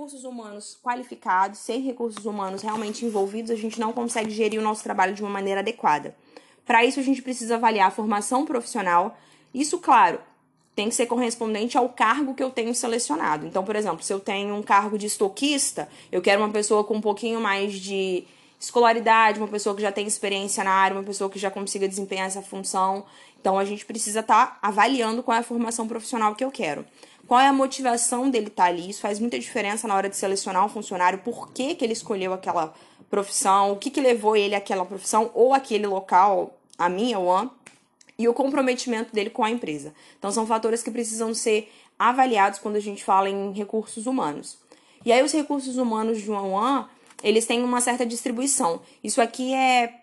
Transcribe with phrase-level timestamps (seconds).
[0.00, 4.82] recursos humanos qualificados, sem recursos humanos realmente envolvidos, a gente não consegue gerir o nosso
[4.82, 6.16] trabalho de uma maneira adequada.
[6.64, 9.14] Para isso, a gente precisa avaliar a formação profissional.
[9.52, 10.18] Isso, claro,
[10.74, 13.46] tem que ser correspondente ao cargo que eu tenho selecionado.
[13.46, 16.94] Então, por exemplo, se eu tenho um cargo de estoquista, eu quero uma pessoa com
[16.94, 18.24] um pouquinho mais de
[18.58, 22.26] escolaridade, uma pessoa que já tem experiência na área, uma pessoa que já consiga desempenhar
[22.26, 23.04] essa função.
[23.38, 26.86] Então, a gente precisa estar tá avaliando qual é a formação profissional que eu quero.
[27.30, 28.90] Qual é a motivação dele estar tá ali?
[28.90, 32.32] Isso faz muita diferença na hora de selecionar um funcionário, por que, que ele escolheu
[32.32, 32.74] aquela
[33.08, 37.48] profissão, o que, que levou ele àquela profissão ou aquele local, a minha, o AN,
[38.18, 39.94] e o comprometimento dele com a empresa.
[40.18, 44.58] Então, são fatores que precisam ser avaliados quando a gente fala em recursos humanos.
[45.06, 46.88] E aí, os recursos humanos de um AN,
[47.22, 48.80] eles têm uma certa distribuição.
[49.04, 49.99] Isso aqui é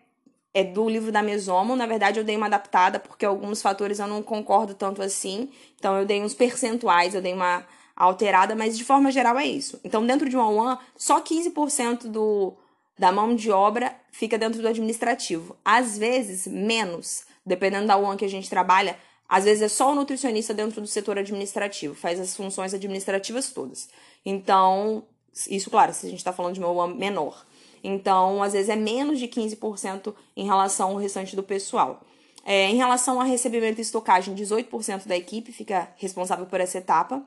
[0.54, 1.76] é do livro da Mesomo.
[1.76, 5.50] Na verdade, eu dei uma adaptada porque alguns fatores eu não concordo tanto assim.
[5.78, 7.66] Então, eu dei uns percentuais, eu dei uma
[7.96, 9.80] alterada, mas de forma geral é isso.
[9.84, 12.54] Então, dentro de um A1, só 15% do,
[12.98, 15.56] da mão de obra fica dentro do administrativo.
[15.66, 19.96] Às vezes, menos, dependendo da UAN que a gente trabalha, às vezes é só o
[19.96, 23.90] nutricionista dentro do setor administrativo, faz as funções administrativas todas.
[24.26, 25.04] Então,
[25.50, 27.46] isso, claro, se a gente está falando de uma UAN menor.
[27.84, 32.02] Então, às vezes é menos de 15% em relação ao restante do pessoal.
[32.46, 37.22] É, em relação a recebimento e estocagem, 18% da equipe fica responsável por essa etapa,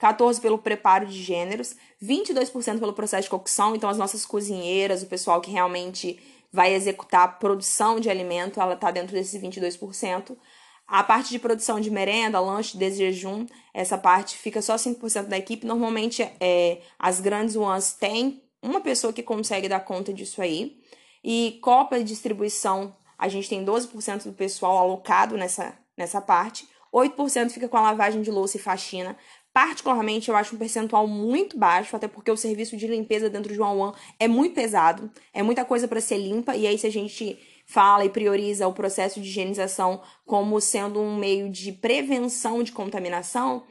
[0.00, 5.06] 14% pelo preparo de gêneros, 22% pelo processo de cocção, então as nossas cozinheiras, o
[5.06, 6.20] pessoal que realmente
[6.52, 10.36] vai executar a produção de alimento, ela está dentro desses 22%.
[10.86, 15.64] A parte de produção de merenda, lanche, desjejum, essa parte fica só 5% da equipe.
[15.64, 20.80] Normalmente, é, as grandes ones têm uma pessoa que consegue dar conta disso aí.
[21.22, 26.66] E copa de distribuição, a gente tem 12% do pessoal alocado nessa, nessa parte.
[26.92, 29.16] 8% fica com a lavagem de louça e faxina.
[29.52, 33.60] Particularmente, eu acho um percentual muito baixo, até porque o serviço de limpeza dentro de
[33.60, 36.90] um One é muito pesado, é muita coisa para ser limpa, e aí se a
[36.90, 37.36] gente
[37.66, 43.64] fala e prioriza o processo de higienização como sendo um meio de prevenção de contaminação,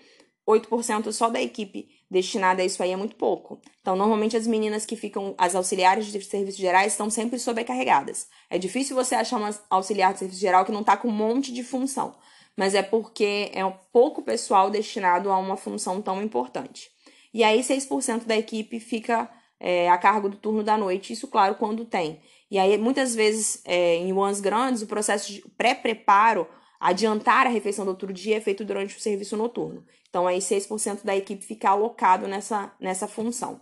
[0.48, 3.60] 8% só da equipe destinada a isso aí é muito pouco.
[3.82, 8.28] Então, normalmente as meninas que ficam, as auxiliares de serviços gerais, estão sempre sobrecarregadas.
[8.50, 11.54] É difícil você achar uma auxiliar de serviço geral que não está com um monte
[11.54, 12.16] de função,
[12.58, 16.90] mas é porque é um pouco pessoal destinado a uma função tão importante.
[17.34, 21.56] E aí, 6% da equipe fica é, a cargo do turno da noite, isso, claro,
[21.56, 22.20] quando tem.
[22.50, 26.48] E aí, muitas vezes, é, em ones grandes, o processo de pré-preparo,
[26.80, 29.86] adiantar a refeição do outro dia, é feito durante o serviço noturno.
[30.10, 33.62] Então, aí 6% da equipe fica alocado nessa, nessa função.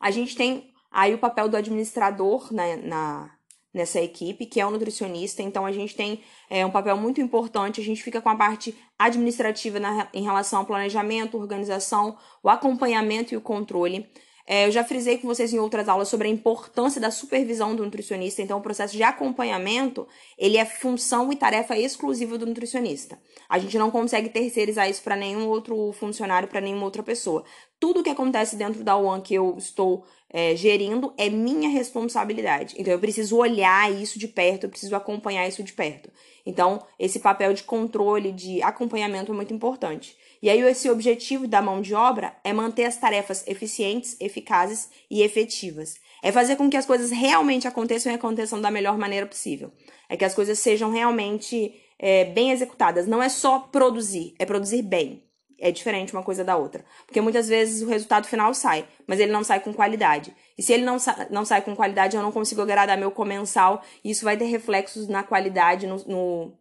[0.00, 3.38] A gente tem aí o papel do administrador na, na
[3.72, 5.42] nessa equipe, que é o nutricionista.
[5.42, 7.80] Então, a gente tem é, um papel muito importante.
[7.80, 13.32] A gente fica com a parte administrativa na, em relação ao planejamento, organização, o acompanhamento
[13.32, 14.10] e o controle.
[14.46, 17.84] É, eu já frisei com vocês em outras aulas sobre a importância da supervisão do
[17.84, 18.42] nutricionista.
[18.42, 23.18] Então, o processo de acompanhamento, ele é função e tarefa exclusiva do nutricionista.
[23.48, 27.44] A gente não consegue terceirizar isso para nenhum outro funcionário, para nenhuma outra pessoa.
[27.78, 32.74] Tudo que acontece dentro da UAN que eu estou é, gerindo é minha responsabilidade.
[32.78, 36.10] Então, eu preciso olhar isso de perto, eu preciso acompanhar isso de perto.
[36.44, 40.16] Então, esse papel de controle, de acompanhamento é muito importante.
[40.42, 45.22] E aí, esse objetivo da mão de obra é manter as tarefas eficientes, eficazes e
[45.22, 45.94] efetivas.
[46.20, 49.70] É fazer com que as coisas realmente aconteçam e aconteçam da melhor maneira possível.
[50.08, 53.06] É que as coisas sejam realmente é, bem executadas.
[53.06, 55.22] Não é só produzir, é produzir bem.
[55.60, 56.84] É diferente uma coisa da outra.
[57.06, 60.34] Porque muitas vezes o resultado final sai, mas ele não sai com qualidade.
[60.58, 63.80] E se ele não, sa não sai com qualidade, eu não consigo agradar meu comensal.
[64.02, 66.58] E isso vai ter reflexos na qualidade, no, no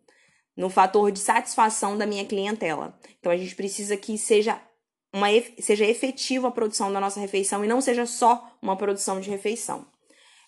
[0.56, 2.98] no fator de satisfação da minha clientela.
[3.20, 4.62] Então a gente precisa que seja
[5.14, 5.28] uma
[5.60, 9.86] seja efetiva a produção da nossa refeição e não seja só uma produção de refeição.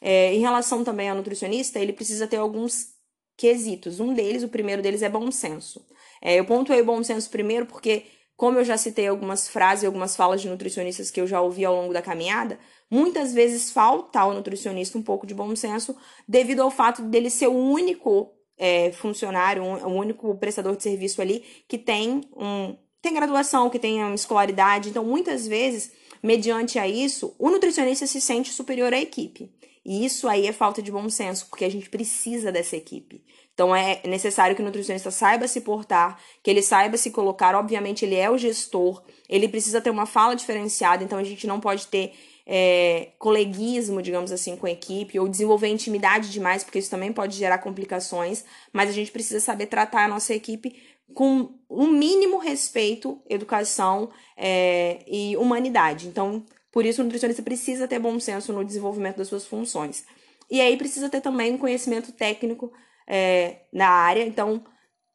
[0.02, 2.94] É, em relação também ao nutricionista, ele precisa ter alguns
[3.38, 4.00] quesitos.
[4.00, 5.86] Um deles, o primeiro deles é bom senso.
[6.22, 8.06] É, eu pontuei o bom senso primeiro porque,
[8.36, 11.76] como eu já citei algumas frases algumas falas de nutricionistas que eu já ouvi ao
[11.76, 15.96] longo da caminhada, muitas vezes falta ao nutricionista um pouco de bom senso
[16.28, 21.22] devido ao fato dele ser o único é, funcionário, um, o único prestador de serviço
[21.22, 24.88] ali que tem um tem graduação, que tem uma escolaridade.
[24.88, 25.92] Então, muitas vezes,
[26.24, 29.52] mediante a isso, o nutricionista se sente superior à equipe.
[29.86, 33.22] E isso aí é falta de bom senso, porque a gente precisa dessa equipe.
[33.54, 37.54] Então é necessário que o nutricionista saiba se portar, que ele saiba se colocar.
[37.56, 41.60] Obviamente, ele é o gestor, ele precisa ter uma fala diferenciada, então a gente não
[41.60, 42.14] pode ter
[42.46, 47.38] é, coleguismo, digamos assim, com a equipe, ou desenvolver intimidade demais, porque isso também pode
[47.38, 50.76] gerar complicações, mas a gente precisa saber tratar a nossa equipe
[51.14, 56.08] com um mínimo respeito, educação é, e humanidade.
[56.08, 56.44] Então,
[56.74, 60.04] Por isso, o nutricionista precisa ter bom senso no desenvolvimento das suas funções.
[60.50, 62.74] E aí precisa ter também um conhecimento técnico
[63.08, 64.24] é, na área.
[64.24, 64.64] Então,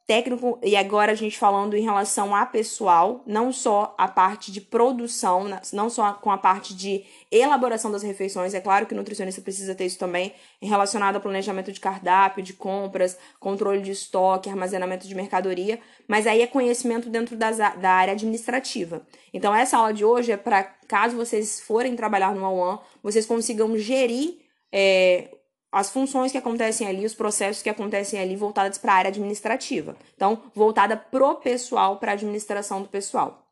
[0.09, 4.59] técnico, e agora a gente falando em relação a pessoal, não só a parte de
[4.59, 9.43] produção, não só com a parte de elaboração das refeições, é claro que o nutricionista
[9.43, 10.33] precisa ter isso também
[10.63, 15.79] relacionado ao planejamento de cardápio, de compras, controle de estoque, armazenamento de mercadoria,
[16.09, 19.07] mas aí é conhecimento dentro das, da área administrativa.
[19.35, 23.77] Então, essa aula de hoje é para, caso vocês forem trabalhar no A1, vocês consigam
[23.77, 24.39] gerir
[24.73, 25.29] é,
[25.71, 29.97] as funções que acontecem ali, os processos que acontecem ali voltados para a área administrativa.
[30.15, 33.47] Então, voltada pro pessoal, para a administração do pessoal.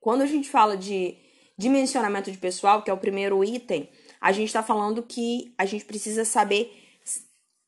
[0.00, 1.16] Quando a gente fala de
[1.56, 3.88] dimensionamento de pessoal, que é o primeiro item,
[4.20, 6.80] a gente está falando que a gente precisa saber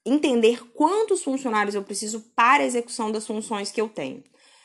[0.04, 4.22] entender quantos funcionários eu preciso para a execução das funções que eu tenho.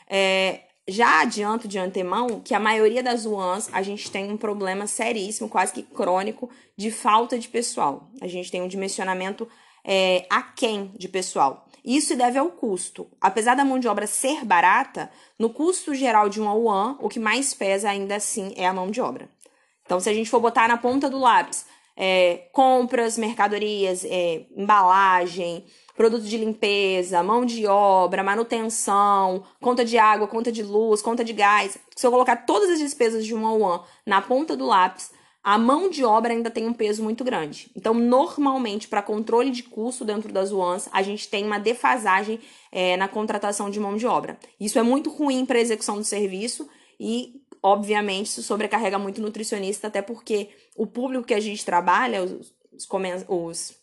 [0.07, 4.87] É, já adianto de antemão que a maioria das UANs a gente tem um problema
[4.87, 8.09] seríssimo, quase que crônico, de falta de pessoal.
[8.21, 9.47] A gente tem um dimensionamento
[9.83, 11.67] é, aquém de pessoal.
[11.83, 13.07] Isso deve ao custo.
[13.19, 17.19] Apesar da mão de obra ser barata, no custo geral de uma UAN, o que
[17.19, 19.29] mais pesa ainda assim é a mão de obra.
[19.85, 21.65] Então, se a gente for botar na ponta do lápis
[21.97, 25.65] é, compras, mercadorias, é, embalagem,
[26.01, 31.31] produto de limpeza, mão de obra, manutenção, conta de água, conta de luz, conta de
[31.31, 31.77] gás.
[31.95, 35.11] Se eu colocar todas as despesas de uma one na ponta do lápis,
[35.43, 37.69] a mão de obra ainda tem um peso muito grande.
[37.75, 42.39] Então, normalmente, para controle de custo dentro das UANs, a gente tem uma defasagem
[42.71, 44.39] é, na contratação de mão de obra.
[44.59, 46.67] Isso é muito ruim para a execução do serviço
[46.99, 52.23] e, obviamente, isso sobrecarrega muito o nutricionista, até porque o público que a gente trabalha,
[52.23, 52.87] os, os,
[53.27, 53.80] os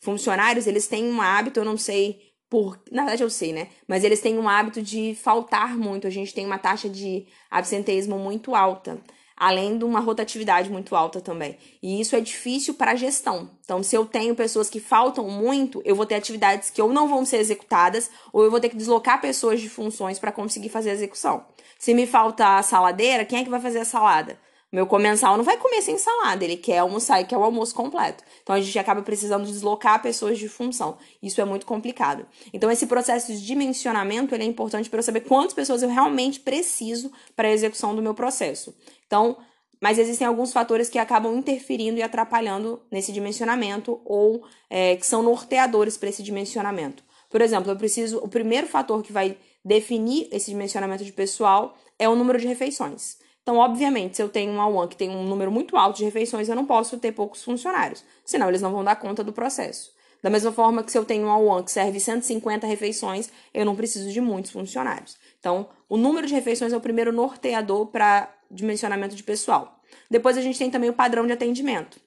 [0.00, 2.80] funcionários, eles têm um hábito, eu não sei por.
[2.90, 3.68] Na verdade, eu sei, né?
[3.86, 6.06] Mas eles têm um hábito de faltar muito.
[6.06, 9.00] A gente tem uma taxa de absenteísmo muito alta.
[9.36, 11.56] Além de uma rotatividade muito alta também.
[11.80, 13.48] E isso é difícil para a gestão.
[13.64, 17.06] Então, se eu tenho pessoas que faltam muito, eu vou ter atividades que ou não
[17.06, 20.90] vão ser executadas, ou eu vou ter que deslocar pessoas de funções para conseguir fazer
[20.90, 21.46] a execução.
[21.78, 24.36] Se me falta a saladeira, quem é que vai fazer a salada?
[24.70, 28.22] Meu comensal não vai comer sem salada, ele quer almoçar e quer o almoço completo.
[28.42, 30.98] Então a gente acaba precisando deslocar pessoas de função.
[31.22, 32.26] Isso é muito complicado.
[32.52, 36.40] Então esse processo de dimensionamento ele é importante para eu saber quantas pessoas eu realmente
[36.40, 38.76] preciso para a execução do meu processo.
[39.06, 39.38] Então,
[39.80, 45.22] mas existem alguns fatores que acabam interferindo e atrapalhando nesse dimensionamento ou é, que são
[45.22, 47.02] norteadores para esse dimensionamento.
[47.30, 48.18] Por exemplo, eu preciso.
[48.18, 53.18] O primeiro fator que vai definir esse dimensionamento de pessoal é o número de refeições.
[53.48, 56.50] Então, obviamente, se eu tenho uma one que tem um número muito alto de refeições,
[56.50, 59.90] eu não posso ter poucos funcionários, senão eles não vão dar conta do processo.
[60.22, 63.74] Da mesma forma que se eu tenho uma one que serve 150 refeições, eu não
[63.74, 65.16] preciso de muitos funcionários.
[65.40, 69.80] Então, o número de refeições é o primeiro norteador para dimensionamento de pessoal.
[70.10, 71.98] Depois a gente tem também o padrão de atendimento.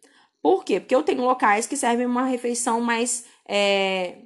[0.44, 0.80] Por quê?
[0.80, 4.18] Porque eu tenho locais que servem uma refeição mais é,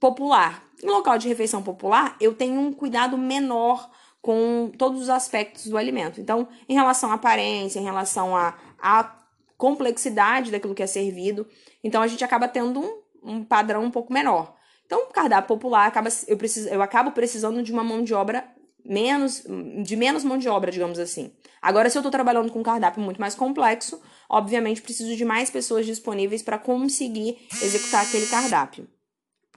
[0.00, 0.64] popular.
[0.82, 3.88] Em local de refeição popular, eu tenho um cuidado menor
[4.28, 6.20] com todos os aspectos do alimento.
[6.20, 9.16] Então, em relação à aparência, em relação à, à
[9.56, 11.46] complexidade daquilo que é servido,
[11.82, 14.54] então a gente acaba tendo um, um padrão um pouco menor.
[14.84, 18.46] Então, o cardápio popular acaba eu preciso eu acabo precisando de uma mão de obra
[18.84, 19.46] menos
[19.82, 21.32] de menos mão de obra, digamos assim.
[21.62, 23.98] Agora, se eu estou trabalhando com um cardápio muito mais complexo,
[24.28, 28.86] obviamente preciso de mais pessoas disponíveis para conseguir executar aquele cardápio.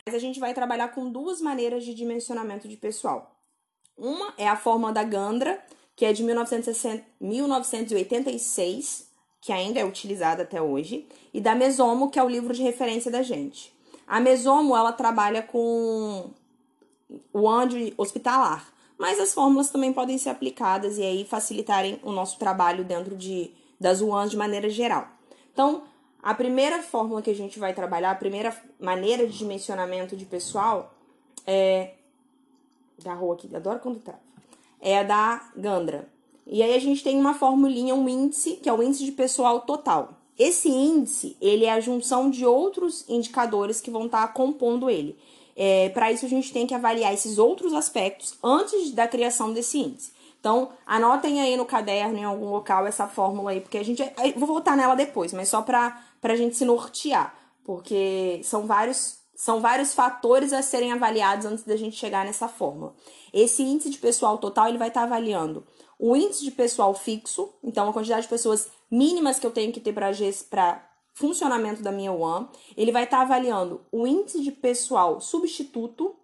[0.06, 3.41] Mas a gente vai trabalhar com duas maneiras de dimensionamento de pessoal.
[3.98, 5.60] Uma é a fórmula da Gandra,
[5.96, 12.24] que é de 1986, que ainda é utilizada até hoje, e da Mesomo, que é
[12.24, 13.74] o livro de referência da gente.
[14.08, 16.32] A Mesomo, ela trabalha com
[17.34, 22.38] o AND hospitalar, mas as fórmulas também podem ser aplicadas e aí facilitarem o nosso
[22.38, 25.08] trabalho dentro de, das UANs de maneira geral.
[25.54, 25.84] Então,
[26.22, 30.94] a primeira fórmula que a gente vai trabalhar, a primeira maneira de dimensionamento de pessoal
[31.48, 31.96] é
[33.04, 34.20] da rua aqui, adoro quando trava,
[34.80, 36.08] é a da Gandra.
[36.46, 39.62] E aí a gente tem uma formulinha, um índice, que é o índice de pessoal
[39.62, 40.18] total.
[40.38, 45.18] Esse índice, ele é a junção de outros indicadores que vão estar tá compondo ele.
[45.56, 49.78] É, Para isso, a gente tem que avaliar esses outros aspectos antes da criação desse
[49.78, 50.12] índice.
[50.40, 54.04] Então, anotem aí no caderno, em algum local, essa fórmula aí, porque a gente.
[54.36, 59.60] Vou voltar nela depois, mas só para a gente se nortear, porque são vários são
[59.60, 62.94] vários fatores a serem avaliados antes da gente chegar nessa fórmula.
[63.34, 65.66] Esse índice de pessoal total ele vai estar avaliando
[65.98, 69.80] o índice de pessoal fixo, então a quantidade de pessoas mínimas que eu tenho que
[69.80, 72.50] ter para funcionamento da minha one.
[72.78, 76.16] Ele vai estar avaliando o índice de pessoal substituto,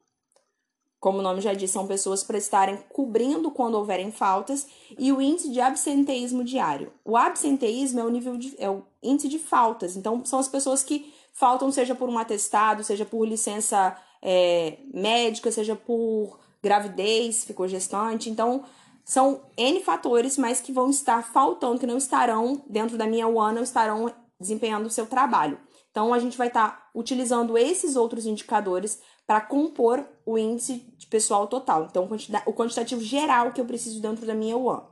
[0.99, 5.19] como o nome já diz, são pessoas para estarem cobrindo quando houverem faltas, e o
[5.19, 6.93] índice de absenteísmo diário.
[7.03, 10.83] O absenteísmo é o nível de, é o índice de faltas, então são as pessoas
[10.83, 17.67] que faltam, seja por um atestado, seja por licença é, médica, seja por gravidez, ficou
[17.67, 18.27] gestante.
[18.27, 18.63] Então,
[19.05, 23.53] são N fatores, mas que vão estar faltando, que não estarão dentro da minha UAN,
[23.53, 25.59] não estarão desempenhando o seu trabalho.
[25.91, 31.45] Então, a gente vai estar utilizando esses outros indicadores para compor o índice de pessoal
[31.45, 31.85] total.
[31.85, 32.09] Então,
[32.47, 34.83] o quantitativo geral que eu preciso dentro da minha UAN.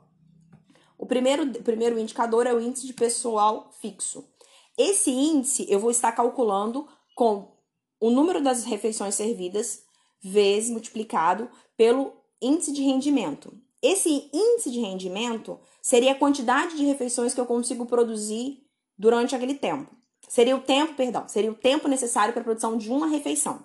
[0.96, 4.24] O primeiro, o primeiro indicador é o índice de pessoal fixo.
[4.78, 7.56] Esse índice eu vou estar calculando com
[7.98, 9.82] o número das refeições servidas
[10.22, 13.56] vezes multiplicado pelo índice de rendimento.
[13.82, 18.66] Esse índice de rendimento seria a quantidade de refeições que eu consigo produzir
[18.98, 19.94] durante aquele tempo.
[20.28, 23.64] Seria o tempo, perdão, seria o tempo necessário para a produção de uma refeição.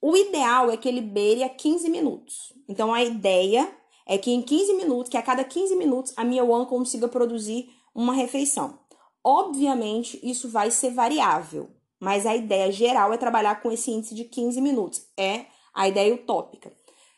[0.00, 2.52] O ideal é que ele beire a 15 minutos.
[2.68, 3.70] Então a ideia
[4.06, 7.70] é que em 15 minutos, que a cada 15 minutos a minha one consiga produzir
[7.94, 8.78] uma refeição.
[9.24, 14.24] Obviamente, isso vai ser variável, mas a ideia geral é trabalhar com esse índice de
[14.24, 15.06] 15 minutos.
[15.16, 16.72] É a ideia utópica.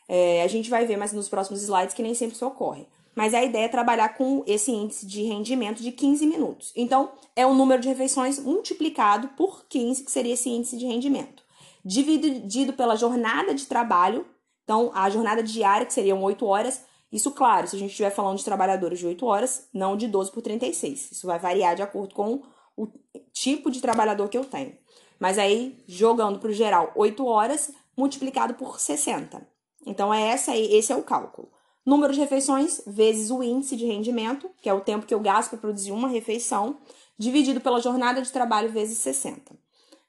[0.09, 2.87] É, a gente vai ver mais nos próximos slides que nem sempre isso ocorre.
[3.15, 6.73] Mas a ideia é trabalhar com esse índice de rendimento de 15 minutos.
[6.75, 11.43] Então, é o número de refeições multiplicado por 15, que seria esse índice de rendimento.
[11.85, 14.27] Dividido pela jornada de trabalho,
[14.65, 18.38] então a jornada diária, que seriam 8 horas, isso, claro, se a gente estiver falando
[18.38, 21.12] de trabalhadores de 8 horas, não de 12 por 36.
[21.12, 22.42] Isso vai variar de acordo com
[22.75, 22.88] o
[23.33, 24.75] tipo de trabalhador que eu tenho.
[25.21, 29.47] Mas aí, jogando para o geral, 8 horas multiplicado por 60.
[29.85, 31.50] Então, é essa aí, esse é o cálculo.
[31.85, 35.50] Número de refeições vezes o índice de rendimento, que é o tempo que eu gasto
[35.50, 36.78] para produzir uma refeição,
[37.19, 39.54] dividido pela jornada de trabalho vezes 60.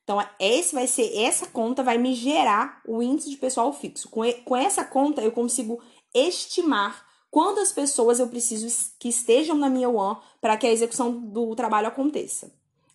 [0.03, 4.09] Então, esse vai ser, essa conta vai me gerar o índice de pessoal fixo.
[4.09, 5.81] Com, com essa conta, eu consigo
[6.13, 8.67] estimar quantas pessoas eu preciso
[8.99, 12.53] que estejam na minha UAN para que a execução do trabalho aconteça.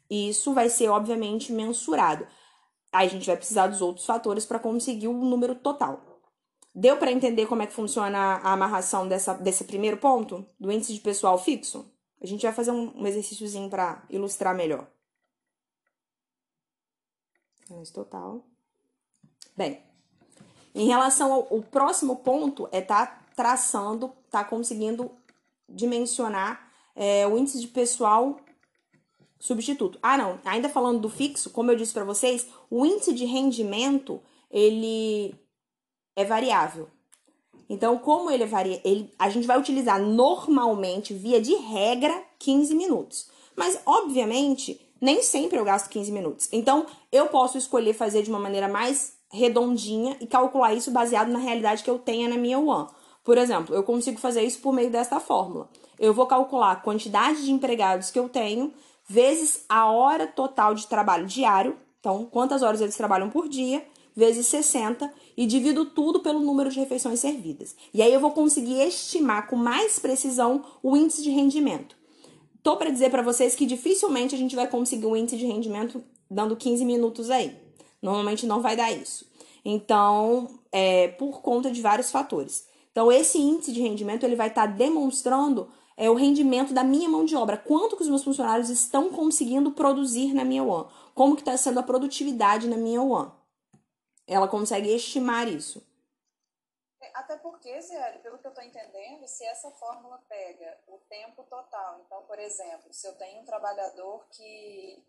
[0.08, 2.26] E isso vai ser, obviamente, mensurado.
[2.92, 6.22] Aí a gente vai precisar dos outros fatores para conseguir o número total.
[6.74, 10.94] Deu para entender como é que funciona a amarração dessa, desse primeiro ponto, do índice
[10.94, 11.90] de pessoal fixo?
[12.20, 14.88] A gente vai fazer um, um exercíciozinho para ilustrar melhor.
[17.92, 18.44] Total.
[19.56, 19.82] Bem,
[20.74, 25.10] em relação ao, próximo ponto, é tá traçando, tá conseguindo
[25.68, 28.38] dimensionar é, o índice de pessoal
[29.38, 29.98] substituto.
[30.02, 34.20] Ah, não, ainda falando do fixo, como eu disse para vocês, o índice de rendimento,
[34.50, 35.34] ele
[36.16, 36.88] é variável.
[37.68, 42.74] Então, como ele é varia, ele, a gente vai utilizar normalmente, via de regra, 15
[42.74, 43.28] minutos.
[43.54, 46.48] Mas, obviamente, nem sempre eu gasto 15 minutos.
[46.50, 51.38] Então, eu posso escolher fazer de uma maneira mais redondinha e calcular isso baseado na
[51.38, 52.86] realidade que eu tenha na minha UAN.
[53.24, 55.68] Por exemplo, eu consigo fazer isso por meio desta fórmula.
[55.98, 58.72] Eu vou calcular a quantidade de empregados que eu tenho
[59.06, 64.46] vezes a hora total de trabalho diário, então quantas horas eles trabalham por dia, vezes
[64.46, 67.76] 60 e divido tudo pelo número de refeições servidas.
[67.92, 71.96] E aí eu vou conseguir estimar com mais precisão o índice de rendimento.
[72.62, 76.02] Tô para dizer para vocês que dificilmente a gente vai conseguir um índice de rendimento
[76.30, 77.67] dando 15 minutos aí.
[78.02, 79.28] Normalmente não vai dar isso.
[79.64, 82.66] Então, é por conta de vários fatores.
[82.90, 87.08] Então, esse índice de rendimento ele vai estar tá demonstrando é, o rendimento da minha
[87.08, 87.56] mão de obra.
[87.56, 90.88] Quanto que os meus funcionários estão conseguindo produzir na minha one?
[91.14, 93.32] Como que está sendo a produtividade na minha one?
[94.26, 95.84] Ela consegue estimar isso.
[97.00, 101.42] É, até porque, Zé, pelo que eu estou entendendo, se essa fórmula pega o tempo
[101.44, 105.04] total, então, por exemplo, se eu tenho um trabalhador que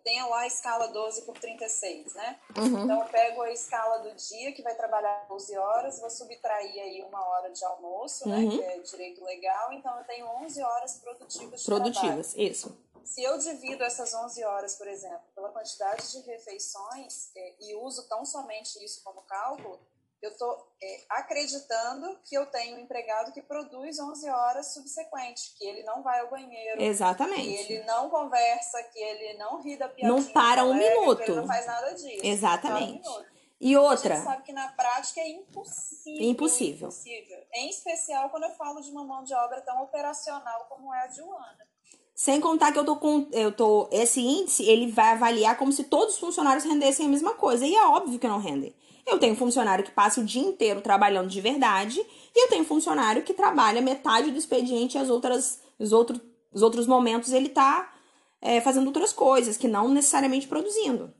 [0.00, 2.38] tenha lá a escala 12 por 36, né?
[2.56, 2.84] Uhum.
[2.84, 7.02] Então, eu pego a escala do dia, que vai trabalhar 12 horas, vou subtrair aí
[7.02, 8.36] uma hora de almoço, né?
[8.36, 8.56] uhum.
[8.56, 8.56] né?
[8.56, 9.72] Que é direito legal.
[9.72, 12.50] Então, eu tenho 11 horas produtivas de Produtivas, trabalho.
[12.50, 12.76] isso.
[13.04, 18.08] Se eu divido essas 11 horas, por exemplo, pela quantidade de refeições é, e uso
[18.08, 19.78] tão somente isso como cálculo,
[20.22, 25.66] eu estou é, acreditando que eu tenho um empregado que produz 11 horas subsequentes, que
[25.66, 26.80] ele não vai ao banheiro.
[26.80, 27.66] Exatamente.
[27.66, 30.08] Que ele não conversa, que ele não ri da piadinha.
[30.08, 31.22] Não para um minuto.
[31.22, 32.20] Ele não faz nada disso.
[32.22, 33.08] Exatamente.
[33.08, 34.14] Um e outra.
[34.14, 36.28] A gente sabe que na prática é impossível.
[36.28, 36.88] Impossível.
[36.88, 37.38] Impossível.
[37.54, 41.06] Em especial quando eu falo de uma mão de obra tão operacional como é a
[41.06, 41.72] de Joana.
[42.12, 43.28] Sem contar que eu tô com.
[43.32, 47.34] Eu tô, esse índice ele vai avaliar como se todos os funcionários rendessem a mesma
[47.34, 47.64] coisa.
[47.64, 48.74] E é óbvio que não rendem.
[49.06, 52.00] Eu tenho funcionário que passa o dia inteiro trabalhando de verdade,
[52.34, 56.20] e eu tenho funcionário que trabalha metade do expediente e as outras, os, outro,
[56.52, 57.92] os outros momentos ele está
[58.40, 61.12] é, fazendo outras coisas, que não necessariamente produzindo.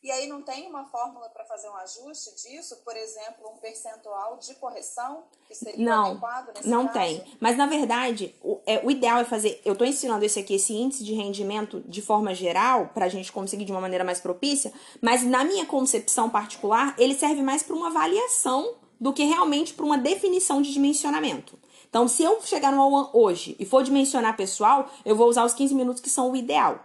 [0.00, 2.76] E aí não tem uma fórmula para fazer um ajuste disso?
[2.84, 6.98] Por exemplo, um percentual de correção que seria não, adequado nesse Não caso?
[6.98, 7.36] tem.
[7.40, 9.60] Mas na verdade, o, é, o ideal é fazer.
[9.64, 13.32] Eu estou ensinando esse aqui, esse índice de rendimento de forma geral, para a gente
[13.32, 17.74] conseguir de uma maneira mais propícia, mas na minha concepção particular, ele serve mais para
[17.74, 21.58] uma avaliação do que realmente para uma definição de dimensionamento.
[21.88, 25.54] Então, se eu chegar no One hoje e for dimensionar pessoal, eu vou usar os
[25.54, 26.84] 15 minutos que são o ideal.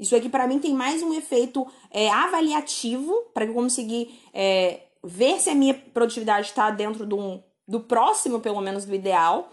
[0.00, 5.38] Isso aqui, para mim, tem mais um efeito é, avaliativo para eu conseguir é, ver
[5.38, 9.50] se a minha produtividade está dentro do, do próximo, pelo menos, do ideal,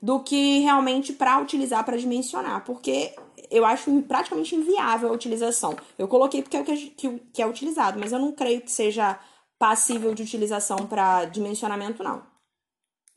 [0.00, 2.64] do que realmente para utilizar para dimensionar.
[2.64, 3.14] Porque
[3.50, 5.76] eu acho praticamente inviável a utilização.
[5.98, 8.72] Eu coloquei porque é o que, que, que é utilizado, mas eu não creio que
[8.72, 9.20] seja
[9.58, 12.29] passível de utilização para dimensionamento, não.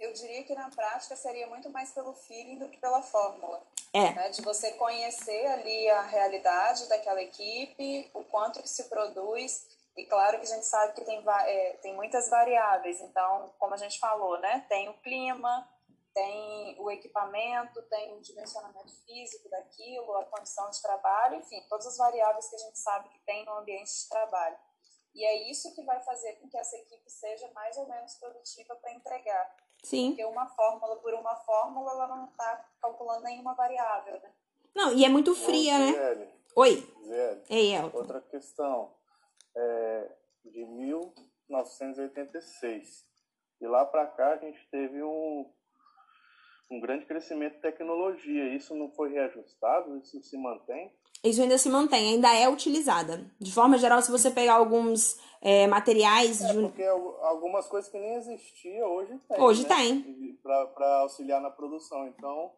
[0.03, 3.63] Eu diria que na prática seria muito mais pelo feeling do que pela fórmula.
[3.93, 4.11] É.
[4.11, 4.29] Né?
[4.31, 9.65] De você conhecer ali a realidade daquela equipe, o quanto que se produz.
[9.95, 12.99] E claro que a gente sabe que tem, é, tem muitas variáveis.
[12.99, 14.65] Então, como a gente falou, né?
[14.67, 15.65] Tem o clima,
[16.13, 21.95] tem o equipamento, tem o dimensionamento físico daquilo, a condição de trabalho, enfim, todas as
[21.95, 24.57] variáveis que a gente sabe que tem no ambiente de trabalho.
[25.15, 28.75] E é isso que vai fazer com que essa equipe seja mais ou menos produtiva
[28.75, 29.55] para entregar.
[29.83, 30.11] Sim.
[30.11, 34.31] Porque uma fórmula por uma fórmula, ela não está calculando nenhuma variável, né?
[34.73, 35.91] Não, e é muito fria, né?
[35.91, 36.75] Zé, Oi.
[37.05, 37.97] Zé, Ei, Elton.
[37.97, 38.91] outra questão.
[39.55, 40.11] É,
[40.45, 43.05] de 1986.
[43.61, 45.51] E lá para cá a gente teve um,
[46.71, 48.55] um grande crescimento de tecnologia.
[48.55, 49.95] Isso não foi reajustado?
[49.97, 50.91] Isso se mantém?
[51.23, 53.25] Isso ainda se mantém, ainda é utilizada.
[53.39, 56.41] De forma geral, se você pegar alguns é, materiais.
[56.41, 56.61] É, de...
[56.61, 59.41] porque algumas coisas que nem existiam hoje tem.
[59.41, 59.69] Hoje né?
[59.69, 60.39] tem.
[60.43, 62.07] Para auxiliar na produção.
[62.07, 62.51] Então,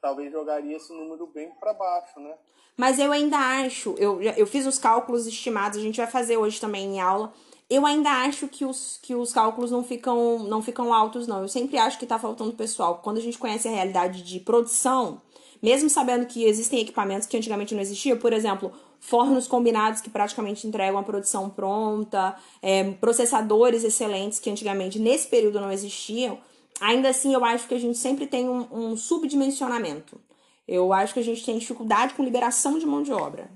[0.00, 2.34] talvez jogaria esse número bem para baixo, né?
[2.76, 6.60] Mas eu ainda acho, eu, eu fiz os cálculos estimados, a gente vai fazer hoje
[6.60, 7.32] também em aula.
[7.70, 11.42] Eu ainda acho que os, que os cálculos não ficam, não ficam altos, não.
[11.42, 13.00] Eu sempre acho que tá faltando pessoal.
[13.02, 15.22] Quando a gente conhece a realidade de produção,
[15.64, 20.66] mesmo sabendo que existem equipamentos que antigamente não existiam, por exemplo, fornos combinados que praticamente
[20.66, 26.38] entregam a produção pronta, é, processadores excelentes que antigamente nesse período não existiam,
[26.78, 30.20] ainda assim eu acho que a gente sempre tem um, um subdimensionamento.
[30.68, 33.48] Eu acho que a gente tem dificuldade com liberação de mão de obra.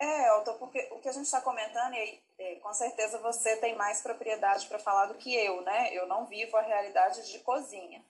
[0.00, 3.76] É, Elton, porque o que a gente está comentando, e é, com certeza você tem
[3.76, 5.94] mais propriedade para falar do que eu, né?
[5.94, 8.02] Eu não vivo a realidade de cozinha.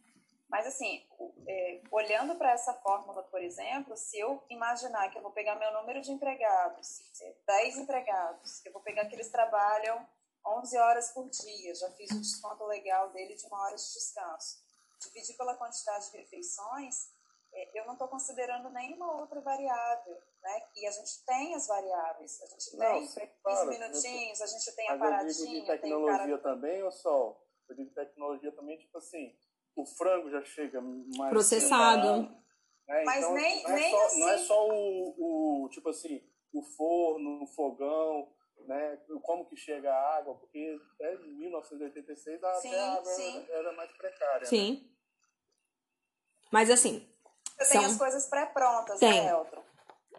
[0.53, 1.03] Mas, assim,
[1.49, 5.73] é, olhando para essa fórmula, por exemplo, se eu imaginar que eu vou pegar meu
[5.73, 7.01] número de empregados,
[7.47, 10.07] 10 empregados, que eu vou pegar que eles trabalham
[10.47, 14.63] 11 horas por dia, já fiz o desconto legal dele de uma hora de descanso,
[15.01, 17.11] dividir pela quantidade de refeições,
[17.55, 20.63] é, eu não estou considerando nenhuma outra variável, né?
[20.77, 23.69] E a gente tem as variáveis, a gente Não, tem sim, 15 claro.
[23.71, 26.43] minutinhos, a gente tem a Mas eu paradinha, digo de tecnologia cara...
[26.43, 27.41] também, ou só?
[27.71, 29.35] Eu digo tecnologia também, tipo assim,
[29.77, 31.31] o frango já chega mais...
[31.31, 32.23] Processado.
[32.23, 33.03] né?
[33.05, 34.45] Mas então, nem- não é nem só, Não é assim.
[34.47, 38.29] só o, o, tipo assim, o forno, o fogão,
[38.67, 38.99] né?
[39.23, 43.47] Como que chega a água, porque até 1986 a, Sim, até a água sim.
[43.49, 44.41] era, mais precária.
[44.41, 44.47] né?
[44.47, 44.89] Sim.
[46.51, 47.09] Mas assim,
[47.59, 49.23] Você tem São- as coisas pré-prontas, Tem.
[49.25, 49.63] né, Elton?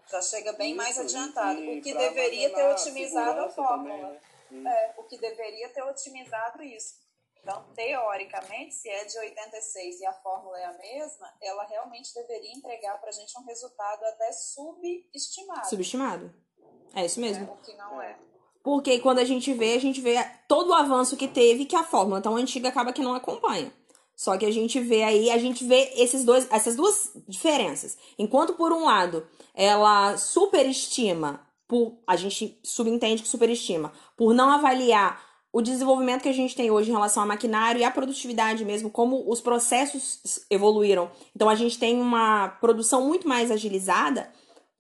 [0.09, 1.59] Já chega bem mais Isso, adiantado.
[1.59, 4.19] e o que deveria ter otimizado a segurança fórmula.
[4.49, 4.71] também, né?
[4.71, 7.02] É, o que deveria ter otimizado isso.
[7.43, 12.53] Então, teoricamente, se é de 86 e a fórmula é a mesma, ela realmente deveria
[12.53, 15.67] entregar para a gente um resultado até subestimado.
[15.67, 16.33] subestimado.
[16.95, 17.45] É isso mesmo.
[17.45, 17.51] né?
[17.51, 18.17] O que não é.
[18.63, 21.83] Porque quando a gente vê, a gente vê todo o avanço que teve que a
[21.83, 23.73] fórmula tão antiga acaba que não acompanha.
[24.15, 27.97] Só que a gente vê aí, a gente vê esses dois, essas duas diferenças.
[28.17, 35.32] Enquanto por um lado ela superestima, por, a gente subentende que superestima, por não avaliar
[35.53, 38.89] o desenvolvimento que a gente tem hoje em relação ao maquinário e à produtividade mesmo,
[38.89, 41.11] como os processos evoluíram.
[41.35, 44.33] Então a gente tem uma produção muito mais agilizada.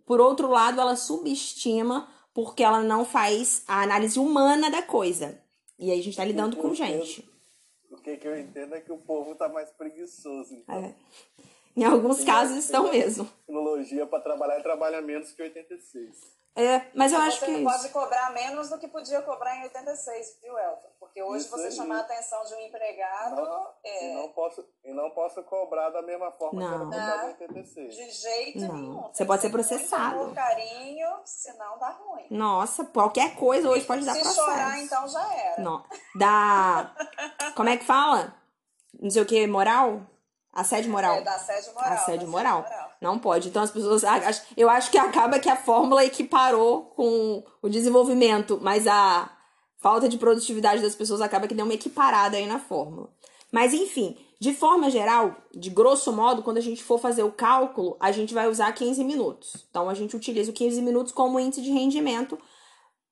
[0.03, 5.39] Por outro lado, ela subestima porque ela não faz a análise humana da coisa.
[5.77, 7.23] E aí a gente tá lidando com gente.
[7.91, 10.55] O que, que eu entendo é que o povo tá mais preguiçoso.
[10.55, 10.95] Então, É.
[11.75, 13.25] Em alguns Tem casos estão mesmo.
[13.45, 16.42] Tecnologia para trabalhar trabalha menos que 86.
[16.55, 17.81] É, mas eu acho você que é não isso.
[17.81, 20.87] pode cobrar menos do que podia cobrar em 86, viu, Elton?
[20.99, 21.71] Porque hoje Isso você aí.
[21.71, 25.89] chamar a atenção de um empregado Não, é, E, não posso, e não posso cobrar
[25.89, 26.85] da mesma forma que era Não.
[26.85, 27.29] cobrado em Não.
[27.31, 27.95] 86.
[27.95, 28.73] de jeito Não.
[28.75, 29.01] nenhum.
[29.01, 30.15] Você Tem pode ser processado.
[30.21, 32.27] amor, carinho, senão dá ruim.
[32.29, 34.45] Nossa, qualquer coisa hoje pode dar Se processo.
[34.45, 35.61] chorar, então já era.
[35.63, 35.83] Não.
[36.15, 36.93] Dá.
[37.55, 38.31] Como é que fala?
[39.01, 40.01] Não sei o que, moral?
[40.53, 41.15] Assédio moral.
[41.15, 41.93] É, da assédio moral.
[41.93, 42.65] Assédio da moral.
[43.03, 43.49] Não pode.
[43.49, 44.03] Então as pessoas.
[44.55, 49.29] Eu acho que acaba que a fórmula equiparou com o desenvolvimento, mas a
[49.81, 53.09] falta de produtividade das pessoas acaba que deu uma equiparada aí na fórmula.
[53.51, 57.97] Mas enfim, de forma geral, de grosso modo, quando a gente for fazer o cálculo,
[57.99, 59.65] a gente vai usar 15 minutos.
[59.69, 62.39] Então a gente utiliza o 15 minutos como índice de rendimento.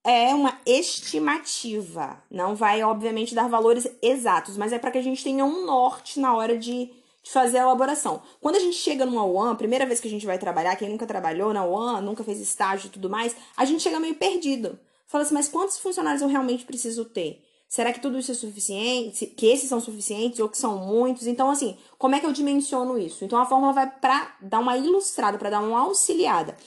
[0.05, 2.23] É uma estimativa.
[2.31, 6.17] Não vai, obviamente, dar valores exatos, mas é para que a gente tenha um norte
[6.17, 8.21] na hora de de fazer a elaboração.
[8.39, 11.05] Quando a gente chega numa UAN, primeira vez que a gente vai trabalhar, quem nunca
[11.05, 14.79] trabalhou na UAN, nunca fez estágio e tudo mais, a gente chega meio perdido.
[15.07, 17.43] Fala assim, mas quantos funcionários eu realmente preciso ter?
[17.67, 19.25] Será que tudo isso é suficiente?
[19.27, 21.27] Que esses são suficientes ou que são muitos?
[21.27, 23.23] Então, assim, como é que eu dimensiono isso?
[23.23, 26.57] Então, a fórmula vai para dar uma ilustrada, para dar uma auxiliada.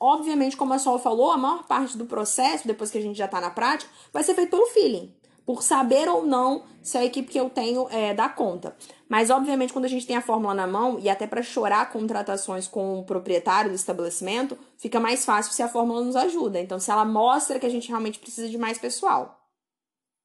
[0.00, 3.26] Obviamente, como a Sol falou, a maior parte do processo, depois que a gente já
[3.26, 5.14] está na prática, vai ser feito pelo feeling
[5.46, 8.76] por saber ou não se a equipe que eu tenho é, dá conta.
[9.08, 12.66] Mas, obviamente, quando a gente tem a fórmula na mão, e até para chorar contratações
[12.66, 16.60] com o proprietário do estabelecimento, fica mais fácil se a fórmula nos ajuda.
[16.60, 19.40] Então, se ela mostra que a gente realmente precisa de mais pessoal.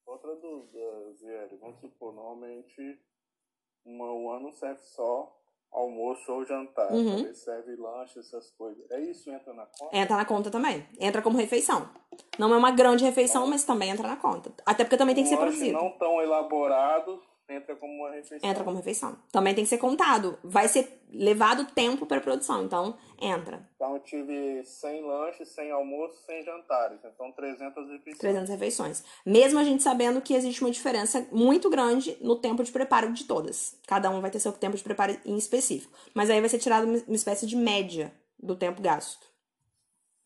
[0.05, 2.99] Outra dúvida, Zieri, vamos supor, normalmente
[3.85, 5.38] uma UAN não serve só
[5.71, 6.91] almoço ou jantar.
[6.91, 7.33] Uhum.
[7.33, 8.89] Serve lanche, essas coisas.
[8.91, 9.97] É isso, entra na conta?
[9.97, 10.85] Entra na conta também.
[10.99, 11.89] Entra como refeição.
[12.37, 14.51] Não é uma grande refeição, mas também entra na conta.
[14.65, 15.73] Até porque também um tem que ser produzido.
[15.73, 18.49] não tão elaborado, entra como uma refeição.
[18.49, 19.17] Entra como refeição.
[19.31, 20.37] Também tem que ser contado.
[20.43, 23.67] Vai ser levado tempo para produção, então entra.
[23.75, 26.99] Então eu tive 100 lanches, 100 almoços, 100 jantares.
[27.03, 28.17] Então 300 refeições.
[28.19, 29.03] 300 refeições.
[29.25, 33.25] Mesmo a gente sabendo que existe uma diferença muito grande no tempo de preparo de
[33.25, 33.77] todas.
[33.87, 35.93] Cada um vai ter seu tempo de preparo em específico.
[36.13, 39.27] Mas aí vai ser tirado uma espécie de média do tempo gasto.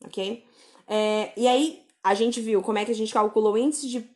[0.04, 0.44] Ok?
[0.86, 4.13] É, e aí a gente viu como é que a gente calcula o índice de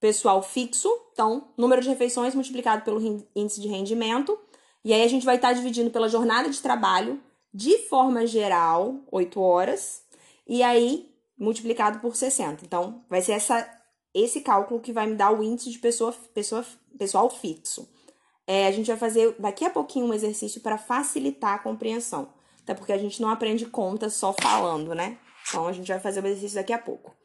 [0.00, 3.00] pessoal fixo, então, número de refeições multiplicado pelo
[3.36, 4.38] índice de rendimento.
[4.82, 7.20] E aí a gente vai estar dividindo pela jornada de trabalho,
[7.52, 10.02] de forma geral, 8 horas,
[10.48, 12.64] e aí multiplicado por 60.
[12.64, 13.68] Então, vai ser essa,
[14.14, 16.64] esse cálculo que vai me dar o índice de pessoa, pessoa,
[16.98, 17.88] pessoal fixo.
[18.46, 22.32] É, a gente vai fazer daqui a pouquinho um exercício para facilitar a compreensão.
[22.62, 25.18] Até porque a gente não aprende conta só falando, né?
[25.48, 27.19] Então, a gente vai fazer o exercício daqui a pouco.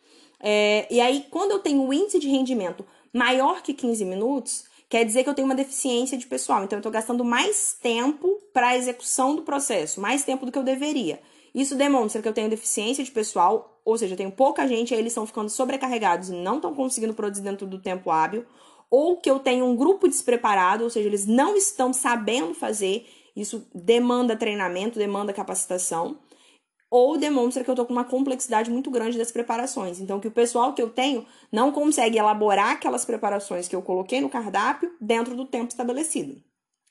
[0.48, 5.04] É, e aí, quando eu tenho o índice de rendimento maior que 15 minutos, quer
[5.04, 6.64] dizer que eu tenho uma deficiência de pessoal.
[6.64, 10.60] Então, eu estou gastando mais tempo para a execução do processo, mais tempo do que
[10.60, 11.20] eu deveria.
[11.54, 15.00] Isso demonstra que eu tenho deficiência de pessoal, ou seja, eu tenho pouca gente, aí
[15.00, 18.46] eles estão ficando sobrecarregados e não estão conseguindo produzir dentro do tempo hábil,
[18.88, 23.08] ou que eu tenho um grupo despreparado, ou seja, eles não estão sabendo fazer.
[23.36, 26.20] Isso demanda treinamento, demanda capacitação
[26.90, 30.00] ou demonstra que eu tô com uma complexidade muito grande das preparações.
[30.00, 34.22] Então, que o pessoal que eu tenho não consegue elaborar aquelas preparações que eu coloquei
[34.22, 36.42] no cardápio dentro do tempo estabelecido.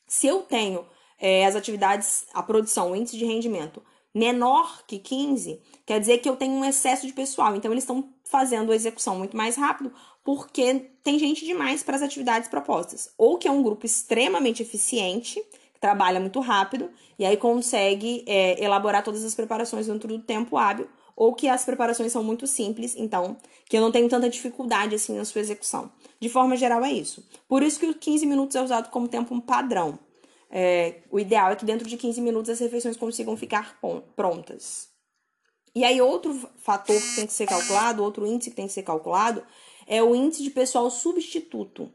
[0.07, 0.85] Se eu tenho
[1.19, 3.83] é, as atividades, a produção, o índice de rendimento
[4.15, 7.57] menor que 15, quer dizer que eu tenho um excesso de pessoal.
[7.57, 12.03] Então, eles estão fazendo a execução muito mais rápido porque tem gente demais para as
[12.03, 13.13] atividades propostas.
[13.19, 15.43] Ou que é um grupo extremamente eficiente
[15.85, 20.89] trabalha muito rápido e aí consegue é, elaborar todas as preparações dentro do tempo hábil,
[21.15, 23.37] ou que as preparações são muito simples, então
[23.69, 25.93] que eu não tenho tanta dificuldade assim na sua execução.
[26.19, 27.23] De forma geral é isso.
[27.47, 29.99] Por isso que os 15 minutos é usado como tempo padrão.
[30.51, 33.79] É, o ideal é que dentro de 15 minutos as refeições consigam ficar
[34.17, 34.89] prontas.
[35.75, 38.85] E aí, outro fator que tem que ser calculado, outro índice que tem que ser
[38.85, 39.45] calculado,
[39.87, 41.93] é o índice de pessoal substituto.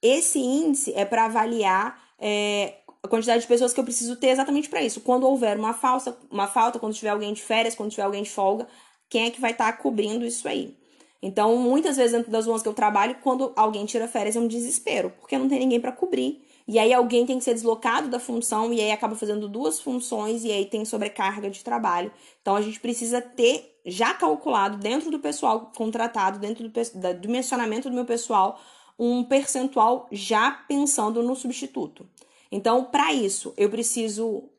[0.00, 4.68] Esse índice é para avaliar é, a quantidade de pessoas que eu preciso ter exatamente
[4.68, 5.00] para isso.
[5.00, 8.30] Quando houver uma falta, uma falta, quando tiver alguém de férias, quando tiver alguém de
[8.30, 8.68] folga,
[9.08, 10.76] quem é que vai estar tá cobrindo isso aí?
[11.20, 14.48] Então, muitas vezes dentro das ruas que eu trabalho, quando alguém tira férias é um
[14.48, 16.44] desespero, porque não tem ninguém para cobrir.
[16.66, 20.44] E aí alguém tem que ser deslocado da função e aí acaba fazendo duas funções
[20.44, 22.12] e aí tem sobrecarga de trabalho.
[22.40, 27.88] Então a gente precisa ter já calculado dentro do pessoal contratado, dentro do, do dimensionamento
[27.90, 28.60] do meu pessoal,
[28.98, 32.06] um percentual já pensando no substituto.
[32.52, 34.50] Então, para isso, eu preciso,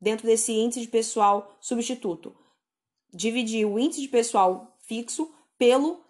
[0.00, 2.32] dentro desse índice de pessoal substituto,
[3.12, 5.28] dividir o índice de pessoal fixo
[5.58, 6.00] pelo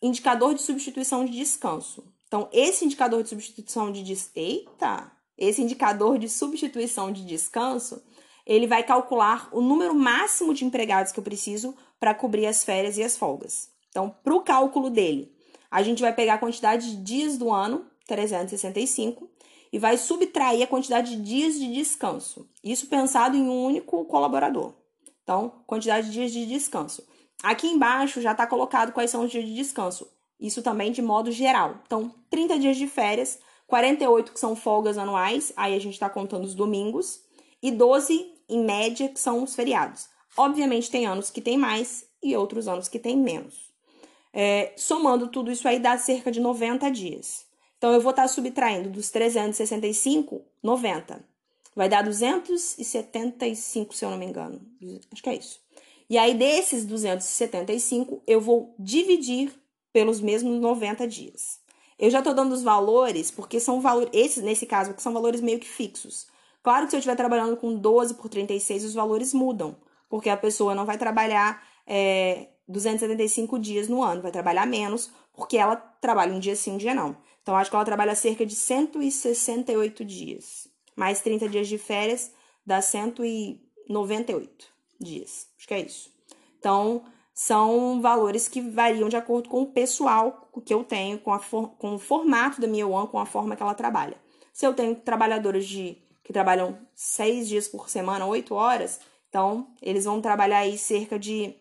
[0.00, 2.04] indicador de substituição de descanso.
[2.28, 4.30] Então, esse indicador de substituição de des...
[4.36, 5.10] Eita!
[5.36, 8.00] Esse indicador de substituição de descanso,
[8.46, 12.96] ele vai calcular o número máximo de empregados que eu preciso para cobrir as férias
[12.96, 13.68] e as folgas.
[13.88, 15.34] Então, para o cálculo dele,
[15.68, 19.28] a gente vai pegar a quantidade de dias do ano, 365,
[19.72, 22.46] e vai subtrair a quantidade de dias de descanso.
[22.62, 24.74] Isso pensado em um único colaborador.
[25.22, 27.02] Então, quantidade de dias de descanso.
[27.42, 30.06] Aqui embaixo já está colocado quais são os dias de descanso.
[30.38, 31.76] Isso também de modo geral.
[31.86, 36.44] Então, 30 dias de férias, 48 que são folgas anuais, aí a gente está contando
[36.44, 37.20] os domingos,
[37.62, 40.08] e 12 em média, que são os feriados.
[40.36, 43.72] Obviamente, tem anos que tem mais e outros anos que tem menos.
[44.32, 47.46] É, somando tudo isso aí, dá cerca de 90 dias.
[47.82, 51.18] Então, eu vou estar subtraindo dos 365, 90.
[51.74, 54.60] Vai dar 275, se eu não me engano.
[55.12, 55.60] Acho que é isso.
[56.08, 59.52] E aí, desses 275, eu vou dividir
[59.92, 61.58] pelos mesmos 90 dias.
[61.98, 65.40] Eu já estou dando os valores, porque são valores, esses, nesse caso, que são valores
[65.40, 66.28] meio que fixos.
[66.62, 69.74] Claro que se eu estiver trabalhando com 12 por 36, os valores mudam,
[70.08, 75.56] porque a pessoa não vai trabalhar é, 275 dias no ano, vai trabalhar menos, porque
[75.56, 77.16] ela trabalha um dia sim, um dia não.
[77.42, 80.68] Então, acho que ela trabalha cerca de 168 dias.
[80.96, 82.32] Mais 30 dias de férias,
[82.64, 84.66] dá 198
[85.00, 85.48] dias.
[85.58, 86.10] Acho que é isso.
[86.58, 91.70] Então, são valores que variam de acordo com o pessoal que eu tenho, com, for,
[91.70, 94.16] com o formato da minha One, com a forma que ela trabalha.
[94.52, 100.04] Se eu tenho trabalhadores de, que trabalham seis dias por semana, oito horas, então eles
[100.04, 101.56] vão trabalhar aí cerca de.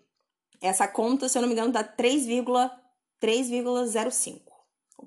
[0.62, 4.42] Essa conta, se eu não me engano, dá 3,05,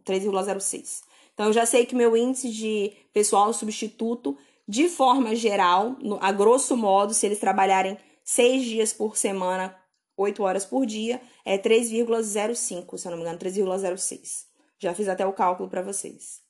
[0.05, 1.03] 3,06.
[1.33, 6.77] Então eu já sei que meu índice de pessoal substituto, de forma geral, a grosso
[6.77, 9.77] modo, se eles trabalharem seis dias por semana
[10.17, 14.47] 8 horas por dia, é 3,05, se eu não me engano, 3,06.
[14.79, 16.43] Já fiz até o cálculo para vocês.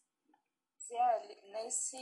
[0.86, 1.96] Ziel, nesse,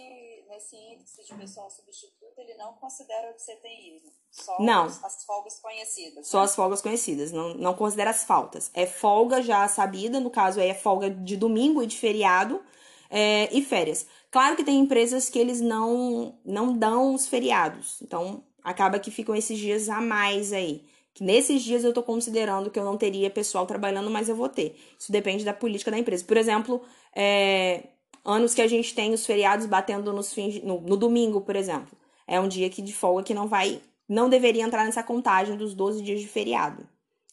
[0.52, 4.12] nesse índice de pessoal substituto, ele não considera o absenteísmo.
[4.30, 4.84] Só não.
[4.84, 6.26] as folgas conhecidas.
[6.28, 6.44] Só né?
[6.44, 8.70] as folgas conhecidas, não, não considera as faltas.
[8.74, 12.62] É folga já sabida, no caso aí é folga de domingo e de feriado
[13.10, 14.06] é, e férias.
[14.30, 19.34] Claro que tem empresas que eles não, não dão os feriados, então acaba que ficam
[19.34, 23.28] esses dias a mais aí que nesses dias eu estou considerando que eu não teria
[23.28, 24.76] pessoal trabalhando, mas eu vou ter.
[24.98, 26.24] Isso depende da política da empresa.
[26.24, 26.82] Por exemplo,
[27.14, 27.88] é,
[28.24, 31.96] anos que a gente tem os feriados batendo nos fins, no, no, domingo, por exemplo.
[32.26, 35.74] É um dia que de folga que não vai, não deveria entrar nessa contagem dos
[35.74, 36.86] 12 dias de feriado.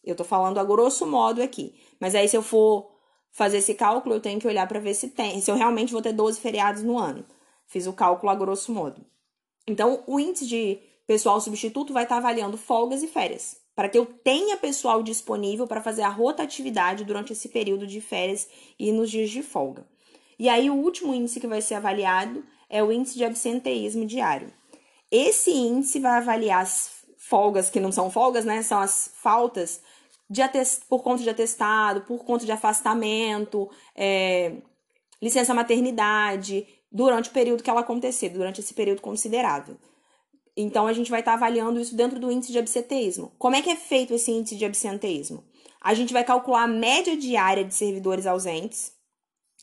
[0.03, 1.75] Eu tô falando a grosso modo aqui.
[1.99, 2.89] Mas aí se eu for
[3.31, 6.01] fazer esse cálculo, eu tenho que olhar para ver se tem, se eu realmente vou
[6.01, 7.25] ter 12 feriados no ano.
[7.67, 9.05] Fiz o cálculo a grosso modo.
[9.67, 14.05] Então, o índice de pessoal substituto vai estar avaliando folgas e férias para que eu
[14.05, 18.45] tenha pessoal disponível para fazer a rotatividade durante esse período de férias
[18.77, 19.87] e nos dias de folga.
[20.39, 24.53] E aí, o último índice que vai ser avaliado é o índice de absenteísmo diário.
[25.11, 28.61] Esse índice vai avaliar as folgas, que não são folgas, né?
[28.63, 29.81] São as faltas
[30.29, 30.83] de atest...
[30.87, 34.53] por conta de atestado, por conta de afastamento, é...
[35.21, 39.77] licença maternidade, durante o período que ela acontecer, durante esse período considerável.
[40.55, 43.33] Então, a gente vai estar tá avaliando isso dentro do índice de absenteísmo.
[43.37, 45.43] Como é que é feito esse índice de absenteísmo?
[45.81, 48.93] A gente vai calcular a média diária de servidores ausentes.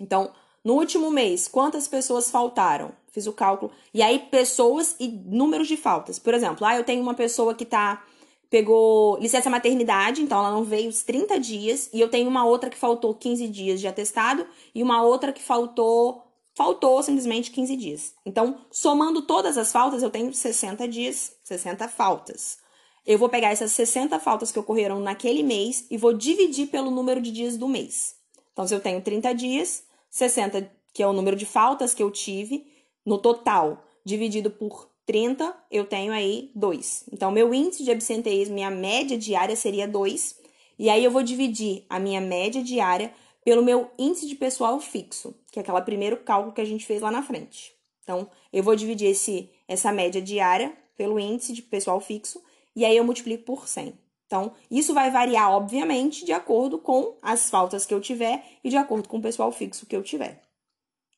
[0.00, 0.32] Então,
[0.66, 2.90] no último mês, quantas pessoas faltaram?
[3.12, 3.70] Fiz o cálculo.
[3.94, 6.18] E aí, pessoas e números de faltas.
[6.18, 8.04] Por exemplo, ah, eu tenho uma pessoa que tá
[8.50, 12.68] pegou licença maternidade, então ela não veio os 30 dias, e eu tenho uma outra
[12.68, 18.14] que faltou 15 dias de atestado e uma outra que faltou faltou simplesmente 15 dias.
[18.24, 22.58] Então, somando todas as faltas, eu tenho 60 dias, 60 faltas.
[23.06, 27.20] Eu vou pegar essas 60 faltas que ocorreram naquele mês e vou dividir pelo número
[27.20, 28.16] de dias do mês.
[28.52, 29.85] Então, se eu tenho 30 dias,
[30.16, 32.66] 60, que é o número de faltas que eu tive,
[33.04, 37.04] no total, dividido por 30, eu tenho aí 2.
[37.12, 40.40] Então, meu índice de absenteísmo, minha média diária seria 2.
[40.78, 43.12] E aí, eu vou dividir a minha média diária
[43.44, 47.02] pelo meu índice de pessoal fixo, que é aquele primeiro cálculo que a gente fez
[47.02, 47.74] lá na frente.
[48.02, 52.42] Então, eu vou dividir esse, essa média diária pelo índice de pessoal fixo
[52.74, 53.92] e aí eu multiplico por 100.
[54.26, 58.76] Então, isso vai variar, obviamente, de acordo com as faltas que eu tiver e de
[58.76, 60.42] acordo com o pessoal fixo que eu tiver.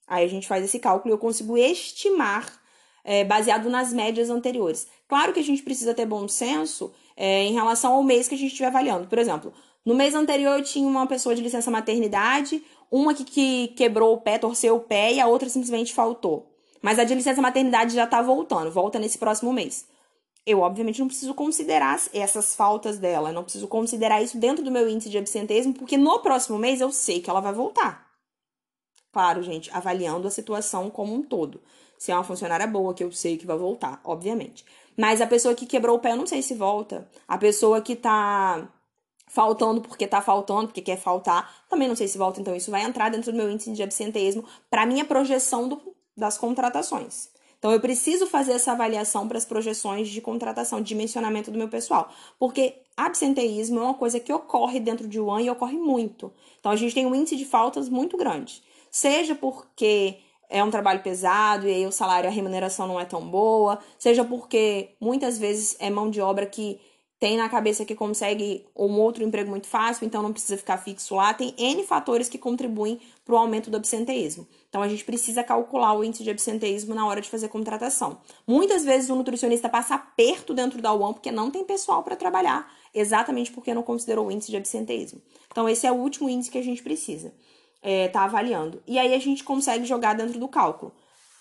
[0.07, 2.51] Aí a gente faz esse cálculo e eu consigo estimar
[3.05, 4.87] é, baseado nas médias anteriores.
[5.07, 8.39] Claro que a gente precisa ter bom senso é, em relação ao mês que a
[8.39, 9.09] gente estiver avaliando.
[9.09, 9.53] Por exemplo,
[9.85, 14.21] no mês anterior eu tinha uma pessoa de licença maternidade, uma que, que quebrou o
[14.21, 16.55] pé, torceu o pé e a outra simplesmente faltou.
[16.83, 19.87] Mas a de licença maternidade já tá voltando, volta nesse próximo mês.
[20.49, 24.89] Eu, obviamente, não preciso considerar essas faltas dela, não preciso considerar isso dentro do meu
[24.89, 28.09] índice de absenteísmo, porque no próximo mês eu sei que ela vai voltar.
[29.13, 31.61] Claro, gente, avaliando a situação como um todo.
[31.99, 34.65] Se é uma funcionária boa, que eu sei que vai voltar, obviamente.
[34.97, 37.07] Mas a pessoa que quebrou o pé, eu não sei se volta.
[37.27, 38.73] A pessoa que tá
[39.27, 41.67] faltando porque tá faltando, porque quer faltar.
[41.69, 44.47] Também não sei se volta, então isso vai entrar dentro do meu índice de absenteísmo
[44.71, 47.29] para minha projeção do, das contratações.
[47.59, 51.69] Então eu preciso fazer essa avaliação para as projeções de contratação, de dimensionamento do meu
[51.69, 56.33] pessoal, porque absenteísmo é uma coisa que ocorre dentro de um e ocorre muito.
[56.61, 60.19] Então a gente tem um índice de faltas muito grande, seja porque
[60.49, 64.25] é um trabalho pesado e aí o salário, a remuneração não é tão boa, seja
[64.25, 66.81] porque muitas vezes é mão de obra que
[67.19, 71.17] tem na cabeça que consegue um outro emprego muito fácil, então não precisa ficar fixo
[71.17, 71.35] lá.
[71.35, 74.47] Tem N fatores que contribuem para o aumento do absenteísmo.
[74.69, 78.21] Então a gente precisa calcular o índice de absenteísmo na hora de fazer contratação.
[78.47, 82.73] Muitas vezes o nutricionista passa aperto dentro da UAM porque não tem pessoal para trabalhar,
[82.95, 85.21] exatamente porque não considerou o índice de absenteísmo.
[85.51, 87.35] Então esse é o último índice que a gente precisa
[87.83, 88.81] é, tá avaliando.
[88.87, 90.93] E aí a gente consegue jogar dentro do cálculo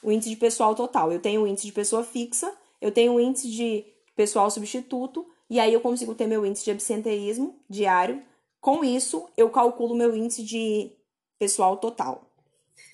[0.01, 1.11] o índice de pessoal total.
[1.11, 3.85] Eu tenho o índice de pessoa fixa, eu tenho o índice de
[4.15, 8.21] pessoal substituto e aí eu consigo ter meu índice de absenteísmo diário.
[8.59, 10.91] Com isso, eu calculo meu índice de
[11.39, 12.23] pessoal total.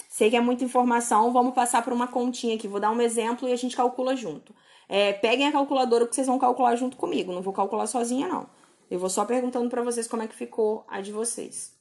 [0.10, 2.68] Sei que é muita informação, vamos passar por uma continha aqui.
[2.68, 4.54] Vou dar um exemplo e a gente calcula junto.
[4.88, 7.34] É, peguem a calculadora que vocês vão calcular junto comigo.
[7.34, 8.48] Não vou calcular sozinha, não.
[8.92, 11.74] Eu vou só perguntando para vocês como é que ficou a de vocês.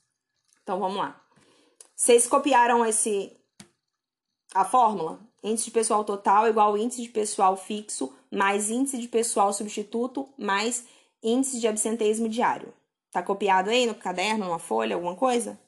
[0.63, 1.21] Então, vamos lá.
[1.95, 3.37] Vocês copiaram esse
[4.55, 5.21] a fórmula?
[5.43, 10.87] Índice de pessoal total igual índice de pessoal fixo mais índice de pessoal substituto mais
[11.23, 12.73] índice de absenteísmo diário.
[13.11, 15.59] Tá copiado aí no caderno, numa folha, alguma coisa?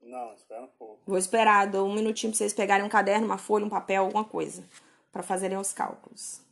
[0.00, 1.02] Não, espera um pouco.
[1.06, 4.24] Vou esperar, dou um minutinho pra vocês pegarem um caderno, uma folha, um papel, alguma
[4.24, 4.64] coisa,
[5.12, 6.47] para fazerem os cálculos.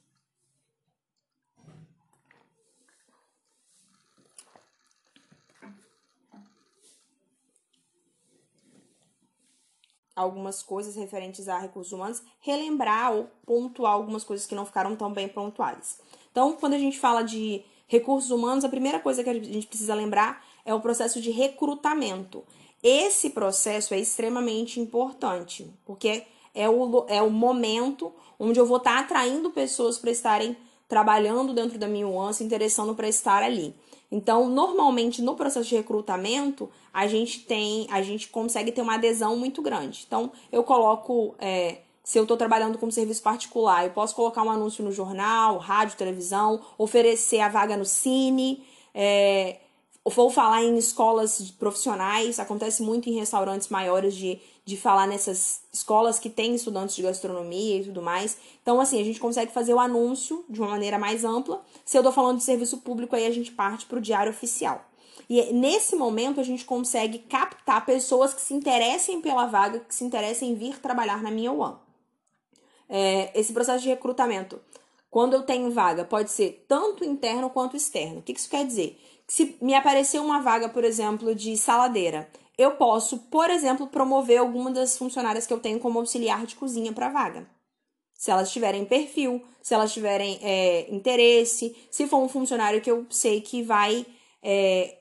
[10.17, 15.13] Algumas coisas referentes a recursos humanos, relembrar ou pontuar algumas coisas que não ficaram tão
[15.13, 15.99] bem pontuadas.
[16.33, 19.95] Então, quando a gente fala de recursos humanos, a primeira coisa que a gente precisa
[19.95, 22.43] lembrar é o processo de recrutamento.
[22.83, 26.25] Esse processo é extremamente importante, porque
[26.55, 30.57] é o, é o momento onde eu vou estar atraindo pessoas para estarem
[30.89, 33.75] trabalhando dentro da minha UAN, se interessando para estar ali.
[34.11, 39.37] Então, normalmente no processo de recrutamento, a gente tem, a gente consegue ter uma adesão
[39.37, 40.05] muito grande.
[40.07, 44.51] Então, eu coloco, é, se eu estou trabalhando com serviço particular, eu posso colocar um
[44.51, 48.65] anúncio no jornal, rádio, televisão, oferecer a vaga no cine,
[48.95, 49.59] é,
[50.05, 56.19] vou falar em escolas profissionais, acontece muito em restaurantes maiores de de falar nessas escolas
[56.19, 58.37] que têm estudantes de gastronomia e tudo mais.
[58.61, 61.63] Então, assim, a gente consegue fazer o anúncio de uma maneira mais ampla.
[61.85, 64.85] Se eu tô falando de serviço público, aí a gente parte para o diário oficial.
[65.31, 70.03] E nesse momento a gente consegue captar pessoas que se interessem pela vaga, que se
[70.03, 71.79] interessem em vir trabalhar na minha UAM.
[72.89, 74.61] É, esse processo de recrutamento,
[75.09, 78.19] quando eu tenho vaga, pode ser tanto interno quanto externo.
[78.19, 79.01] O que isso quer dizer?
[79.29, 84.71] Se me aparecer uma vaga, por exemplo, de saladeira, eu posso, por exemplo, promover alguma
[84.71, 87.47] das funcionárias que eu tenho como auxiliar de cozinha para vaga.
[88.15, 93.07] Se elas tiverem perfil, se elas tiverem é, interesse, se for um funcionário que eu
[93.11, 94.07] sei que vai
[94.43, 94.99] é,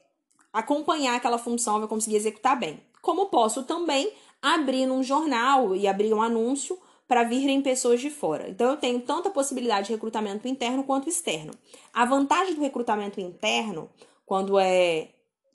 [0.51, 2.81] acompanhar aquela função, vai conseguir executar bem.
[3.01, 8.49] Como posso também abrir num jornal e abrir um anúncio para virem pessoas de fora.
[8.49, 11.53] Então eu tenho tanto a possibilidade de recrutamento interno quanto externo.
[11.93, 13.89] A vantagem do recrutamento interno,
[14.25, 15.09] quando é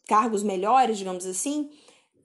[0.07, 1.71] cargos melhores, digamos assim,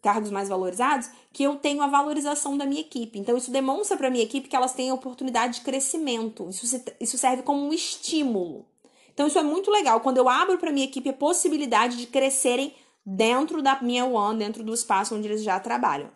[0.05, 3.17] cargos mais valorizados, que eu tenho a valorização da minha equipe.
[3.17, 6.47] Então, isso demonstra para minha equipe que elas têm oportunidade de crescimento.
[6.47, 8.67] Isso, isso serve como um estímulo.
[9.11, 9.99] Então, isso é muito legal.
[10.01, 14.63] Quando eu abro para minha equipe a possibilidade de crescerem dentro da minha One, dentro
[14.63, 16.11] do espaço onde eles já trabalham.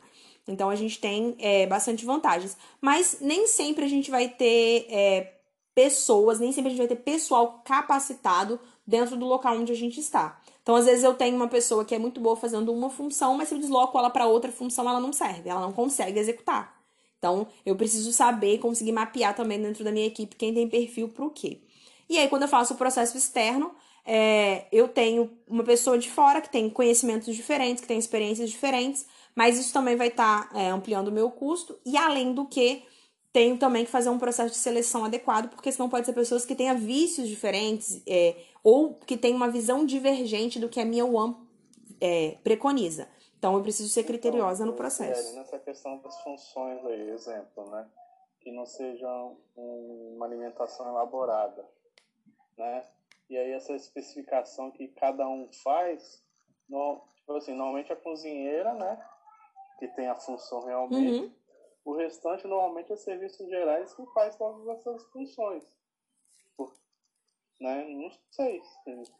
[0.47, 2.55] Então, a gente tem é, bastante vantagens.
[2.79, 5.33] Mas nem sempre a gente vai ter é,
[5.73, 9.99] pessoas, nem sempre a gente vai ter pessoal capacitado dentro do local onde a gente
[9.99, 10.38] está.
[10.69, 13.49] Então, às vezes, eu tenho uma pessoa que é muito boa fazendo uma função, mas
[13.49, 16.79] se eu desloco ela para outra função, ela não serve, ela não consegue executar.
[17.17, 21.09] Então, eu preciso saber e conseguir mapear também dentro da minha equipe quem tem perfil
[21.09, 21.59] para o quê.
[22.07, 23.71] E aí, quando eu faço o processo externo,
[24.05, 29.07] é, eu tenho uma pessoa de fora que tem conhecimentos diferentes, que tem experiências diferentes,
[29.35, 31.79] mas isso também vai estar tá, é, ampliando o meu custo.
[31.83, 32.83] E além do que,
[33.33, 36.53] tenho também que fazer um processo de seleção adequado, porque senão pode ser pessoas que
[36.53, 41.35] tenham vícios diferentes é, ou que tenham uma visão divergente do que a minha UAM
[41.99, 43.09] é, preconiza.
[43.37, 45.35] Então eu preciso ser criteriosa então, no processo.
[45.35, 47.87] nessa questão das funções aí, exemplo, né?
[48.41, 49.07] Que não seja
[49.55, 51.65] uma alimentação elaborada,
[52.57, 52.85] né?
[53.29, 56.23] E aí essa especificação que cada um faz,
[56.67, 58.99] no, tipo assim, normalmente a cozinheira, né?
[59.77, 61.21] Que tem a função realmente.
[61.21, 61.39] Uhum
[61.89, 65.63] o restante normalmente é serviços gerais que faz todas essas funções.
[67.59, 67.85] Né?
[67.89, 68.61] Não sei.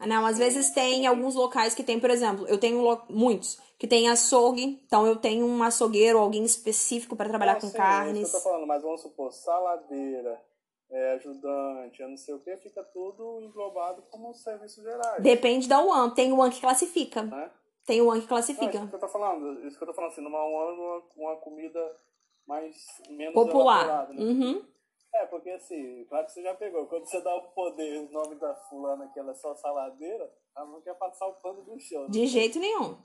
[0.08, 4.10] Não, às vezes tem alguns locais que tem, por exemplo, eu tenho muitos que tem
[4.10, 8.18] açougue, então eu tenho um açougueiro, alguém específico para trabalhar não, com sim, carnes.
[8.18, 10.42] É isso que eu tô falando, mas vamos supor, saladeira,
[10.90, 15.22] é, ajudante, não sei o que, fica tudo englobado como serviços gerais.
[15.22, 17.24] Depende da UAM, tem UAM que classifica.
[17.24, 17.52] Né?
[17.90, 18.72] Tem One que classifica.
[18.72, 21.04] Não, isso que eu tô falando, isso que eu tô falando, assim, numa One, uma,
[21.18, 21.80] uma comida
[22.46, 22.76] mais,
[23.10, 24.08] menos Popular.
[24.10, 24.24] Né?
[24.24, 24.64] Uhum.
[25.14, 26.86] É, porque assim, claro que você já pegou.
[26.88, 30.68] Quando você dá o poder, o nome da fulana que ela é só saladeira, ela
[30.68, 32.04] não quer passar o pano do chão.
[32.04, 32.10] Né?
[32.10, 32.98] De jeito nenhum.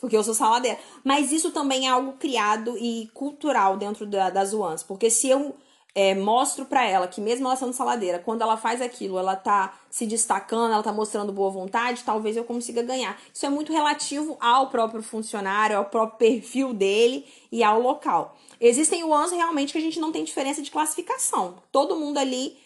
[0.00, 0.78] Porque eu sou saladeira.
[1.04, 4.82] Mas isso também é algo criado e cultural dentro da, das Ones.
[4.82, 5.54] Porque se eu
[5.94, 9.74] é, mostro para ela que mesmo ela sendo saladeira, quando ela faz aquilo, ela tá
[9.90, 13.20] se destacando, ela tá mostrando boa vontade, talvez eu consiga ganhar.
[13.32, 18.36] Isso é muito relativo ao próprio funcionário, ao próprio perfil dele e ao local.
[18.60, 21.56] Existem ones realmente que a gente não tem diferença de classificação.
[21.72, 22.56] Todo mundo ali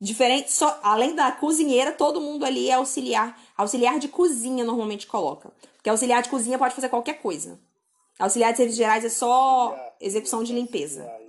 [0.00, 5.52] diferente, só além da cozinheira, todo mundo ali é auxiliar, auxiliar de cozinha normalmente coloca.
[5.76, 7.58] Porque auxiliar de cozinha pode fazer qualquer coisa.
[8.18, 11.21] Auxiliar de serviços gerais é só execução de limpeza.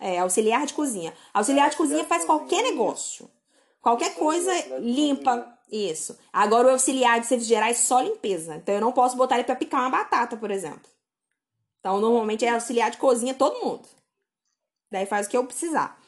[0.00, 1.12] É, auxiliar de cozinha.
[1.32, 3.30] Auxiliar de cozinha faz qualquer negócio.
[3.82, 5.56] Qualquer coisa limpa.
[5.70, 6.18] Isso.
[6.32, 8.56] Agora o auxiliar de serviços gerais só limpeza.
[8.56, 10.90] Então eu não posso botar ele para picar uma batata, por exemplo.
[11.78, 13.86] Então normalmente é auxiliar de cozinha todo mundo.
[14.90, 16.00] Daí faz o que eu precisar.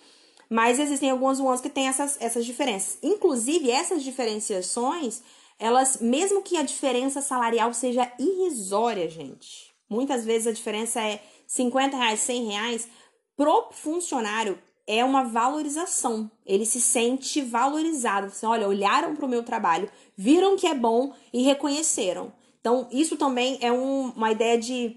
[0.51, 2.99] Mas existem algumas ones que têm essas, essas diferenças.
[3.03, 5.23] Inclusive, essas diferenciações,
[5.59, 9.73] elas, mesmo que a diferença salarial seja irrisória, gente.
[9.89, 12.89] Muitas vezes a diferença é 50 reais, 100 reais
[13.37, 16.31] pro funcionário é uma valorização.
[16.45, 18.27] Ele se sente valorizado.
[18.27, 22.33] Assim, olha, olharam para o meu trabalho, viram que é bom e reconheceram.
[22.61, 24.97] Então, isso também é um, uma ideia de,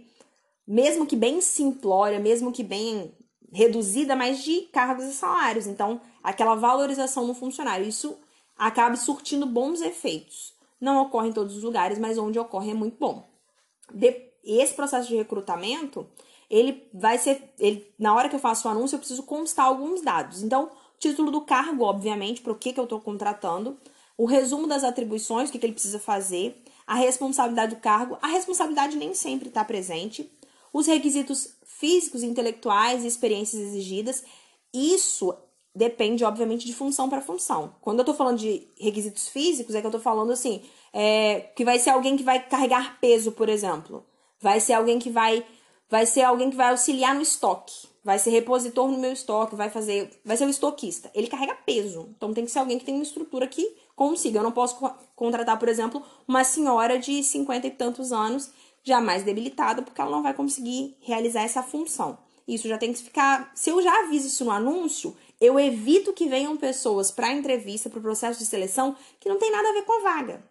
[0.67, 3.11] mesmo que bem simplória, mesmo que bem
[3.51, 5.65] reduzida, mas de cargos e salários.
[5.65, 7.88] Então, aquela valorização no funcionário.
[7.88, 8.17] Isso
[8.57, 10.53] acaba surtindo bons efeitos.
[10.79, 13.27] Não ocorre em todos os lugares, mas onde ocorre é muito bom.
[13.93, 16.07] De, esse processo de recrutamento,
[16.49, 17.53] ele vai ser.
[17.59, 20.43] Ele, na hora que eu faço o anúncio, eu preciso constar alguns dados.
[20.43, 20.69] Então,
[20.99, 23.77] título do cargo, obviamente, para o que, que eu estou contratando,
[24.17, 28.27] o resumo das atribuições, o que, que ele precisa fazer, a responsabilidade do cargo, a
[28.27, 30.31] responsabilidade nem sempre está presente,
[30.71, 34.23] os requisitos físicos, intelectuais e experiências exigidas.
[34.73, 35.35] Isso
[35.73, 37.75] depende, obviamente, de função para função.
[37.81, 40.61] Quando eu estou falando de requisitos físicos, é que eu estou falando assim,
[40.93, 44.05] é, que vai ser alguém que vai carregar peso, por exemplo.
[44.39, 45.45] Vai ser alguém que vai
[45.89, 49.69] vai ser alguém que vai auxiliar no estoque, vai ser repositor no meu estoque, vai
[49.69, 51.09] fazer, vai ser o estoquista.
[51.13, 54.39] Ele carrega peso, então tem que ser alguém que tem uma estrutura que consiga.
[54.39, 54.77] Eu não posso
[55.15, 58.51] contratar, por exemplo, uma senhora de 50 e tantos anos,
[58.83, 62.17] já mais debilitada, porque ela não vai conseguir realizar essa função.
[62.47, 63.51] Isso já tem que ficar.
[63.55, 67.99] Se eu já aviso isso no anúncio, eu evito que venham pessoas para entrevista, para
[67.99, 70.43] o processo de seleção, que não tem nada a ver com a vaga.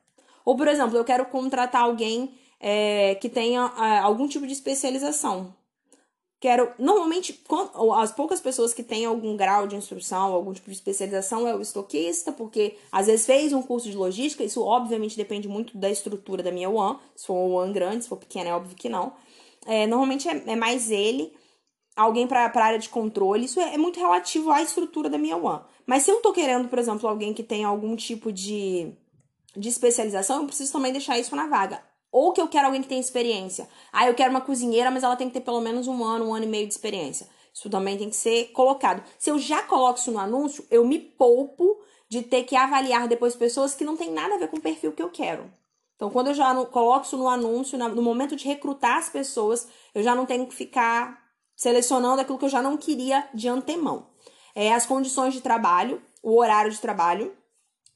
[0.45, 5.55] Ou, por exemplo, eu quero contratar alguém é, que tenha é, algum tipo de especialização.
[6.44, 7.42] Quero, normalmente,
[7.96, 11.62] as poucas pessoas que têm algum grau de instrução, algum tipo de especialização é o
[11.62, 16.42] estoquista, porque às vezes fez um curso de logística, isso obviamente depende muito da estrutura
[16.42, 19.14] da minha one, se for uma one grande, se for pequena é óbvio que não.
[19.64, 21.32] É, normalmente é, é, mais ele,
[21.96, 25.38] alguém para a área de controle, isso é, é, muito relativo à estrutura da minha
[25.38, 25.62] one.
[25.86, 28.92] Mas se eu tô querendo, por exemplo, alguém que tenha algum tipo de,
[29.57, 31.82] de especialização, eu preciso também deixar isso na vaga.
[32.15, 33.69] Ou que eu quero alguém que tenha experiência.
[33.93, 36.33] Ah, eu quero uma cozinheira, mas ela tem que ter pelo menos um ano, um
[36.33, 37.27] ano e meio de experiência.
[37.53, 39.03] Isso também tem que ser colocado.
[39.19, 41.77] Se eu já coloco isso no anúncio, eu me poupo
[42.09, 44.93] de ter que avaliar depois pessoas que não tem nada a ver com o perfil
[44.93, 45.53] que eu quero.
[45.97, 50.01] Então, quando eu já coloco isso no anúncio, no momento de recrutar as pessoas, eu
[50.01, 51.21] já não tenho que ficar
[51.57, 54.07] selecionando aquilo que eu já não queria de antemão.
[54.55, 57.35] É, as condições de trabalho, o horário de trabalho,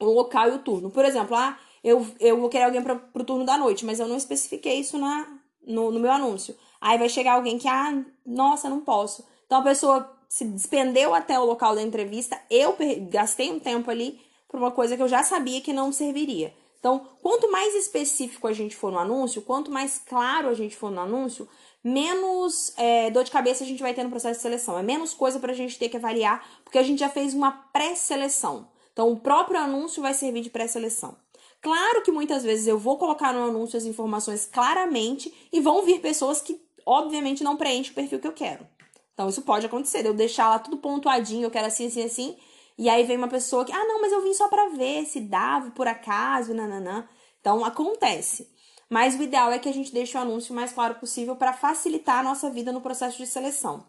[0.01, 0.91] o local e o turno.
[0.91, 4.09] Por exemplo, ah, eu, eu vou querer alguém para o turno da noite, mas eu
[4.09, 5.27] não especifiquei isso na,
[5.67, 6.57] no, no meu anúncio.
[6.81, 9.27] Aí vai chegar alguém que, ah, nossa, não posso.
[9.47, 12.77] Então a pessoa se despendeu até o local da entrevista, eu
[13.11, 16.55] gastei um tempo ali para uma coisa que eu já sabia que não serviria.
[16.79, 20.91] Então, quanto mais específico a gente for no anúncio, quanto mais claro a gente for
[20.91, 21.49] no anúncio,
[21.83, 24.79] menos é, dor de cabeça a gente vai ter no processo de seleção.
[24.79, 27.51] É menos coisa para a gente ter que avaliar, porque a gente já fez uma
[27.51, 28.69] pré-seleção.
[28.93, 31.17] Então, o próprio anúncio vai servir de pré-seleção.
[31.61, 36.01] Claro que muitas vezes eu vou colocar no anúncio as informações claramente e vão vir
[36.01, 38.67] pessoas que, obviamente, não preenchem o perfil que eu quero.
[39.13, 40.07] Então, isso pode acontecer.
[40.07, 42.37] Eu deixar lá tudo pontuadinho, eu quero assim, assim, assim.
[42.79, 45.21] E aí vem uma pessoa que, ah, não, mas eu vim só para ver se
[45.21, 47.09] dava por acaso, nananã.
[47.41, 48.49] Então, acontece.
[48.89, 51.53] Mas o ideal é que a gente deixe o anúncio o mais claro possível para
[51.53, 53.85] facilitar a nossa vida no processo de seleção.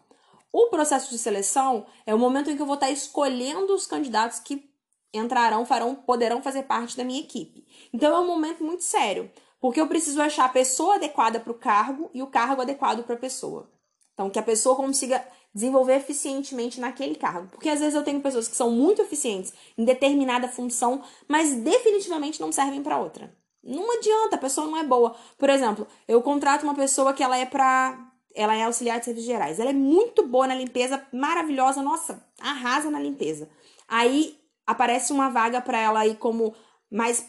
[0.52, 4.40] O processo de seleção é o momento em que eu vou estar escolhendo os candidatos
[4.40, 4.69] que
[5.12, 7.66] entrarão, farão, poderão fazer parte da minha equipe.
[7.92, 9.30] Então é um momento muito sério,
[9.60, 13.14] porque eu preciso achar a pessoa adequada para o cargo e o cargo adequado para
[13.14, 13.70] a pessoa.
[14.14, 18.46] Então que a pessoa consiga desenvolver eficientemente naquele cargo, porque às vezes eu tenho pessoas
[18.46, 23.34] que são muito eficientes em determinada função, mas definitivamente não servem para outra.
[23.62, 25.14] Não adianta, a pessoa não é boa.
[25.36, 28.06] Por exemplo, eu contrato uma pessoa que ela é pra.
[28.34, 29.58] Ela é auxiliar de serviços gerais.
[29.58, 33.50] Ela é muito boa na limpeza, maravilhosa, nossa, arrasa na limpeza.
[33.88, 34.39] Aí
[34.70, 36.54] aparece uma vaga para ela aí como
[36.90, 37.24] mais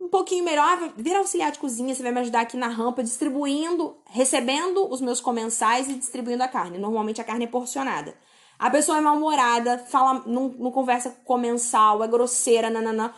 [0.00, 3.02] um pouquinho melhor, ah, vir auxiliar de cozinha, você vai me ajudar aqui na rampa,
[3.02, 6.78] distribuindo, recebendo os meus comensais e distribuindo a carne.
[6.78, 8.14] Normalmente a carne é porcionada.
[8.58, 13.12] A pessoa é mal-humorada, fala, não, não conversa com comensal, é grosseira, nananã.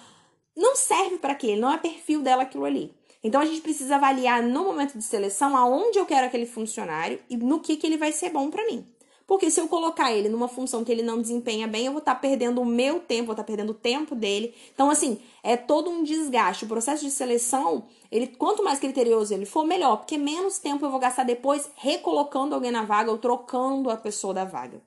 [0.56, 1.56] Não serve para quê?
[1.56, 2.94] Não é perfil dela aquilo ali.
[3.22, 7.36] Então a gente precisa avaliar no momento de seleção aonde eu quero aquele funcionário e
[7.36, 8.86] no que, que ele vai ser bom para mim.
[9.26, 12.14] Porque se eu colocar ele numa função que ele não desempenha bem, eu vou estar
[12.14, 14.54] tá perdendo o meu tempo, vou estar tá perdendo o tempo dele.
[14.72, 16.64] Então, assim, é todo um desgaste.
[16.64, 20.90] O processo de seleção, ele quanto mais criterioso ele for, melhor, porque menos tempo eu
[20.90, 24.80] vou gastar depois recolocando alguém na vaga ou trocando a pessoa da vaga.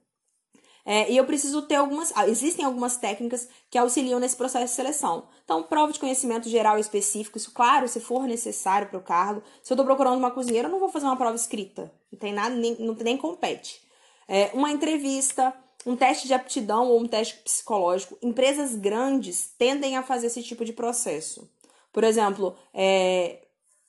[0.86, 2.14] É, e eu preciso ter algumas.
[2.16, 5.28] Ah, existem algumas técnicas que auxiliam nesse processo de seleção.
[5.44, 9.44] Então, prova de conhecimento geral e específico, isso, claro, se for necessário para o cargo.
[9.62, 11.92] Se eu estou procurando uma cozinheira, eu não vou fazer uma prova escrita.
[12.10, 13.89] Não tem nada, nem, não, nem compete
[14.30, 15.53] é, uma entrevista,
[15.86, 18.17] um teste de aptidão ou um teste psicológico.
[18.21, 21.49] Empresas grandes tendem a fazer esse tipo de processo.
[21.91, 23.39] Por exemplo, é,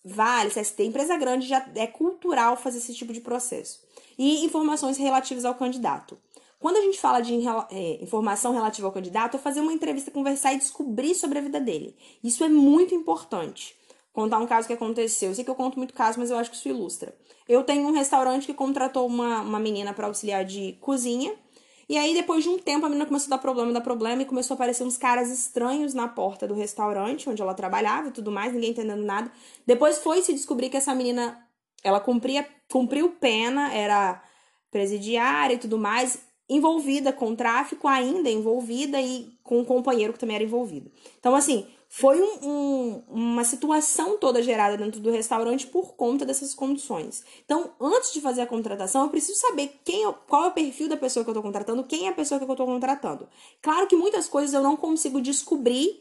[0.02, 3.80] Vale, CST, empresa grande já é cultural fazer esse tipo de processo.
[4.18, 6.18] E informações relativas ao candidato.
[6.58, 7.34] Quando a gente fala de
[7.70, 11.60] é, informação relativa ao candidato, é fazer uma entrevista, conversar e descobrir sobre a vida
[11.60, 11.94] dele.
[12.24, 13.76] Isso é muito importante.
[14.12, 15.30] Contar um caso que aconteceu.
[15.30, 17.14] Eu sei que eu conto muito caso, mas eu acho que isso ilustra.
[17.48, 21.32] Eu tenho um restaurante que contratou uma, uma menina para auxiliar de cozinha.
[21.88, 24.24] E aí, depois de um tempo, a menina começou a dar problema, dar problema, e
[24.24, 28.30] começou a aparecer uns caras estranhos na porta do restaurante onde ela trabalhava e tudo
[28.30, 29.30] mais, ninguém entendendo nada.
[29.66, 31.44] Depois foi se descobrir que essa menina,
[31.82, 34.22] ela cumpria, cumpriu pena, era
[34.70, 40.36] presidiária e tudo mais, envolvida com tráfico, ainda envolvida e com um companheiro que também
[40.36, 40.90] era envolvido.
[41.18, 46.54] Então, assim, foi um, um, uma situação toda gerada dentro do restaurante por conta dessas
[46.54, 47.24] condições.
[47.44, 50.88] Então, antes de fazer a contratação, eu preciso saber quem, é qual é o perfil
[50.88, 53.28] da pessoa que eu estou contratando, quem é a pessoa que eu estou contratando.
[53.60, 56.00] Claro que muitas coisas eu não consigo descobrir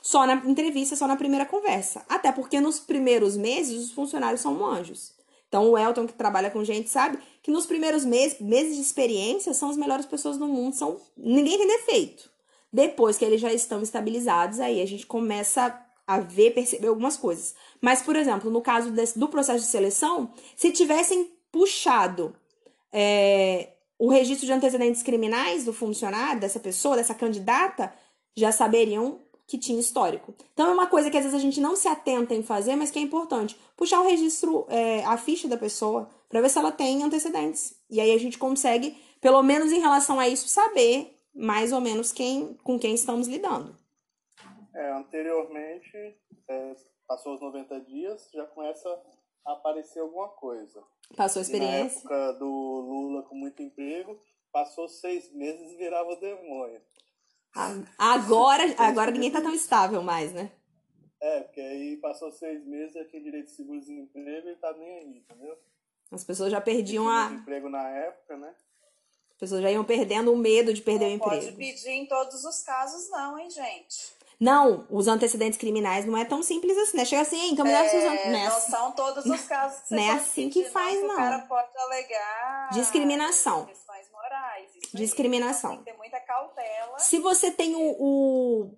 [0.00, 2.02] só na entrevista, só na primeira conversa.
[2.08, 5.12] Até porque nos primeiros meses os funcionários são anjos.
[5.48, 9.52] Então, o Elton, que trabalha com gente, sabe que nos primeiros meses, meses de experiência
[9.52, 10.74] são as melhores pessoas do mundo.
[10.74, 12.35] São Ninguém tem defeito.
[12.76, 15.74] Depois que eles já estão estabilizados, aí a gente começa
[16.06, 17.54] a ver, perceber algumas coisas.
[17.80, 22.36] Mas, por exemplo, no caso desse, do processo de seleção, se tivessem puxado
[22.92, 27.90] é, o registro de antecedentes criminais do funcionário, dessa pessoa, dessa candidata,
[28.36, 30.34] já saberiam que tinha histórico.
[30.52, 32.90] Então é uma coisa que às vezes a gente não se atenta em fazer, mas
[32.90, 33.56] que é importante.
[33.74, 37.74] Puxar o registro, é, a ficha da pessoa, para ver se ela tem antecedentes.
[37.88, 42.12] E aí a gente consegue, pelo menos em relação a isso, saber mais ou menos
[42.12, 43.76] quem, com quem estamos lidando.
[44.74, 45.96] É, anteriormente,
[46.48, 46.76] é,
[47.06, 48.88] passou os 90 dias, já começa
[49.44, 50.82] a aparecer alguma coisa.
[51.16, 52.00] Passou a experiência?
[52.00, 54.20] E na época do Lula com muito emprego,
[54.52, 56.80] passou seis meses e virava demônio.
[57.96, 60.50] Agora, agora ninguém tá tão estável mais, né?
[61.20, 65.56] É, porque aí passou seis meses, aquele direito de seguro-desemprego e tá nem aí, entendeu?
[66.12, 67.32] As pessoas já perdiam a.
[67.32, 68.54] emprego na época, né?
[69.36, 71.34] As pessoas já iam perdendo o medo de perder não o emprego.
[71.34, 74.16] Não pode pedir em todos os casos, não, hein, gente?
[74.40, 77.04] Não, os antecedentes criminais não é tão simples assim, né?
[77.04, 78.48] Chega assim, então me dá é, seus antecedentes.
[78.48, 81.12] Não são todos os casos que você Não é assim que faz, não.
[81.12, 83.66] O cara pode alegar discriminação.
[83.66, 84.70] questões morais.
[84.94, 85.72] discriminação.
[85.72, 86.98] Aí, tem que ter muita cautela.
[86.98, 88.70] Se você tem o,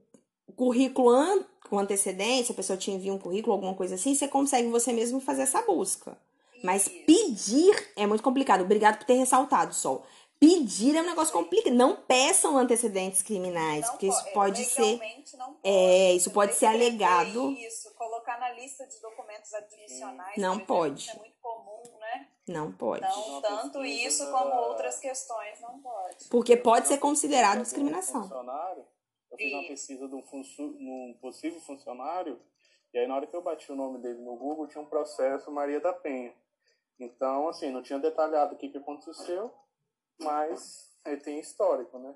[0.48, 4.26] o currículo an com antecedência, a pessoa te envia um currículo, alguma coisa assim, você
[4.26, 6.18] consegue você mesmo fazer essa busca.
[6.62, 8.62] Mas pedir é muito complicado.
[8.62, 10.04] Obrigado por ter ressaltado, Sol.
[10.40, 11.74] Pedir é um negócio complicado.
[11.74, 14.92] Não peçam antecedentes criminais, não porque isso pode, pode ser.
[15.36, 17.50] Não pode, é, isso pode ser alegado.
[17.52, 20.36] Isso, colocar na lista de documentos admissionais.
[20.36, 21.10] Não exemplo, pode.
[21.10, 22.28] é muito comum, né?
[22.46, 23.04] Não pode.
[23.04, 26.28] Então, tanto isso como outras questões não pode.
[26.30, 28.22] Porque pode ser considerado discriminação.
[28.22, 28.86] Funcionário,
[29.30, 32.40] eu fiz uma pesquisa de um, um possível funcionário,
[32.94, 35.50] e aí na hora que eu bati o nome dele no Google, tinha um processo
[35.50, 36.32] Maria da Penha.
[36.98, 39.52] Então, assim, não tinha detalhado o que, que aconteceu,
[40.20, 42.14] mas ele tem histórico, né?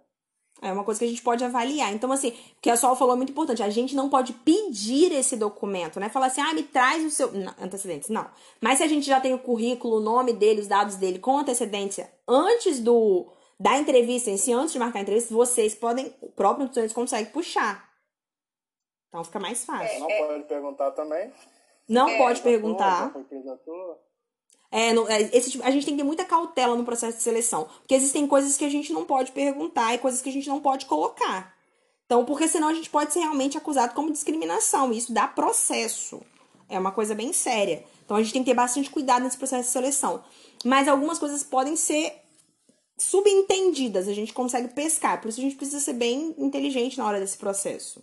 [0.60, 1.92] É uma coisa que a gente pode avaliar.
[1.92, 3.62] Então, assim, o que a Sol falou é muito importante.
[3.62, 6.08] A gente não pode pedir esse documento, né?
[6.08, 7.32] Falar assim, ah, me traz o seu.
[7.32, 8.28] Não, antecedentes, não.
[8.60, 11.38] Mas se a gente já tem o currículo, o nome dele, os dados dele com
[11.38, 16.28] antecedência antes do da entrevista em si, antes de marcar a entrevista, vocês podem, o
[16.30, 17.88] próprio estudante consegue puxar.
[19.08, 20.00] Então fica mais fácil.
[20.00, 21.32] Não é, pode perguntar também.
[21.88, 23.14] Não é, pode perguntar.
[24.72, 27.68] É, é, esse tipo, a gente tem que ter muita cautela no processo de seleção.
[27.80, 30.60] Porque existem coisas que a gente não pode perguntar e coisas que a gente não
[30.60, 31.54] pode colocar.
[32.06, 36.22] Então, porque senão a gente pode ser realmente acusado como discriminação, e isso dá processo.
[36.68, 37.84] É uma coisa bem séria.
[38.04, 40.24] Então a gente tem que ter bastante cuidado nesse processo de seleção.
[40.64, 42.14] Mas algumas coisas podem ser
[42.96, 45.20] subentendidas, a gente consegue pescar.
[45.20, 48.02] Por isso a gente precisa ser bem inteligente na hora desse processo.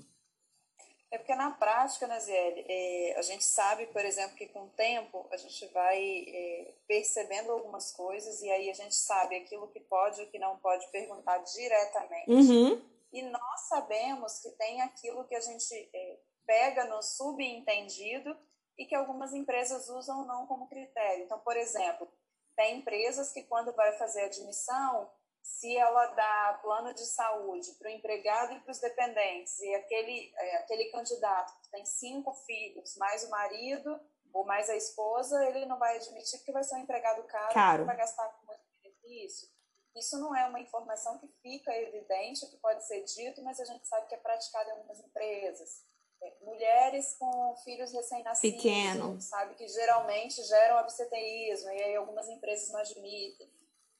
[1.11, 4.69] É porque na prática, né, Ziele, é, a gente sabe, por exemplo, que com o
[4.69, 9.79] tempo a gente vai é, percebendo algumas coisas e aí a gente sabe aquilo que
[9.79, 12.29] pode e o que não pode perguntar diretamente.
[12.29, 12.81] Uhum.
[13.11, 18.37] E nós sabemos que tem aquilo que a gente é, pega no subentendido
[18.77, 21.25] e que algumas empresas usam não como critério.
[21.25, 22.07] Então, por exemplo,
[22.55, 25.09] tem empresas que quando vai fazer admissão,
[25.41, 30.33] se ela dá plano de saúde para o empregado e para os dependentes, e aquele,
[30.37, 33.99] é, aquele candidato que tem cinco filhos, mais o marido
[34.33, 37.85] ou mais a esposa, ele não vai admitir porque vai ser um empregado caro, caro.
[37.85, 39.49] vai gastar com muito benefício.
[39.95, 43.87] Isso não é uma informação que fica evidente, que pode ser dito, mas a gente
[43.87, 45.83] sabe que é praticado em algumas empresas.
[46.21, 52.79] É, mulheres com filhos recém-nascidos, sabe, que geralmente geram absenteísmo, e aí algumas empresas não
[52.79, 53.49] admitem.